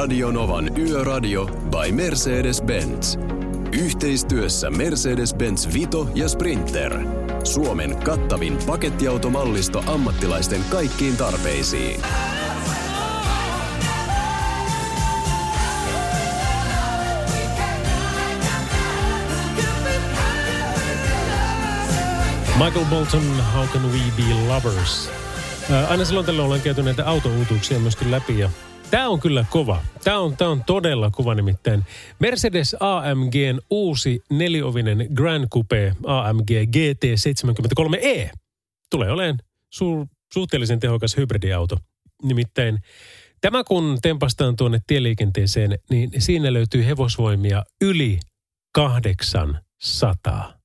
Radio 0.00 0.30
Novan 0.30 0.78
Yöradio 0.78 1.46
by 1.46 1.92
Mercedes-Benz. 1.92 3.18
Yhteistyössä 3.72 4.70
Mercedes-Benz 4.70 5.74
Vito 5.74 6.08
ja 6.14 6.28
Sprinter. 6.28 7.00
Suomen 7.44 7.96
kattavin 7.96 8.58
pakettiautomallisto 8.66 9.82
ammattilaisten 9.86 10.64
kaikkiin 10.70 11.16
tarpeisiin. 11.16 12.00
Michael 22.64 22.84
Bolton, 22.90 23.42
How 23.54 23.66
Can 23.66 23.92
We 23.92 24.00
Be 24.16 24.34
Lovers? 24.48 25.10
Ää, 25.70 25.88
Aina 25.88 26.04
silloin 26.04 26.26
tällöin 26.26 26.44
ollaan 26.44 26.60
käyty 26.60 26.82
näitä 26.82 27.06
autouutuuksia 27.06 27.78
myöskin 27.78 28.10
läpi 28.10 28.38
ja 28.38 28.50
Tämä 28.90 29.08
on 29.08 29.20
kyllä 29.20 29.44
kova. 29.50 29.82
Tämä 30.04 30.18
on, 30.18 30.36
tämä 30.36 30.50
on 30.50 30.64
todella 30.64 31.10
kova 31.10 31.34
nimittäin. 31.34 31.84
Mercedes 32.18 32.76
AMGn 32.80 33.60
uusi 33.70 34.22
neliovinen 34.30 35.08
Grand 35.14 35.48
Coupe 35.48 35.92
AMG 36.06 36.50
GT73E 36.50 38.30
tulee 38.90 39.10
olemaan 39.10 39.38
su- 39.74 40.06
suhteellisen 40.34 40.80
tehokas 40.80 41.16
hybridiauto. 41.16 41.76
Nimittäin 42.22 42.78
tämä 43.40 43.64
kun 43.64 43.98
tempastaan 44.02 44.56
tuonne 44.56 44.80
tieliikenteeseen, 44.86 45.78
niin 45.90 46.10
siinä 46.18 46.52
löytyy 46.52 46.86
hevosvoimia 46.86 47.64
yli 47.80 48.18
800. 48.74 50.59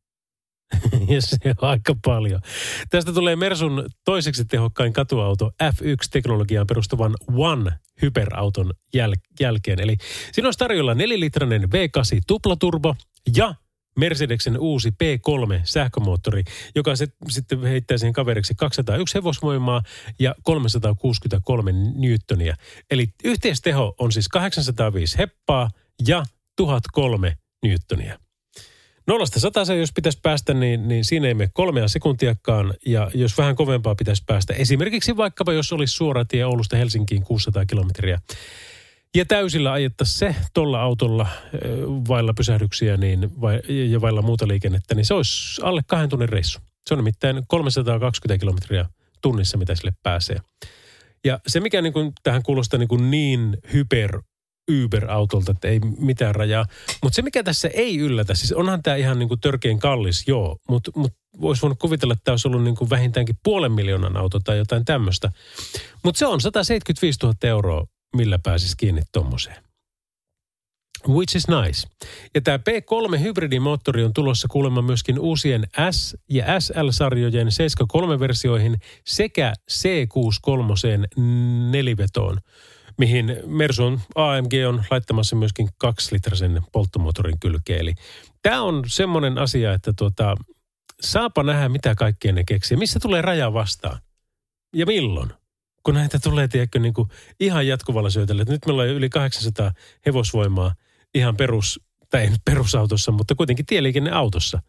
ja 1.15 1.21
se 1.21 1.37
on 1.61 1.69
aika 1.69 1.95
paljon. 2.05 2.41
Tästä 2.89 3.13
tulee 3.13 3.35
Mersun 3.35 3.85
toiseksi 4.05 4.45
tehokkain 4.45 4.93
katuauto 4.93 5.51
F1-teknologiaan 5.63 6.67
perustuvan 6.67 7.15
One 7.35 7.71
hyperauton 8.01 8.73
jäl- 8.97 9.21
jälkeen. 9.39 9.79
Eli 9.79 9.97
siinä 10.31 10.47
olisi 10.47 10.59
tarjolla 10.59 10.93
4-litrainen 10.93 11.63
V8 11.63 12.21
tuplaturbo 12.27 12.95
ja 13.35 13.55
Mercedeksen 13.99 14.59
uusi 14.59 14.89
P3 14.89 15.61
sähkömoottori, 15.63 16.43
joka 16.75 16.95
se, 16.95 17.07
sitten 17.29 17.61
heittää 17.61 17.97
siihen 17.97 18.13
kaveriksi 18.13 18.53
201 18.57 19.15
hevosvoimaa 19.15 19.81
ja 20.19 20.35
363 20.43 21.71
newtonia. 21.95 22.55
Eli 22.91 23.07
yhteisteho 23.23 23.95
on 23.99 24.11
siis 24.11 24.27
805 24.27 25.17
heppaa 25.17 25.69
ja 26.07 26.25
1003 26.55 27.37
newtonia. 27.63 28.19
Nollasta 29.07 29.39
sataseen, 29.39 29.79
jos 29.79 29.93
pitäisi 29.93 30.19
päästä, 30.23 30.53
niin, 30.53 30.87
niin 30.87 31.05
siinä 31.05 31.27
ei 31.27 31.33
mene 31.33 31.49
kolmea 31.53 31.87
sekuntiakaan. 31.87 32.73
Ja 32.85 33.11
jos 33.13 33.37
vähän 33.37 33.55
kovempaa 33.55 33.95
pitäisi 33.95 34.23
päästä, 34.25 34.53
esimerkiksi 34.53 35.17
vaikkapa 35.17 35.53
jos 35.53 35.73
olisi 35.73 35.93
suora 35.93 36.25
tie 36.25 36.45
Oulusta 36.45 36.77
Helsinkiin 36.77 37.23
600 37.23 37.65
kilometriä, 37.65 38.19
ja 39.15 39.25
täysillä 39.25 39.71
ajettaisiin 39.71 40.17
se 40.17 40.35
tuolla 40.53 40.81
autolla 40.81 41.27
vailla 42.07 42.33
pysähdyksiä 42.33 42.97
niin, 42.97 43.41
vai, 43.41 43.59
ja 43.67 44.01
vailla 44.01 44.21
muuta 44.21 44.47
liikennettä, 44.47 44.95
niin 44.95 45.05
se 45.05 45.13
olisi 45.13 45.61
alle 45.63 45.81
kahden 45.87 46.09
tunnin 46.09 46.29
reissu. 46.29 46.59
Se 46.87 46.93
on 46.93 46.97
nimittäin 46.97 47.43
320 47.47 48.39
kilometriä 48.39 48.85
tunnissa, 49.21 49.57
mitä 49.57 49.75
sille 49.75 49.91
pääsee. 50.03 50.37
Ja 51.25 51.39
se, 51.47 51.59
mikä 51.59 51.81
niin 51.81 51.93
kuin, 51.93 52.13
tähän 52.23 52.43
kuulostaa 52.43 52.77
niin, 52.77 52.87
kuin 52.87 53.11
niin 53.11 53.57
hyper 53.73 54.21
Uber-autolta, 54.71 55.51
että 55.51 55.67
ei 55.67 55.79
mitään 55.79 56.35
rajaa. 56.35 56.65
Mutta 57.03 57.15
se, 57.15 57.21
mikä 57.21 57.43
tässä 57.43 57.67
ei 57.67 57.97
yllätä, 57.97 58.35
siis 58.35 58.53
onhan 58.53 58.83
tämä 58.83 58.95
ihan 58.95 59.19
niin 59.19 59.29
kuin 59.29 59.39
törkein 59.39 59.79
kallis, 59.79 60.27
joo, 60.27 60.57
mutta 60.69 60.91
mut 60.95 61.13
voisi 61.41 61.61
voinut 61.61 61.79
kuvitella, 61.79 62.13
että 62.13 62.23
tämä 62.23 62.33
olisi 62.33 62.47
ollut 62.47 62.63
niin 62.63 62.75
kuin 62.75 62.89
vähintäänkin 62.89 63.35
puolen 63.43 63.71
miljoonan 63.71 64.17
auto 64.17 64.39
tai 64.39 64.57
jotain 64.57 64.85
tämmöistä. 64.85 65.31
Mutta 66.03 66.19
se 66.19 66.25
on 66.25 66.41
175 66.41 67.19
000 67.23 67.35
euroa, 67.43 67.85
millä 68.15 68.39
pääsisi 68.43 68.77
kiinni 68.77 69.01
tuommoiseen. 69.11 69.65
Which 71.07 71.35
is 71.35 71.47
nice. 71.47 71.87
Ja 72.35 72.41
tämä 72.41 72.57
P3-hybridimoottori 72.57 74.05
on 74.05 74.13
tulossa 74.13 74.47
kuulemma 74.47 74.81
myöskin 74.81 75.19
uusien 75.19 75.67
S- 75.91 76.17
ja 76.29 76.59
SL-sarjojen 76.59 77.47
73-versioihin 77.47 78.75
sekä 79.05 79.53
C63 79.71 81.23
nelivetoon, 81.71 82.37
mihin 82.97 83.37
Mersun 83.45 83.99
AMG 84.15 84.53
on 84.67 84.83
laittamassa 84.91 85.35
myöskin 85.35 85.69
kaksilitrasen 85.77 86.61
polttomoottorin 86.71 87.39
kylkeen. 87.39 87.79
Eli 87.79 87.93
tämä 88.41 88.61
on 88.61 88.83
semmoinen 88.87 89.37
asia, 89.37 89.73
että 89.73 89.93
tuota, 89.97 90.35
saapa 91.01 91.43
nähdä 91.43 91.69
mitä 91.69 91.95
kaikkea 91.95 92.33
ne 92.33 92.43
keksii. 92.47 92.77
Missä 92.77 92.99
tulee 92.99 93.21
raja 93.21 93.53
vastaan? 93.53 93.99
Ja 94.75 94.85
milloin? 94.85 95.29
Kun 95.83 95.93
näitä 95.93 96.19
tulee, 96.19 96.47
tiedätkö, 96.47 96.79
niin 96.79 96.93
kuin 96.93 97.09
ihan 97.39 97.67
jatkuvalla 97.67 98.09
syötellä. 98.09 98.43
Nyt 98.47 98.65
meillä 98.65 98.83
on 98.83 98.89
yli 98.89 99.09
800 99.09 99.71
hevosvoimaa 100.05 100.75
ihan 101.15 101.37
perus, 101.37 101.79
tai 102.09 102.21
ei 102.21 102.29
perusautossa, 102.45 103.11
mutta 103.11 103.35
kuitenkin 103.35 103.65
tieliikenneautossa. 103.65 104.61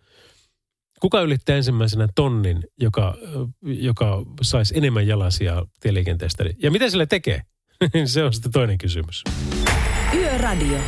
Kuka 1.00 1.20
ylittää 1.20 1.56
ensimmäisenä 1.56 2.08
tonnin, 2.14 2.64
joka, 2.80 3.14
joka 3.62 4.22
saisi 4.42 4.78
enemmän 4.78 5.06
jalasia 5.06 5.66
tieliikenteestä? 5.80 6.44
Ja 6.62 6.70
mitä 6.70 6.90
sille 6.90 7.06
tekee? 7.06 7.42
Se 8.04 8.24
on 8.24 8.32
sitten 8.32 8.52
toinen 8.52 8.78
kysymys. 8.78 9.24
Yöradio. 10.14 10.78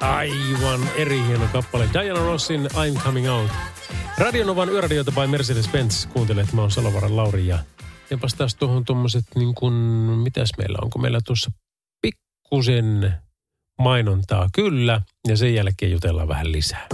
Aivan 0.00 0.80
eri 0.96 1.22
hieno 1.26 1.48
kappale. 1.52 1.88
Diana 1.92 2.20
Rossin 2.20 2.60
I'm 2.60 3.02
Coming 3.02 3.30
Out. 3.30 3.50
Radionovan 4.18 4.68
yöradioita 4.68 5.12
by 5.12 5.26
Mercedes-Benz. 5.26 6.06
Kuuntelet, 6.12 6.52
mä 6.52 6.60
oon 6.60 6.70
Salovaran 6.70 7.16
Lauri 7.16 7.46
ja 7.46 7.58
Japas 8.10 8.34
taas 8.34 8.54
tuohon 8.54 8.84
tuommoiset, 8.84 9.24
niin 9.34 9.54
kuin, 9.54 9.74
mitäs 10.22 10.50
meillä, 10.58 10.78
onko 10.82 10.98
meillä 10.98 11.20
tuossa 11.24 11.50
pikkusen 12.02 13.14
mainontaa? 13.78 14.48
Kyllä, 14.54 15.00
ja 15.28 15.36
sen 15.36 15.54
jälkeen 15.54 15.92
jutellaan 15.92 16.28
vähän 16.28 16.52
lisää. 16.52 16.86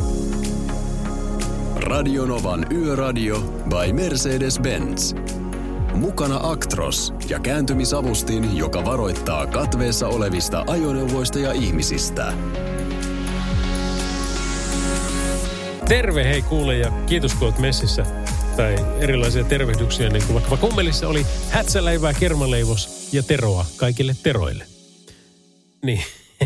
Radionovan 1.82 2.66
Yöradio 2.72 3.40
by 3.40 3.92
Mercedes-Benz. 3.92 5.14
Mukana 5.94 6.40
Actros 6.42 7.14
ja 7.28 7.40
kääntymisavustin, 7.40 8.56
joka 8.56 8.84
varoittaa 8.84 9.46
katveessa 9.46 10.08
olevista 10.08 10.64
ajoneuvoista 10.66 11.38
ja 11.38 11.52
ihmisistä. 11.52 12.32
Terve 15.88 16.24
hei 16.24 16.42
kuule 16.42 16.78
ja 16.78 16.92
kiitos 17.06 17.34
kun 17.34 17.48
oot 17.48 17.58
messissä. 17.58 18.06
Tai 18.56 18.76
erilaisia 19.00 19.44
tervehdyksiä, 19.44 20.08
niin 20.08 20.22
kuin 20.26 20.34
vaikka 20.34 20.56
kummelissa 20.56 21.08
oli 21.08 21.26
hätsäleivää, 21.50 22.14
kermaleivos 22.14 23.08
ja 23.12 23.22
teroa 23.22 23.66
kaikille 23.76 24.16
teroille. 24.22 24.66
Niin, 25.82 26.02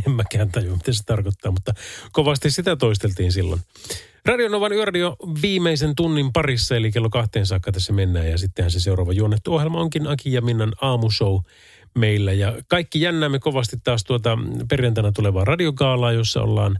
en 0.06 0.12
mäkään 0.12 0.50
tajua, 0.50 0.76
mitä 0.76 0.92
se 0.92 1.04
tarkoittaa, 1.04 1.52
mutta 1.52 1.72
kovasti 2.12 2.50
sitä 2.50 2.76
toisteltiin 2.76 3.32
silloin. 3.32 3.60
Radionovan 4.24 4.72
yöradio 4.72 5.16
viimeisen 5.42 5.94
tunnin 5.94 6.32
parissa, 6.32 6.76
eli 6.76 6.92
kello 6.92 7.10
kahteen 7.10 7.46
saakka 7.46 7.72
tässä 7.72 7.92
mennään. 7.92 8.30
Ja 8.30 8.38
sittenhän 8.38 8.70
se 8.70 8.80
seuraava 8.80 9.12
juonnettu 9.12 9.54
ohjelma 9.54 9.80
onkin 9.80 10.06
Aki 10.06 10.32
ja 10.32 10.42
Minnan 10.42 10.72
aamushow 10.80 11.38
meillä. 11.94 12.32
Ja 12.32 12.54
kaikki 12.68 13.00
jännäämme 13.00 13.38
kovasti 13.38 13.76
taas 13.84 14.04
tuota 14.04 14.38
perjantaina 14.68 15.12
tulevaa 15.12 15.44
radiogaalaa, 15.44 16.12
jossa 16.12 16.42
ollaan 16.42 16.78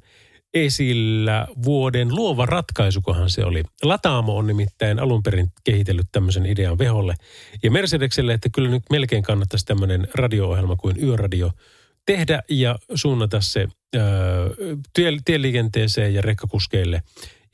esillä 0.55 1.47
vuoden 1.65 2.15
luova 2.15 2.47
ratkaisukohan 2.47 3.31
se 3.31 3.45
oli. 3.45 3.63
Lataamo 3.83 4.37
on 4.37 4.47
nimittäin 4.47 4.99
alun 4.99 5.23
perin 5.23 5.53
kehitellyt 5.65 6.07
tämmöisen 6.13 6.47
idean 6.47 6.79
veholle. 6.79 7.15
Ja 7.63 7.71
Mercedekselle, 7.71 8.33
että 8.33 8.49
kyllä 8.49 8.71
nyt 8.71 8.83
melkein 8.91 9.23
kannattaisi 9.23 9.67
tämmöinen 9.67 10.09
radio-ohjelma 10.15 10.77
kuin 10.77 11.05
Yöradio 11.05 11.51
tehdä 12.07 12.43
ja 12.51 12.79
suunnata 12.95 13.41
se 13.41 13.61
ää, 13.97 14.03
tie, 14.93 15.13
tieliikenteeseen 15.25 16.15
ja 16.15 16.23
rekkakuskeille. 16.23 17.03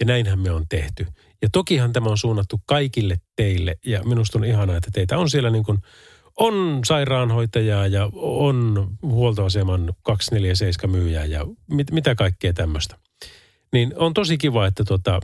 Ja 0.00 0.06
näinhän 0.06 0.38
me 0.38 0.50
on 0.50 0.64
tehty. 0.68 1.06
Ja 1.42 1.48
tokihan 1.52 1.92
tämä 1.92 2.10
on 2.10 2.18
suunnattu 2.18 2.60
kaikille 2.66 3.16
teille 3.36 3.78
ja 3.86 4.04
minusta 4.04 4.38
on 4.38 4.44
ihanaa, 4.44 4.76
että 4.76 4.90
teitä 4.92 5.18
on 5.18 5.30
siellä 5.30 5.50
niin 5.50 5.64
kuin 5.64 5.78
on 6.36 6.80
sairaanhoitajaa 6.84 7.86
ja 7.86 8.10
on 8.14 8.88
huoltoaseman 9.02 9.94
247 10.02 10.96
myyjää 10.96 11.24
ja 11.24 11.46
mit, 11.70 11.90
mitä 11.90 12.14
kaikkea 12.14 12.52
tämmöistä. 12.52 12.98
Niin 13.72 13.92
on 13.96 14.14
tosi 14.14 14.38
kiva, 14.38 14.66
että 14.66 14.84
tota, 14.84 15.20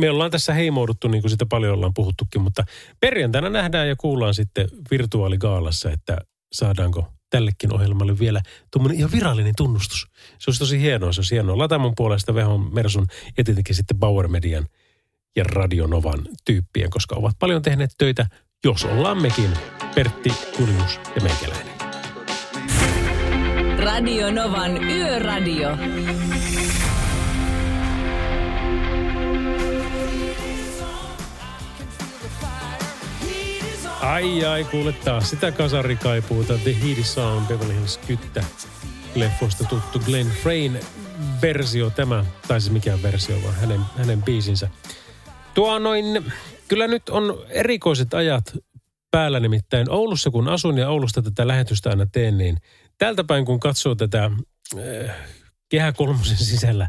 me 0.00 0.10
ollaan 0.10 0.30
tässä 0.30 0.54
heimouduttu, 0.54 1.08
niin 1.08 1.22
kuin 1.22 1.30
sitä 1.30 1.46
paljon 1.46 1.74
ollaan 1.74 1.94
puhuttukin, 1.94 2.42
mutta 2.42 2.64
perjantaina 3.00 3.50
nähdään 3.50 3.88
ja 3.88 3.96
kuullaan 3.96 4.34
sitten 4.34 4.68
virtuaaligaalassa, 4.90 5.90
että 5.90 6.18
saadaanko 6.52 7.12
tällekin 7.36 7.74
ohjelmalle 7.74 8.18
vielä 8.18 8.42
tuommoinen 8.70 8.98
ihan 8.98 9.12
virallinen 9.12 9.54
tunnustus. 9.56 10.06
Se 10.38 10.50
olisi 10.50 10.58
tosi 10.58 10.80
hienoa, 10.80 11.12
se 11.12 11.20
olisi 11.20 11.34
hienoa. 11.34 11.58
Latamon 11.58 11.92
puolesta 11.96 12.34
Vehon 12.34 12.74
Mersun 12.74 13.06
ja 13.38 13.44
tietenkin 13.44 13.74
sitten 13.74 13.98
Bauer 13.98 14.28
Median 14.28 14.66
ja 15.36 15.44
Radionovan 15.44 16.18
tyyppien, 16.44 16.90
koska 16.90 17.16
ovat 17.16 17.36
paljon 17.38 17.62
tehneet 17.62 17.90
töitä, 17.98 18.26
jos 18.64 18.84
ollaan 18.84 19.22
mekin, 19.22 19.50
Pertti, 19.94 20.32
Julius 20.58 21.00
ja 21.16 21.22
meikäläinen. 21.22 21.76
Radio 23.78 24.30
Novan 24.30 24.84
Yöradio. 24.84 25.76
Ai 34.00 34.44
ai, 34.44 34.64
kuule 34.64 34.92
taas 34.92 35.30
sitä 35.30 35.52
kasarikaipuuta. 35.52 36.58
The 36.58 36.76
Heat 36.82 37.06
Sound, 37.06 37.46
Beverly 37.46 37.74
Hills 37.74 37.98
Kyttä. 37.98 38.44
Leffosta 39.14 39.64
tuttu 39.64 39.98
Glenn 39.98 40.30
Frayn 40.30 40.80
versio 41.42 41.90
tämä, 41.90 42.24
tai 42.48 42.60
siis 42.60 42.72
mikään 42.72 43.02
versio, 43.02 43.42
vaan 43.42 43.54
hänen, 43.54 43.80
hänen 43.96 44.22
biisinsä. 44.22 44.68
Tuo 45.54 45.78
noin, 45.78 46.32
kyllä 46.68 46.86
nyt 46.86 47.08
on 47.08 47.44
erikoiset 47.48 48.14
ajat 48.14 48.56
päällä 49.10 49.40
nimittäin 49.40 49.90
Oulussa, 49.90 50.30
kun 50.30 50.48
asun 50.48 50.78
ja 50.78 50.88
Oulusta 50.88 51.22
tätä 51.22 51.48
lähetystä 51.48 51.90
aina 51.90 52.06
teen, 52.12 52.38
niin 52.38 52.56
täältä 52.98 53.24
päin 53.24 53.44
kun 53.44 53.60
katsoo 53.60 53.94
tätä 53.94 54.24
äh, 54.24 55.16
Kehä 55.68 55.92
Kolmosen 55.92 56.36
sisällä 56.36 56.88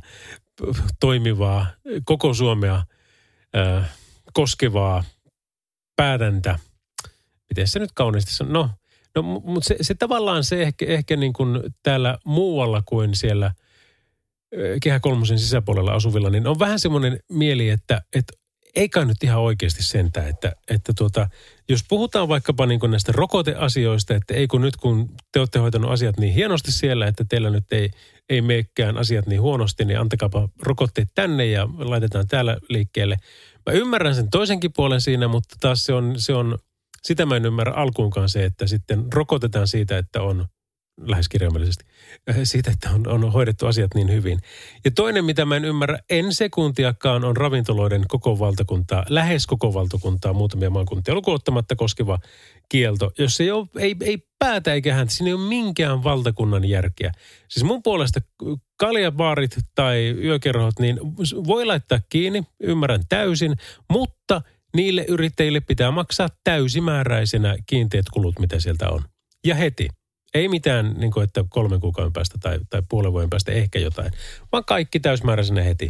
toimivaa, 1.00 1.68
koko 2.06 2.34
Suomea 2.34 2.84
äh, 3.56 3.90
koskevaa 4.34 5.04
päätäntä, 5.96 6.60
miten 7.50 7.68
se 7.68 7.80
nyt 7.80 7.92
kauniisti 7.92 8.34
sanoo, 8.34 8.64
no, 8.64 8.70
no 9.16 9.24
mutta 9.24 9.68
se, 9.68 9.76
se 9.82 9.94
tavallaan 9.94 10.44
se 10.44 10.62
ehkä, 10.62 10.86
ehkä 10.86 11.16
niin 11.16 11.34
kuin 11.34 11.62
täällä 11.84 12.18
muualla 12.26 12.84
kuin 12.86 13.16
siellä 13.16 13.52
Kehä 14.84 15.00
Kolmosen 15.00 15.40
sisäpuolella 15.40 15.94
asuvilla, 15.94 16.30
niin 16.30 16.48
on 16.48 16.60
vähän 16.60 16.80
semmoinen 16.80 17.20
mieli, 17.30 17.70
että, 17.70 18.02
että 18.16 18.34
ei 18.76 18.90
kai 18.90 19.06
nyt 19.06 19.24
ihan 19.24 19.42
oikeasti 19.42 19.84
sentä, 19.84 20.28
että, 20.28 20.54
että 20.70 20.94
tuota, 20.98 21.30
jos 21.70 21.84
puhutaan 21.90 22.28
vaikkapa 22.28 22.66
niin 22.66 22.80
kuin 22.80 22.92
näistä 22.92 23.12
rokoteasioista, 23.12 24.16
että 24.16 24.34
ei 24.34 24.48
kun 24.48 24.62
nyt 24.62 24.78
kun 24.78 25.10
te 25.32 25.40
olette 25.40 25.60
hoitanut 25.60 25.92
asiat 25.92 26.18
niin 26.18 26.34
hienosti 26.34 26.72
siellä, 26.72 27.08
että 27.08 27.26
teillä 27.30 27.50
nyt 27.50 27.74
ei, 27.74 27.90
ei 28.30 28.42
meekään 28.42 28.98
asiat 28.98 29.28
niin 29.28 29.42
huonosti, 29.42 29.86
niin 29.86 30.00
antakaapa 30.00 30.50
rokotteet 30.62 31.10
tänne 31.16 31.46
ja 31.46 31.68
laitetaan 31.78 32.28
täällä 32.28 32.58
liikkeelle. 32.70 33.18
Mä 33.66 33.74
ymmärrän 33.74 34.16
sen 34.16 34.30
toisenkin 34.30 34.74
puolen 34.74 35.02
siinä, 35.02 35.28
mutta 35.28 35.56
taas 35.60 35.84
se 35.84 35.94
on, 35.94 36.14
se 36.18 36.34
on 36.34 36.58
sitä 37.04 37.26
mä 37.26 37.36
en 37.36 37.46
ymmärrä 37.46 37.74
alkuunkaan 37.74 38.30
se, 38.30 38.46
että 38.46 38.68
sitten 38.68 39.06
rokotetaan 39.14 39.68
siitä, 39.68 39.98
että 39.98 40.22
on 40.22 40.46
lähes 41.02 41.30
kirjaimellisesti, 41.30 41.86
äh, 42.30 42.36
siitä, 42.44 42.72
että 42.72 42.90
on, 42.90 43.08
on 43.08 43.32
hoidettu 43.32 43.66
asiat 43.66 43.94
niin 43.96 44.12
hyvin. 44.12 44.40
Ja 44.86 44.92
toinen, 44.92 45.26
mitä 45.26 45.46
mä 45.46 45.56
en 45.56 45.66
ymmärrä 45.66 46.00
en 46.10 46.34
sekuntiakaan, 46.34 47.24
on 47.24 47.38
ravintoloiden 47.38 48.06
koko 48.08 48.40
valtakuntaa, 48.40 49.06
lähes 49.10 49.48
koko 49.48 49.74
valtakuntaa, 49.74 50.34
muutamia 50.34 50.70
maakuntia 50.70 51.16
lukuottamatta 51.16 51.76
koskeva 51.76 52.20
kielto, 52.70 53.12
jos 53.18 53.42
ei, 53.42 53.52
ole, 53.52 53.68
ei, 53.80 53.96
ei 54.02 54.18
päätä 54.40 54.74
eikä 54.74 54.94
häntä, 54.94 55.14
siinä 55.14 55.28
ei 55.30 55.34
ole 55.34 55.48
minkään 55.48 56.04
valtakunnan 56.04 56.66
järkeä. 56.66 57.12
Siis 57.50 57.64
mun 57.64 57.84
puolesta 57.84 58.20
kaljabaarit 58.80 59.58
tai 59.76 60.16
yökerhot, 60.24 60.80
niin 60.80 61.00
voi 61.48 61.66
laittaa 61.66 62.00
kiinni, 62.10 62.44
ymmärrän 62.60 63.04
täysin, 63.10 63.56
mutta 63.90 64.42
niille 64.78 65.06
yrittäjille 65.08 65.60
pitää 65.60 65.92
maksaa 65.92 66.30
täysimääräisenä 66.44 67.56
kiinteät 67.66 68.06
kulut, 68.14 68.40
mitä 68.40 68.60
sieltä 68.60 68.90
on. 68.90 69.04
Ja 69.46 69.56
heti. 69.56 69.88
Ei 70.34 70.48
mitään, 70.48 70.96
niin 70.98 71.12
kuin, 71.12 71.24
että 71.24 71.44
kolmen 71.50 71.80
kuukauden 71.80 72.14
päästä 72.14 72.38
tai, 72.42 72.60
tai 72.70 72.82
puolen 72.90 73.12
vuoden 73.12 73.30
päästä 73.30 73.52
ehkä 73.52 73.80
jotain, 73.80 74.12
vaan 74.52 74.66
kaikki 74.66 75.00
täysmääräisenä 75.00 75.64
heti. 75.64 75.90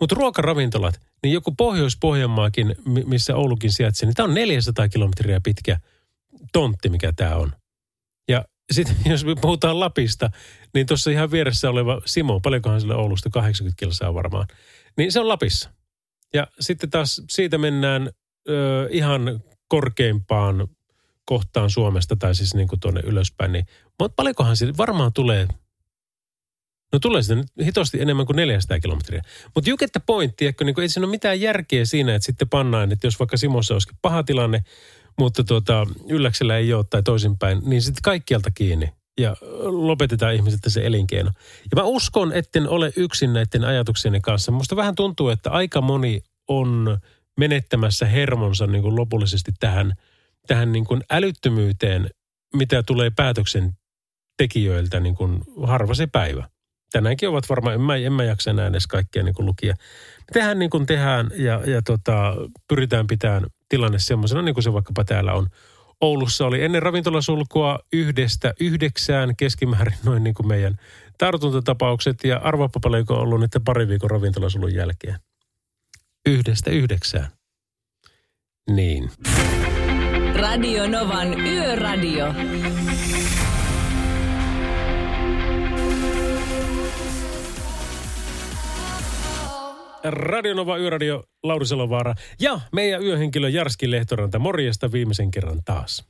Mutta 0.00 0.14
ruokaravintolat, 0.14 1.00
niin 1.22 1.32
joku 1.32 1.54
Pohjois-Pohjanmaakin, 1.56 2.74
mi- 2.84 3.04
missä 3.04 3.36
Oulukin 3.36 3.72
sijaitsee, 3.72 4.06
niin 4.06 4.14
tämä 4.14 4.28
on 4.28 4.34
400 4.34 4.88
kilometriä 4.88 5.40
pitkä 5.44 5.78
tontti, 6.52 6.88
mikä 6.88 7.12
tämä 7.12 7.36
on. 7.36 7.52
Ja 8.28 8.44
sitten 8.72 8.96
jos 9.12 9.24
me 9.24 9.34
puhutaan 9.40 9.80
Lapista, 9.80 10.30
niin 10.74 10.86
tuossa 10.86 11.10
ihan 11.10 11.30
vieressä 11.30 11.70
oleva 11.70 12.00
Simo, 12.06 12.40
paljonkohan 12.40 12.80
sille 12.80 12.94
Oulusta, 12.94 13.30
80 13.30 13.80
kilsaa 13.80 14.14
varmaan, 14.14 14.46
niin 14.96 15.12
se 15.12 15.20
on 15.20 15.28
Lapissa. 15.28 15.77
Ja 16.34 16.46
sitten 16.60 16.90
taas 16.90 17.22
siitä 17.30 17.58
mennään 17.58 18.10
ö, 18.48 18.88
ihan 18.90 19.40
korkeimpaan 19.68 20.68
kohtaan 21.24 21.70
Suomesta, 21.70 22.16
tai 22.16 22.34
siis 22.34 22.54
niin 22.54 22.68
kuin 22.68 22.80
tuonne 22.80 23.00
ylöspäin, 23.00 23.52
niin 23.52 23.66
mutta 23.98 24.14
paljonkohan 24.16 24.56
siitä 24.56 24.76
varmaan 24.76 25.12
tulee, 25.12 25.48
no 26.92 26.98
tulee 26.98 27.22
sitten 27.22 27.44
hitosti 27.64 28.00
enemmän 28.00 28.26
kuin 28.26 28.36
400 28.36 28.80
kilometriä. 28.80 29.22
Mutta 29.54 29.70
you 29.70 29.76
get 29.76 29.92
the 29.92 30.00
point, 30.06 30.36
tiedätkö, 30.36 30.64
niin 30.64 30.80
ei 30.80 30.88
siinä 30.88 31.06
ole 31.06 31.10
mitään 31.10 31.40
järkeä 31.40 31.84
siinä, 31.84 32.14
että 32.14 32.26
sitten 32.26 32.48
pannaan, 32.48 32.92
että 32.92 33.06
jos 33.06 33.18
vaikka 33.18 33.36
Simossa 33.36 33.74
olisikin 33.74 33.98
paha 34.02 34.22
tilanne, 34.22 34.64
mutta 35.18 35.44
tuota, 35.44 35.86
ylläksellä 36.08 36.56
ei 36.56 36.72
ole 36.72 36.84
tai 36.90 37.02
toisinpäin, 37.02 37.60
niin 37.64 37.82
sitten 37.82 38.02
kaikkialta 38.02 38.50
kiinni 38.50 38.97
ja 39.18 39.36
lopetetaan 39.62 40.34
ihmisiltä 40.34 40.70
se 40.70 40.86
elinkeino. 40.86 41.30
Ja 41.70 41.76
mä 41.76 41.82
uskon, 41.82 42.32
etten 42.32 42.68
ole 42.68 42.92
yksin 42.96 43.32
näiden 43.32 43.64
ajatuksieni 43.64 44.20
kanssa. 44.20 44.52
Musta 44.52 44.76
vähän 44.76 44.94
tuntuu, 44.94 45.28
että 45.28 45.50
aika 45.50 45.80
moni 45.80 46.20
on 46.48 46.98
menettämässä 47.38 48.06
hermonsa 48.06 48.66
niin 48.66 48.82
kuin 48.82 48.96
lopullisesti 48.96 49.52
tähän, 49.60 49.92
tähän 50.46 50.72
niin 50.72 50.84
kuin 50.84 51.00
älyttömyyteen, 51.10 52.10
mitä 52.54 52.82
tulee 52.82 53.10
päätöksen 53.16 53.72
tekijöiltä 54.36 55.00
niin 55.00 55.14
kuin 55.14 55.40
harva 55.62 55.94
se 55.94 56.06
päivä. 56.06 56.48
Tänäänkin 56.92 57.28
ovat 57.28 57.48
varmaan, 57.48 57.74
en 57.74 57.80
mä, 57.80 57.96
en 57.96 58.12
mä 58.12 58.24
jaksa 58.24 58.50
enää 58.50 58.66
edes 58.66 58.86
kaikkea 58.86 59.22
niin 59.22 59.34
kuin 59.34 59.46
lukia. 59.46 59.74
Me 60.18 60.32
tehdään 60.32 60.58
niin 60.58 60.70
kuin 60.70 60.86
tehdään 60.86 61.30
ja, 61.34 61.62
ja 61.66 61.82
tota, 61.82 62.34
pyritään 62.68 63.06
pitämään 63.06 63.46
tilanne 63.68 63.98
semmoisena, 63.98 64.42
niin 64.42 64.54
kuin 64.54 64.64
se 64.64 64.72
vaikkapa 64.72 65.04
täällä 65.04 65.32
on. 65.32 65.46
Oulussa 66.00 66.46
oli 66.46 66.64
ennen 66.64 66.82
ravintolasulkua 66.82 67.78
yhdestä 67.92 68.54
yhdeksään 68.60 69.36
keskimäärin 69.36 69.98
noin 70.04 70.24
niin 70.24 70.34
kuin 70.34 70.48
meidän 70.48 70.76
tartuntatapaukset 71.18 72.24
ja 72.24 72.38
arvaappa 72.38 72.80
paljonko 72.80 73.14
on 73.14 73.20
ollut 73.20 73.40
nyt 73.40 73.50
pari 73.64 73.88
viikon 73.88 74.10
ravintolasulun 74.10 74.74
jälkeen. 74.74 75.18
Yhdestä 76.26 76.70
yhdeksään. 76.70 77.28
Niin. 78.70 79.10
Radio 80.34 80.88
Novan 80.88 81.40
Yöradio. 81.40 82.34
Radionova 90.10 90.78
Yöradio, 90.78 91.24
Lauri 91.42 91.66
Selovaara 91.66 92.14
ja 92.40 92.60
meidän 92.72 93.02
yöhenkilö 93.02 93.48
Jarski 93.48 93.90
Lehtoranta. 93.90 94.38
Morjesta 94.38 94.92
viimeisen 94.92 95.30
kerran 95.30 95.60
taas. 95.64 96.08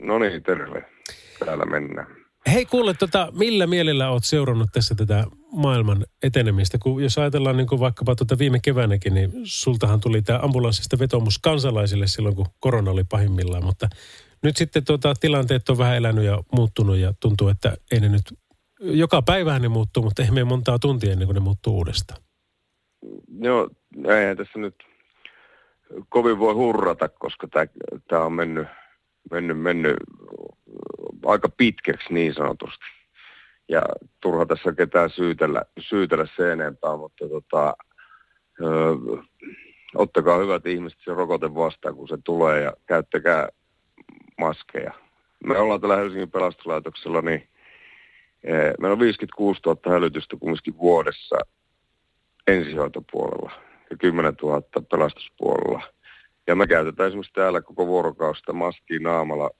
No 0.00 0.18
niin, 0.18 0.42
terve. 0.42 0.84
Täällä 1.44 1.64
mennään. 1.64 2.06
Hei 2.52 2.66
kuule, 2.66 2.94
tota, 2.94 3.28
millä 3.32 3.66
mielellä 3.66 4.10
oot 4.10 4.24
seurannut 4.24 4.68
tässä 4.72 4.94
tätä 4.94 5.24
maailman 5.52 6.06
etenemistä? 6.22 6.78
Kun 6.78 7.02
jos 7.02 7.18
ajatellaan 7.18 7.56
niin 7.56 7.66
kuin 7.66 7.80
vaikkapa 7.80 8.14
tuota 8.14 8.38
viime 8.38 8.58
keväänäkin, 8.62 9.14
niin 9.14 9.30
sultahan 9.44 10.00
tuli 10.00 10.22
tämä 10.22 10.38
ambulanssista 10.42 10.98
vetomus 10.98 11.38
kansalaisille 11.38 12.06
silloin, 12.06 12.36
kun 12.36 12.46
korona 12.60 12.90
oli 12.90 13.04
pahimmillaan. 13.04 13.64
Mutta 13.64 13.88
nyt 14.42 14.56
sitten 14.56 14.84
tuota, 14.84 15.14
tilanteet 15.20 15.68
on 15.68 15.78
vähän 15.78 15.96
elänyt 15.96 16.24
ja 16.24 16.42
muuttunut 16.52 16.96
ja 16.96 17.12
tuntuu, 17.20 17.48
että 17.48 17.76
ei 17.92 18.00
ne 18.00 18.08
nyt, 18.08 18.22
joka 18.80 19.22
päivähän 19.22 19.62
ne 19.62 19.68
muuttuu, 19.68 20.02
mutta 20.02 20.22
ei 20.22 20.30
mene 20.30 20.44
montaa 20.44 20.78
tuntia 20.78 21.12
ennen 21.12 21.26
kuin 21.26 21.34
ne 21.34 21.40
muuttuu 21.40 21.76
uudestaan. 21.76 22.25
Joo, 23.40 23.68
eihän 24.08 24.36
tässä 24.36 24.58
nyt 24.58 24.74
kovin 26.08 26.38
voi 26.38 26.54
hurrata, 26.54 27.08
koska 27.08 27.48
tämä 28.08 28.22
on 28.22 28.32
mennyt, 28.32 28.68
mennyt, 29.30 29.60
mennyt 29.60 29.96
aika 31.26 31.48
pitkäksi 31.48 32.14
niin 32.14 32.34
sanotusti. 32.34 32.84
Ja 33.68 33.82
turha 34.20 34.46
tässä 34.46 34.72
ketään 34.72 35.10
syytellä, 35.10 35.62
syytellä 35.78 36.26
se 36.36 36.52
enempää, 36.52 36.96
mutta 36.96 37.28
tota, 37.28 37.76
ö, 38.60 38.96
ottakaa 39.94 40.38
hyvät 40.38 40.66
ihmiset 40.66 40.98
se 41.04 41.14
rokote 41.14 41.54
vastaan, 41.54 41.94
kun 41.94 42.08
se 42.08 42.18
tulee 42.24 42.62
ja 42.62 42.72
käyttäkää 42.86 43.48
maskeja. 44.38 44.92
Me 45.44 45.58
ollaan 45.58 45.80
tällä 45.80 45.96
Helsingin 45.96 46.30
pelastuslaitoksella, 46.30 47.22
niin 47.22 47.48
e, 48.44 48.52
meillä 48.52 48.92
on 48.92 48.98
56 48.98 49.60
000 49.66 49.92
hälytystä 49.92 50.36
kumminkin 50.40 50.78
vuodessa 50.78 51.36
ensihoitopuolella 52.46 53.52
ja 53.90 53.96
10 53.96 54.34
000 54.42 54.62
pelastuspuolella. 54.90 55.82
Ja 56.46 56.54
me 56.56 56.66
käytetään 56.66 57.06
esimerkiksi 57.06 57.32
täällä 57.32 57.60
koko 57.60 57.86
vuorokausta 57.86 58.52
maskia 58.52 59.00
naamalla 59.00 59.50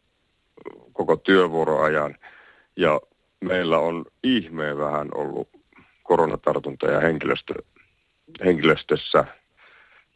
koko 0.92 1.16
työvuoroajan. 1.16 2.14
Ja 2.76 3.00
meillä 3.40 3.78
on 3.78 4.04
ihmeen 4.22 4.78
vähän 4.78 5.08
ollut 5.14 5.48
koronatartuntoja 6.02 7.00
henkilöstö, 7.00 7.54
henkilöstössä. 8.44 9.24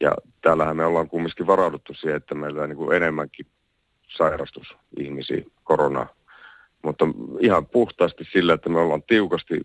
Ja 0.00 0.12
täällähän 0.42 0.76
me 0.76 0.84
ollaan 0.84 1.08
kumminkin 1.08 1.46
varauduttu 1.46 1.94
siihen, 1.94 2.16
että 2.16 2.34
meillä 2.34 2.62
on 2.62 2.68
niin 2.68 2.92
enemmänkin 2.92 3.46
sairastus 4.08 4.76
korona. 5.64 6.06
Mutta 6.82 7.04
ihan 7.40 7.66
puhtaasti 7.66 8.24
sillä, 8.32 8.54
että 8.54 8.68
me 8.68 8.78
ollaan 8.78 9.02
tiukasti 9.02 9.60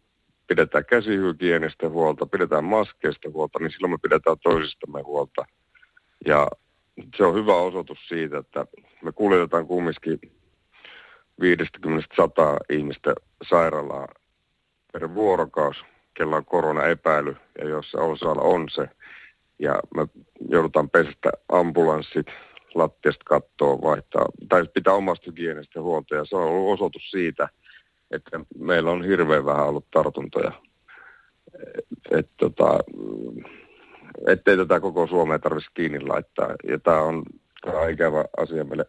pidetään 0.47 0.85
käsihygienistä 0.85 1.89
huolta, 1.89 2.25
pidetään 2.25 2.63
maskeista 2.63 3.29
huolta, 3.33 3.59
niin 3.59 3.71
silloin 3.71 3.91
me 3.91 3.97
pidetään 4.01 4.37
toisistamme 4.43 5.01
huolta. 5.01 5.45
Ja 6.25 6.47
se 7.17 7.23
on 7.23 7.35
hyvä 7.35 7.55
osoitus 7.55 8.07
siitä, 8.07 8.37
että 8.37 8.65
me 9.03 9.11
kuljetetaan 9.11 9.67
kumminkin 9.67 10.19
50-100 11.41 11.45
ihmistä 12.69 13.15
sairaalaa 13.49 14.07
per 14.93 15.13
vuorokaus, 15.13 15.77
kella 16.13 16.35
on 16.35 16.45
koronaepäily 16.45 17.35
ja 17.57 17.69
jossa 17.69 18.01
osalla 18.01 18.41
on 18.41 18.69
se. 18.69 18.89
Ja 19.59 19.79
me 19.95 20.07
joudutaan 20.49 20.89
pestä 20.89 21.29
ambulanssit, 21.49 22.27
lattiasta 22.75 23.23
kattoa 23.25 23.81
vaihtaa, 23.81 24.25
tai 24.49 24.65
pitää 24.73 24.93
omasta 24.93 25.23
hygienistä 25.27 25.81
huolta. 25.81 26.15
Ja 26.15 26.25
se 26.25 26.35
on 26.35 26.43
ollut 26.43 26.73
osoitus 26.73 27.11
siitä, 27.11 27.49
että 28.16 28.39
meillä 28.59 28.91
on 28.91 29.03
hirveän 29.03 29.45
vähän 29.45 29.68
ollut 29.68 29.86
tartuntoja. 29.91 30.51
Et, 32.11 32.30
tota, 32.38 32.80
ettei 34.28 34.57
tätä 34.57 34.80
koko 34.80 35.07
Suomea 35.07 35.39
tarvitsisi 35.39 35.74
kiinni 35.74 35.99
laittaa. 35.99 36.55
Ja 36.68 36.80
tämä 36.80 37.01
on, 37.01 37.24
tää 37.61 37.80
on 37.80 37.89
ikävä 37.89 38.26
asia 38.38 38.63
meille 38.63 38.86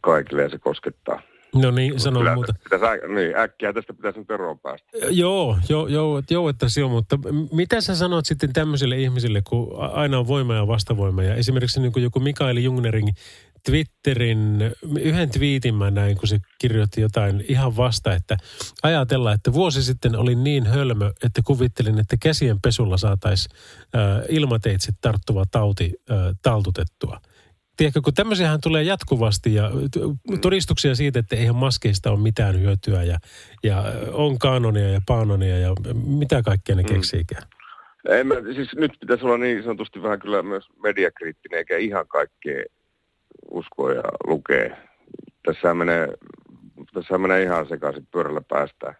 kaikille 0.00 0.42
ja 0.42 0.48
se 0.48 0.58
koskettaa. 0.58 1.22
No 1.54 1.70
niin, 1.70 2.00
sanon 2.00 2.34
muuta. 2.34 2.54
Pitäisi, 2.64 3.06
niin, 3.14 3.36
äkkiä 3.36 3.72
tästä 3.72 3.94
pitäisi 3.94 4.18
nyt 4.18 4.30
eroon 4.30 4.58
päästä. 4.58 4.88
Joo, 5.10 5.58
joo, 5.68 5.86
joo, 5.86 6.22
joo 6.30 6.48
että 6.48 6.68
se 6.68 6.84
on, 6.84 6.90
mutta 6.90 7.18
mitä 7.52 7.80
sä 7.80 7.94
sanot 7.94 8.26
sitten 8.26 8.52
tämmöisille 8.52 8.96
ihmisille, 8.96 9.42
kun 9.48 9.76
aina 9.78 10.18
on 10.18 10.26
voima 10.26 10.54
ja 10.54 10.66
vastavoima. 10.66 11.22
Ja 11.22 11.34
esimerkiksi 11.34 11.80
niin 11.80 11.92
kuin 11.92 12.02
joku 12.02 12.20
Mikael 12.20 12.56
Jungnerin 12.56 13.14
Twitterin, 13.66 14.58
yhden 15.00 15.30
twiitin 15.30 15.74
mä 15.74 15.90
näin, 15.90 16.16
kun 16.16 16.28
se 16.28 16.38
kirjoitti 16.58 17.00
jotain 17.00 17.44
ihan 17.48 17.76
vasta, 17.76 18.14
että 18.14 18.36
ajatellaan, 18.82 19.34
että 19.34 19.52
vuosi 19.52 19.82
sitten 19.82 20.16
oli 20.16 20.34
niin 20.34 20.66
hölmö, 20.66 21.12
että 21.24 21.40
kuvittelin, 21.44 21.98
että 21.98 22.16
käsien 22.22 22.60
pesulla 22.60 22.96
saataisiin 22.96 23.56
ilmateitse 24.28 24.92
tarttuva 25.00 25.44
tauti 25.50 25.92
äh, 26.10 26.16
taltutettua– 26.42 27.20
tiedätkö, 27.76 28.00
kun 28.04 28.14
tämmöisiähän 28.14 28.60
tulee 28.60 28.82
jatkuvasti 28.82 29.54
ja 29.54 29.70
todistuksia 30.40 30.94
siitä, 30.94 31.18
että 31.18 31.36
eihän 31.36 31.56
maskeista 31.56 32.10
ole 32.10 32.20
mitään 32.20 32.60
hyötyä 32.60 33.02
ja, 33.02 33.18
ja 33.62 33.84
on 34.12 34.38
kanonia 34.38 34.88
ja 34.88 35.00
paanonia 35.06 35.58
ja 35.58 35.74
mitä 36.06 36.42
kaikkea 36.42 36.76
ne 36.76 36.82
mm. 36.82 36.88
keksiikään. 36.88 37.42
Ei, 38.08 38.24
mä, 38.24 38.34
siis 38.54 38.68
nyt 38.74 38.92
pitäisi 39.00 39.24
olla 39.24 39.38
niin 39.38 39.62
sanotusti 39.62 40.02
vähän 40.02 40.20
kyllä 40.20 40.42
myös 40.42 40.64
mediakriittinen, 40.82 41.58
eikä 41.58 41.76
ihan 41.76 42.08
kaikkea 42.08 42.64
uskoa 43.50 43.92
ja 43.92 44.02
lukee. 44.26 44.76
Tässä 45.46 45.74
menee, 45.74 46.08
tässä 46.94 47.18
menee 47.18 47.42
ihan 47.42 47.68
sekaisin 47.68 48.06
pyörällä 48.06 48.40
päästä. 48.48 48.94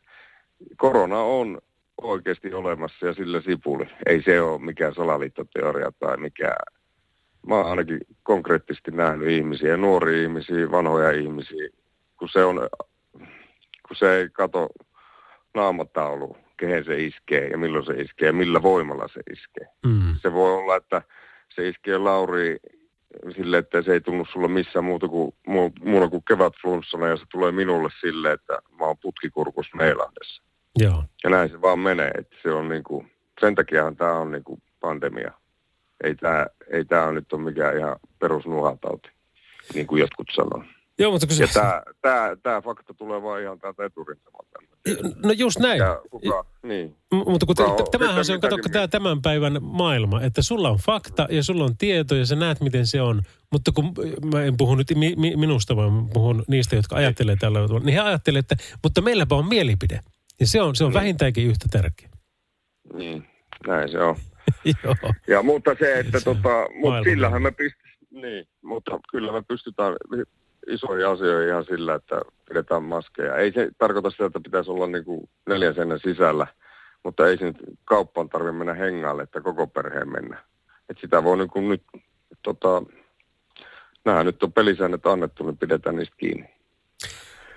Korona 0.77 1.19
on 1.19 1.59
oikeasti 2.03 2.55
olemassa 2.55 3.07
ja 3.07 3.15
sillä 3.15 3.41
sipuli. 3.41 3.87
Ei 4.07 4.23
se 4.23 4.41
ole 4.41 4.61
mikään 4.61 4.95
salaliittoteoria 4.95 5.93
tai 6.01 6.17
mikään 6.17 6.57
mä 7.47 7.55
oon 7.55 7.67
ainakin 7.67 8.01
konkreettisesti 8.23 8.91
nähnyt 8.91 9.29
ihmisiä, 9.29 9.77
nuoria 9.77 10.23
ihmisiä, 10.23 10.71
vanhoja 10.71 11.11
ihmisiä, 11.11 11.69
kun 12.19 12.29
se, 12.29 12.45
on, 12.45 12.69
kun 13.89 13.97
se 13.97 14.17
ei 14.17 14.29
kato 14.33 14.69
naamataulu, 15.55 16.37
kehen 16.57 16.85
se 16.85 17.05
iskee 17.05 17.49
ja 17.49 17.59
milloin 17.59 17.87
se 17.87 17.93
iskee 17.93 18.27
ja 18.27 18.33
millä 18.33 18.63
voimalla 18.63 19.09
se 19.09 19.21
iskee. 19.33 19.69
Mm. 19.87 20.17
Se 20.23 20.33
voi 20.33 20.53
olla, 20.53 20.77
että 20.77 21.03
se 21.55 21.69
iskee 21.69 21.99
Lauri 21.99 22.57
sille, 23.37 23.59
että 23.59 23.83
se 23.83 23.93
ei 23.93 24.01
tunnu 24.01 24.25
sulla 24.33 24.49
missään 24.49 24.85
muuta 24.85 25.09
kuin, 25.09 25.35
muuta 25.85 26.09
kuin 26.09 26.25
kevätflunssana 26.29 27.09
ja 27.09 27.17
se 27.17 27.25
tulee 27.33 27.53
minulle 27.53 27.89
sille, 28.01 28.33
että 28.33 28.59
mä 28.81 28.87
oon 28.87 28.99
putkikurkus 28.99 29.67
Meilahdessa. 29.75 30.43
Joo. 30.79 31.05
Ja 31.25 31.31
näin 31.31 31.51
se 31.51 31.61
vaan 31.61 31.79
menee, 31.79 32.11
että 32.19 32.37
se 32.43 32.53
on 32.53 32.69
niinku, 32.69 33.07
sen 33.41 33.55
takiahan 33.55 33.97
tämä 33.97 34.13
on 34.13 34.33
niinku 34.33 34.59
pandemia. 34.81 35.33
Ei 36.05 36.15
tämä 36.15 36.47
ei 36.71 36.85
tää 36.85 37.13
nyt 37.13 37.33
ole 37.33 37.43
mikään 37.43 37.79
ihan 37.79 37.97
perusnuhatauti, 38.19 39.09
niin 39.75 39.87
kuin 39.87 40.01
jotkut 40.01 40.27
sanoo. 40.35 40.65
Joo, 40.99 41.11
mutta 41.13 41.27
kun 41.27 41.37
Ja 41.39 41.49
tämä, 41.55 41.83
tämä, 42.03 42.37
tämä 42.43 42.61
fakta 42.63 42.95
tulee 42.95 43.23
vaan 43.23 43.43
ihan 43.43 43.59
täältä 43.59 43.85
eturintamalta. 43.85 44.59
No 45.25 45.33
just 45.33 45.59
näin. 45.59 45.79
Ja 45.79 46.01
kuka, 46.11 46.45
niin. 46.63 46.97
M- 47.15 47.31
mutta 47.31 47.47
kun 47.47 47.57
Kuka 47.57 47.85
tämähän 47.91 48.25
se 48.25 48.33
on, 48.33 48.41
kato, 48.41 48.57
tämä 48.73 48.89
tämän 48.89 49.23
päivän 49.23 49.59
maailma, 49.61 50.23
että 50.23 50.43
sulla 50.43 50.71
on 50.71 50.79
fakta 50.79 51.27
ja 51.31 51.43
sulla 51.43 51.65
on 51.65 51.77
tieto 51.77 52.15
ja 52.15 52.27
sä 52.27 52.37
näet, 52.37 52.61
miten 52.61 52.87
se 52.87 53.03
on. 53.03 53.23
Mutta 53.53 53.73
kun 53.73 53.93
mä 54.33 54.43
en 54.43 54.57
puhu 54.57 54.75
nyt 54.75 54.87
mi- 54.95 55.15
mi- 55.17 55.37
minusta, 55.37 55.77
vaan 55.77 56.09
puhun 56.13 56.45
niistä, 56.49 56.77
jotka 56.77 56.97
ajattelee 56.97 57.37
tällä 57.41 57.59
tavalla, 57.67 57.85
niin 57.85 57.95
he 57.95 58.01
ajattelee, 58.01 58.39
että 58.39 58.57
mutta 58.83 59.01
meilläpä 59.01 59.35
on 59.35 59.49
mielipide. 59.49 60.01
Ja 60.41 60.47
se 60.47 60.63
on, 60.63 60.77
se 60.77 60.85
on 60.85 60.95
vähintäänkin 60.95 61.47
yhtä 61.47 61.67
tärkeä. 61.71 62.09
Niin, 62.95 63.29
näin 63.67 63.91
se 63.91 63.99
on. 63.99 64.17
Joo. 64.85 64.95
Ja 65.29 65.43
mutta 65.43 65.77
se, 65.79 65.99
että 65.99 66.19
Se 66.19 66.25
tota, 66.25 66.67
mutta 66.81 67.03
sillähän 67.05 67.43
me 67.43 67.51
pystytään, 67.51 67.95
niin, 68.11 68.47
mutta 68.63 69.01
kyllä 69.11 69.33
me 69.33 69.43
pystytään 69.49 69.97
isoihin 70.69 71.07
asioihin 71.07 71.49
ihan 71.49 71.65
sillä, 71.65 71.95
että 71.95 72.21
pidetään 72.49 72.83
maskeja. 72.83 73.37
Ei 73.37 73.53
se 73.53 73.69
tarkoita 73.79 74.11
sitä, 74.11 74.27
että 74.27 74.41
pitäisi 74.41 74.71
olla 74.71 74.87
niin 74.87 75.05
kuin 75.05 75.29
neljän 75.49 75.75
seinän 75.75 76.01
sisällä, 76.01 76.47
mutta 77.03 77.27
ei 77.27 77.39
se 77.39 77.45
nyt 77.45 77.57
kauppaan 77.85 78.29
tarvitse 78.29 78.59
mennä 78.59 78.75
hengaalle, 78.75 79.23
että 79.23 79.41
koko 79.41 79.67
perheen 79.67 80.13
mennä. 80.13 80.45
Et 80.89 80.99
sitä 81.01 81.25
voi 81.25 81.37
niin 81.37 81.51
kuin 81.51 81.69
nyt, 81.69 81.83
tota, 82.43 82.83
nämä 84.05 84.25
nyt 84.25 84.43
on 84.43 84.53
pelisäännöt 84.53 85.07
annettu, 85.07 85.45
niin 85.45 85.59
pidetään 85.59 85.97
niistä 85.97 86.17
kiinni. 86.17 86.49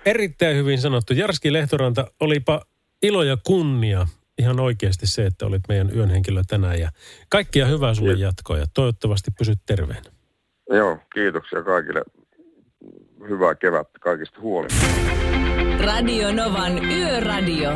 Erittäin 0.06 0.56
hyvin 0.56 0.80
sanottu. 0.80 1.12
Jarski 1.12 1.52
Lehtoranta, 1.52 2.06
olipa 2.20 2.60
ilo 3.02 3.22
ja 3.22 3.36
kunnia 3.46 4.06
ihan 4.38 4.60
oikeasti 4.60 5.06
se, 5.06 5.26
että 5.26 5.46
olit 5.46 5.62
meidän 5.68 5.90
yön 5.96 6.10
henkilö 6.10 6.42
tänään. 6.48 6.80
Ja 6.80 6.90
kaikkia 7.28 7.66
hyvää 7.66 7.94
sulle 7.94 8.12
jatkoa 8.12 8.58
ja 8.58 8.66
toivottavasti 8.74 9.30
pysyt 9.38 9.58
terveenä. 9.66 10.10
Joo, 10.70 10.98
kiitoksia 11.14 11.62
kaikille. 11.62 12.02
Hyvää 13.28 13.54
kevättä 13.54 13.98
kaikista 14.00 14.40
huolimatta. 14.40 14.86
Radio 15.84 16.32
Novan 16.32 16.84
Yöradio. 16.84 17.70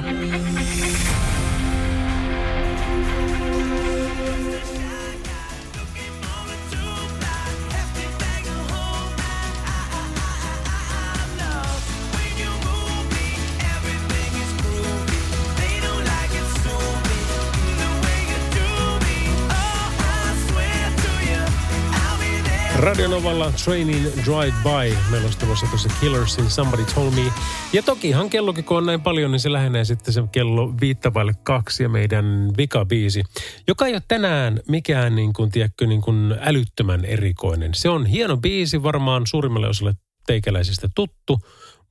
Radio 22.83 23.09
Novalla 23.09 23.53
Training 23.65 24.05
Drive 24.05 24.55
By. 24.63 24.97
Meillä 25.11 25.25
olisi 25.25 25.39
tulossa 25.39 25.67
tuossa 25.67 25.89
Killersin 26.01 26.51
Somebody 26.51 26.85
Told 26.95 27.11
Me. 27.15 27.33
Ja 27.73 27.83
tokihan 27.83 28.31
kellokin 28.31 28.65
kun 28.65 28.77
on 28.77 28.87
näin 28.87 29.01
paljon, 29.01 29.31
niin 29.31 29.41
se 29.41 29.53
lähenee 29.53 29.85
sitten 29.85 30.15
se 30.15 30.23
kello 30.33 30.75
viittavaille 30.81 31.33
kaksi 31.43 31.83
ja 31.83 31.89
meidän 31.89 32.53
vikabiisi, 32.57 33.23
joka 33.69 33.87
ei 33.87 33.93
ole 33.93 34.03
tänään 34.09 34.61
mikään 34.69 35.15
niin 35.17 35.33
kuin, 35.33 35.51
tiedätkö, 35.51 35.87
niin 35.87 36.01
kuin 36.01 36.35
älyttömän 36.41 37.05
erikoinen. 37.05 37.75
Se 37.75 37.89
on 37.89 38.07
hieno 38.07 38.37
biisi, 38.37 38.83
varmaan 38.83 39.27
suurimmalle 39.27 39.69
osalle 39.69 39.95
teikäläisistä 40.27 40.89
tuttu, 40.95 41.41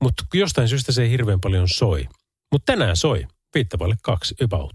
mutta 0.02 0.24
jostain 0.34 0.68
syystä 0.68 0.92
se 0.92 1.02
ei 1.02 1.10
hirveän 1.10 1.40
paljon 1.40 1.68
soi. 1.68 2.08
Mutta 2.52 2.72
tänään 2.72 2.96
soi. 2.96 3.26
Viittavaille 3.54 3.96
kaksi 4.02 4.34
about. 4.44 4.72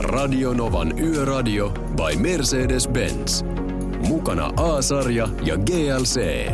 Radio 0.00 0.52
Novan 0.52 0.98
Yöradio 0.98 1.70
by 1.70 2.16
Mercedes-Benz. 2.16 3.67
Mukana 4.08 4.52
A-sarja 4.56 5.28
ja 5.44 5.56
GLC. 5.56 6.48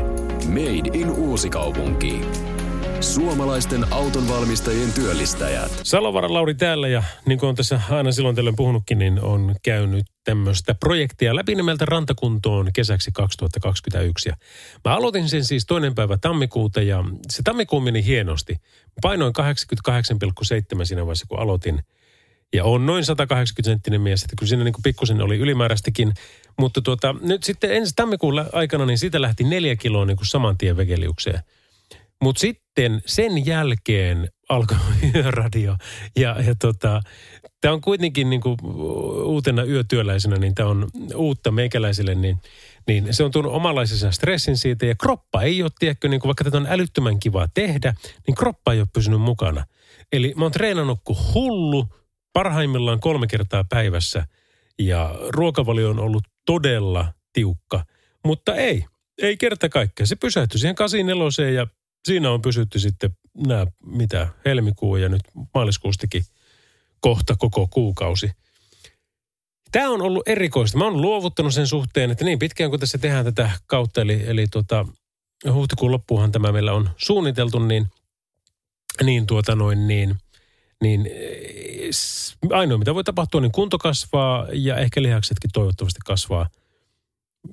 Made 0.48 0.98
in 0.98 1.10
Uusikaupunki. 1.10 2.20
Suomalaisten 3.00 3.92
autonvalmistajien 3.92 4.92
työllistäjät. 4.92 5.80
Salovaran 5.82 6.34
Lauri 6.34 6.54
täällä 6.54 6.88
ja 6.88 7.02
niin 7.26 7.38
kuin 7.38 7.48
on 7.48 7.54
tässä 7.54 7.80
aina 7.90 8.12
silloin 8.12 8.36
tällöin 8.36 8.56
puhunutkin, 8.56 8.98
niin 8.98 9.20
on 9.20 9.54
käynyt 9.62 10.06
tämmöistä 10.24 10.74
projektia 10.74 11.36
läpi 11.36 11.54
nimeltä 11.54 11.84
Rantakuntoon 11.84 12.70
kesäksi 12.74 13.10
2021. 13.12 14.28
Ja 14.28 14.36
mä 14.84 14.96
aloitin 14.96 15.28
sen 15.28 15.44
siis 15.44 15.66
toinen 15.66 15.94
päivä 15.94 16.18
tammikuuta 16.18 16.82
ja 16.82 17.04
se 17.30 17.42
tammikuu 17.42 17.80
meni 17.80 18.04
hienosti. 18.04 18.56
Painoin 19.02 19.32
88,7 20.78 20.84
siinä 20.84 21.02
vaiheessa, 21.02 21.26
kun 21.28 21.38
aloitin. 21.38 21.82
Ja 22.54 22.64
on 22.64 22.86
noin 22.86 23.04
180 23.04 23.70
senttinen 23.70 24.00
mies, 24.00 24.22
että 24.22 24.36
kyllä 24.38 24.48
siinä 24.48 24.64
niin 24.64 24.74
pikkusen 24.82 25.22
oli 25.22 25.38
ylimääräistäkin. 25.38 26.12
Mutta 26.58 26.82
tuota, 26.82 27.14
nyt 27.20 27.44
sitten 27.44 27.74
ensi 27.74 27.92
tammikuun 27.96 28.44
aikana, 28.52 28.86
niin 28.86 28.98
siitä 28.98 29.22
lähti 29.22 29.44
neljä 29.44 29.76
kiloa 29.76 30.04
niin 30.04 30.16
kuin 30.16 30.26
saman 30.26 30.58
tien 30.58 30.76
vegeliukseen. 30.76 31.40
Mutta 32.22 32.40
sitten 32.40 33.02
sen 33.06 33.46
jälkeen 33.46 34.28
alkoi 34.48 34.76
yöradio. 35.14 35.76
Ja, 36.16 36.36
ja 36.46 36.54
tota, 36.54 37.00
tämä 37.60 37.74
on 37.74 37.80
kuitenkin 37.80 38.30
niin 38.30 38.40
kuin 38.40 38.56
uutena 39.24 39.64
yötyöläisenä, 39.64 40.36
niin 40.36 40.54
tämä 40.54 40.68
on 40.68 40.88
uutta 41.14 41.50
meikäläisille, 41.50 42.14
niin, 42.14 42.38
niin 42.86 43.14
se 43.14 43.24
on 43.24 43.30
tuonut 43.30 43.52
omanlaisensa 43.52 44.10
stressin 44.10 44.56
siitä. 44.56 44.86
Ja 44.86 44.94
kroppa 44.94 45.42
ei 45.42 45.62
ole, 45.62 45.70
tiedätkö, 45.78 46.08
niin 46.08 46.20
kuin 46.20 46.28
vaikka 46.28 46.44
tätä 46.44 46.56
on 46.56 46.66
älyttömän 46.70 47.20
kivaa 47.20 47.48
tehdä, 47.54 47.94
niin 48.26 48.34
kroppa 48.34 48.72
ei 48.72 48.80
ole 48.80 48.88
pysynyt 48.92 49.20
mukana. 49.20 49.64
Eli 50.12 50.32
mä 50.36 50.44
oon 50.44 50.52
treenannut 50.52 51.00
kuin 51.04 51.18
hullu, 51.34 51.88
parhaimmillaan 52.32 53.00
kolme 53.00 53.26
kertaa 53.26 53.64
päivässä. 53.68 54.26
Ja 54.78 55.14
ruokavalio 55.28 55.90
on 55.90 55.98
ollut 55.98 56.24
todella 56.46 57.12
tiukka, 57.32 57.84
mutta 58.24 58.54
ei, 58.54 58.84
ei 59.22 59.36
kerta 59.36 59.68
kaikkea. 59.68 60.06
Se 60.06 60.16
pysähtyi 60.16 60.60
siihen 60.60 60.74
84 60.74 61.50
ja 61.50 61.66
siinä 62.04 62.30
on 62.30 62.42
pysytty 62.42 62.78
sitten 62.78 63.10
nämä, 63.46 63.66
mitä, 63.86 64.28
helmikuu 64.44 64.96
ja 64.96 65.08
nyt 65.08 65.22
maaliskuustikin 65.54 66.24
kohta 67.00 67.34
koko 67.38 67.68
kuukausi. 67.70 68.30
Tämä 69.72 69.88
on 69.88 70.02
ollut 70.02 70.28
erikoista. 70.28 70.78
Mä 70.78 70.84
oon 70.84 71.00
luovuttanut 71.02 71.54
sen 71.54 71.66
suhteen, 71.66 72.10
että 72.10 72.24
niin 72.24 72.38
pitkään 72.38 72.70
kuin 72.70 72.80
tässä 72.80 72.98
tehdään 72.98 73.24
tätä 73.24 73.50
kautta, 73.66 74.00
eli, 74.00 74.22
eli 74.26 74.46
tota, 74.46 74.86
huhtikuun 75.52 75.92
loppuunhan 75.92 76.32
tämä 76.32 76.52
meillä 76.52 76.72
on 76.72 76.90
suunniteltu, 76.96 77.58
niin, 77.58 77.86
niin 79.02 79.26
tuota 79.26 79.54
noin 79.56 79.88
niin, 79.88 80.16
niin 80.82 81.06
eh, 81.06 81.90
ainoa 82.50 82.78
mitä 82.78 82.94
voi 82.94 83.04
tapahtua, 83.04 83.40
niin 83.40 83.52
kunto 83.52 83.78
kasvaa 83.78 84.46
ja 84.52 84.76
ehkä 84.76 85.02
lihaksetkin 85.02 85.50
toivottavasti 85.52 86.00
kasvaa. 86.04 86.48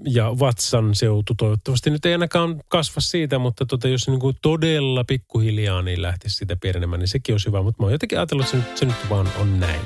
Ja 0.08 0.40
vatsan 0.40 0.96
seutu 0.96 1.34
toivottavasti 1.38 1.90
nyt 1.90 2.06
ei 2.06 2.14
ainakaan 2.14 2.62
kasva 2.68 3.02
siitä, 3.02 3.40
mutta 3.40 3.66
tota, 3.66 3.88
jos 3.88 4.08
niin 4.08 4.20
kuin 4.20 4.36
todella 4.42 5.04
pikkuhiljaa 5.04 5.82
niin 5.82 6.02
lähtisi 6.02 6.36
sitä 6.36 6.56
pienenemään, 6.62 7.00
niin 7.00 7.08
sekin 7.08 7.34
olisi 7.34 7.48
hyvä. 7.48 7.62
Mutta 7.62 7.84
mä 7.84 7.86
oon 7.86 7.92
jotenkin 7.92 8.18
ajatellut, 8.18 8.46
että 8.46 8.58
se 8.58 8.68
nyt, 8.68 8.78
se 8.78 8.86
nyt 8.86 9.10
vaan 9.10 9.28
on 9.40 9.60
näin. 9.60 9.82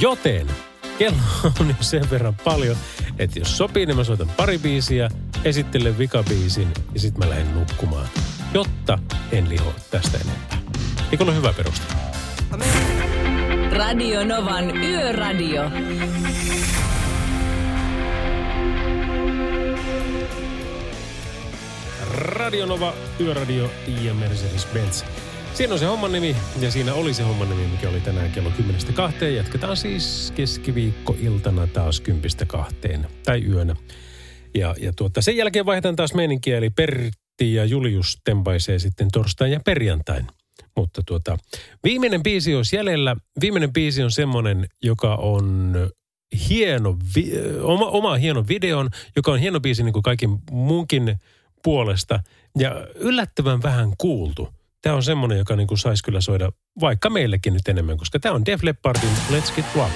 Joten 0.00 0.46
kello 0.98 1.52
on 1.60 1.68
jo 1.68 1.74
sen 1.80 2.10
verran 2.10 2.36
paljon, 2.44 2.76
että 3.18 3.38
jos 3.38 3.58
sopii, 3.58 3.86
niin 3.86 3.96
mä 3.96 4.04
soitan 4.04 4.30
pari 4.36 4.58
biisiä, 4.58 5.08
esittelen 5.44 5.98
vikabiisin 5.98 6.68
ja 6.94 7.00
sitten 7.00 7.28
mä 7.28 7.30
lähden 7.30 7.54
nukkumaan, 7.54 8.08
jotta 8.54 8.98
en 9.32 9.48
liho 9.48 9.74
tästä 9.90 10.18
enempää. 10.18 10.58
Eikö 11.12 11.24
ole 11.24 11.34
hyvä 11.34 11.52
peruste? 11.52 11.94
Radio 13.72 14.24
Novan 14.24 14.76
Yöradio. 14.76 15.70
Radio 22.12 22.66
Nova, 22.66 22.94
Yöradio 23.20 23.70
ja 24.02 24.14
Mercedes-Benz. 24.14 25.04
Siinä 25.54 25.72
on 25.72 25.78
se 25.78 25.86
homman 25.86 26.12
nimi 26.12 26.36
ja 26.60 26.70
siinä 26.70 26.94
oli 26.94 27.14
se 27.14 27.22
homman 27.22 27.50
nimi, 27.50 27.66
mikä 27.66 27.88
oli 27.88 28.00
tänään 28.00 28.30
kello 28.30 28.52
10.2. 29.20 29.24
Jatketaan 29.24 29.76
siis 29.76 30.32
keskiviikkoiltana 30.36 31.66
taas 31.66 32.02
10.2 32.56 33.06
tai 33.24 33.44
yönä. 33.44 33.76
Ja, 34.54 34.74
ja 34.80 34.92
tuota, 34.96 35.22
sen 35.22 35.36
jälkeen 35.36 35.66
vaihdetaan 35.66 35.96
taas 35.96 36.14
meininkiä, 36.14 36.58
eli 36.58 36.70
Pertti 36.70 37.54
ja 37.54 37.64
Julius 37.64 38.18
tempaisee 38.24 38.78
sitten 38.78 39.08
torstain 39.12 39.52
ja 39.52 39.60
perjantain. 39.64 40.26
Mutta 40.80 41.02
tuota, 41.06 41.38
viimeinen 41.84 42.22
biisi 42.22 42.54
olisi 42.54 42.76
jäljellä. 42.76 43.16
Viimeinen 43.40 43.72
biisi 43.72 44.02
on 44.02 44.10
semmoinen, 44.10 44.68
joka 44.82 45.14
on 45.14 45.74
hieno, 46.48 46.96
vi- 47.16 47.32
oma, 47.62 47.86
oma 47.86 48.14
hieno 48.14 48.44
videon, 48.48 48.90
joka 49.16 49.32
on 49.32 49.38
hieno 49.38 49.60
biisi 49.60 49.82
niin 49.82 49.92
kuin 49.92 50.02
kaikin 50.02 50.38
muunkin 50.50 51.16
puolesta 51.62 52.20
ja 52.58 52.86
yllättävän 52.94 53.62
vähän 53.62 53.92
kuultu. 53.98 54.48
Tämä 54.82 54.96
on 54.96 55.02
semmoinen, 55.02 55.38
joka 55.38 55.56
niin 55.56 55.66
kuin 55.66 55.78
saisi 55.78 56.04
kyllä 56.04 56.20
soida 56.20 56.52
vaikka 56.80 57.10
meillekin 57.10 57.52
nyt 57.52 57.68
enemmän, 57.68 57.98
koska 57.98 58.18
tämä 58.18 58.34
on 58.34 58.46
Def 58.46 58.62
Leppardin 58.62 59.10
Let's 59.30 59.54
Get 59.56 59.66
Rock. 59.74 59.92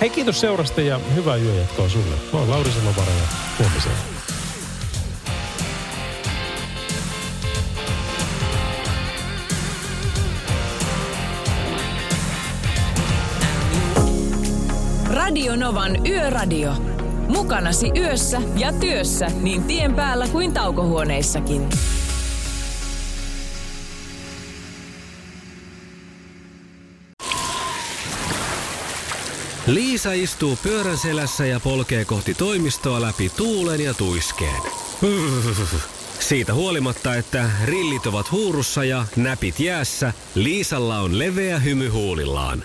Hei 0.00 0.10
kiitos 0.10 0.40
seurasta 0.40 0.80
ja 0.80 1.00
hyvää 1.14 1.36
yöjatkoa 1.36 1.88
sulle. 1.88 2.16
Mä 2.32 2.38
oon 2.38 2.50
Lauri 2.50 2.70
Salovara 2.70 3.12
ja 3.12 3.28
huomiseen. 3.58 4.15
Radionovan 15.16 16.06
Yöradio. 16.06 16.72
Mukanasi 17.28 17.90
yössä 17.96 18.40
ja 18.56 18.72
työssä 18.72 19.26
niin 19.40 19.64
tien 19.64 19.94
päällä 19.94 20.28
kuin 20.28 20.52
taukohuoneissakin. 20.52 21.68
Liisa 29.66 30.12
istuu 30.12 30.58
pyörän 30.62 30.98
selässä 30.98 31.46
ja 31.46 31.60
polkee 31.60 32.04
kohti 32.04 32.34
toimistoa 32.34 33.02
läpi 33.02 33.32
tuulen 33.36 33.80
ja 33.80 33.94
tuiskeen. 33.94 34.62
Siitä 36.18 36.54
huolimatta, 36.54 37.14
että 37.14 37.50
rillit 37.64 38.06
ovat 38.06 38.32
huurussa 38.32 38.84
ja 38.84 39.06
näpit 39.16 39.60
jäässä, 39.60 40.12
Liisalla 40.34 40.98
on 40.98 41.18
leveä 41.18 41.58
hymy 41.58 41.88
huulillaan. 41.88 42.64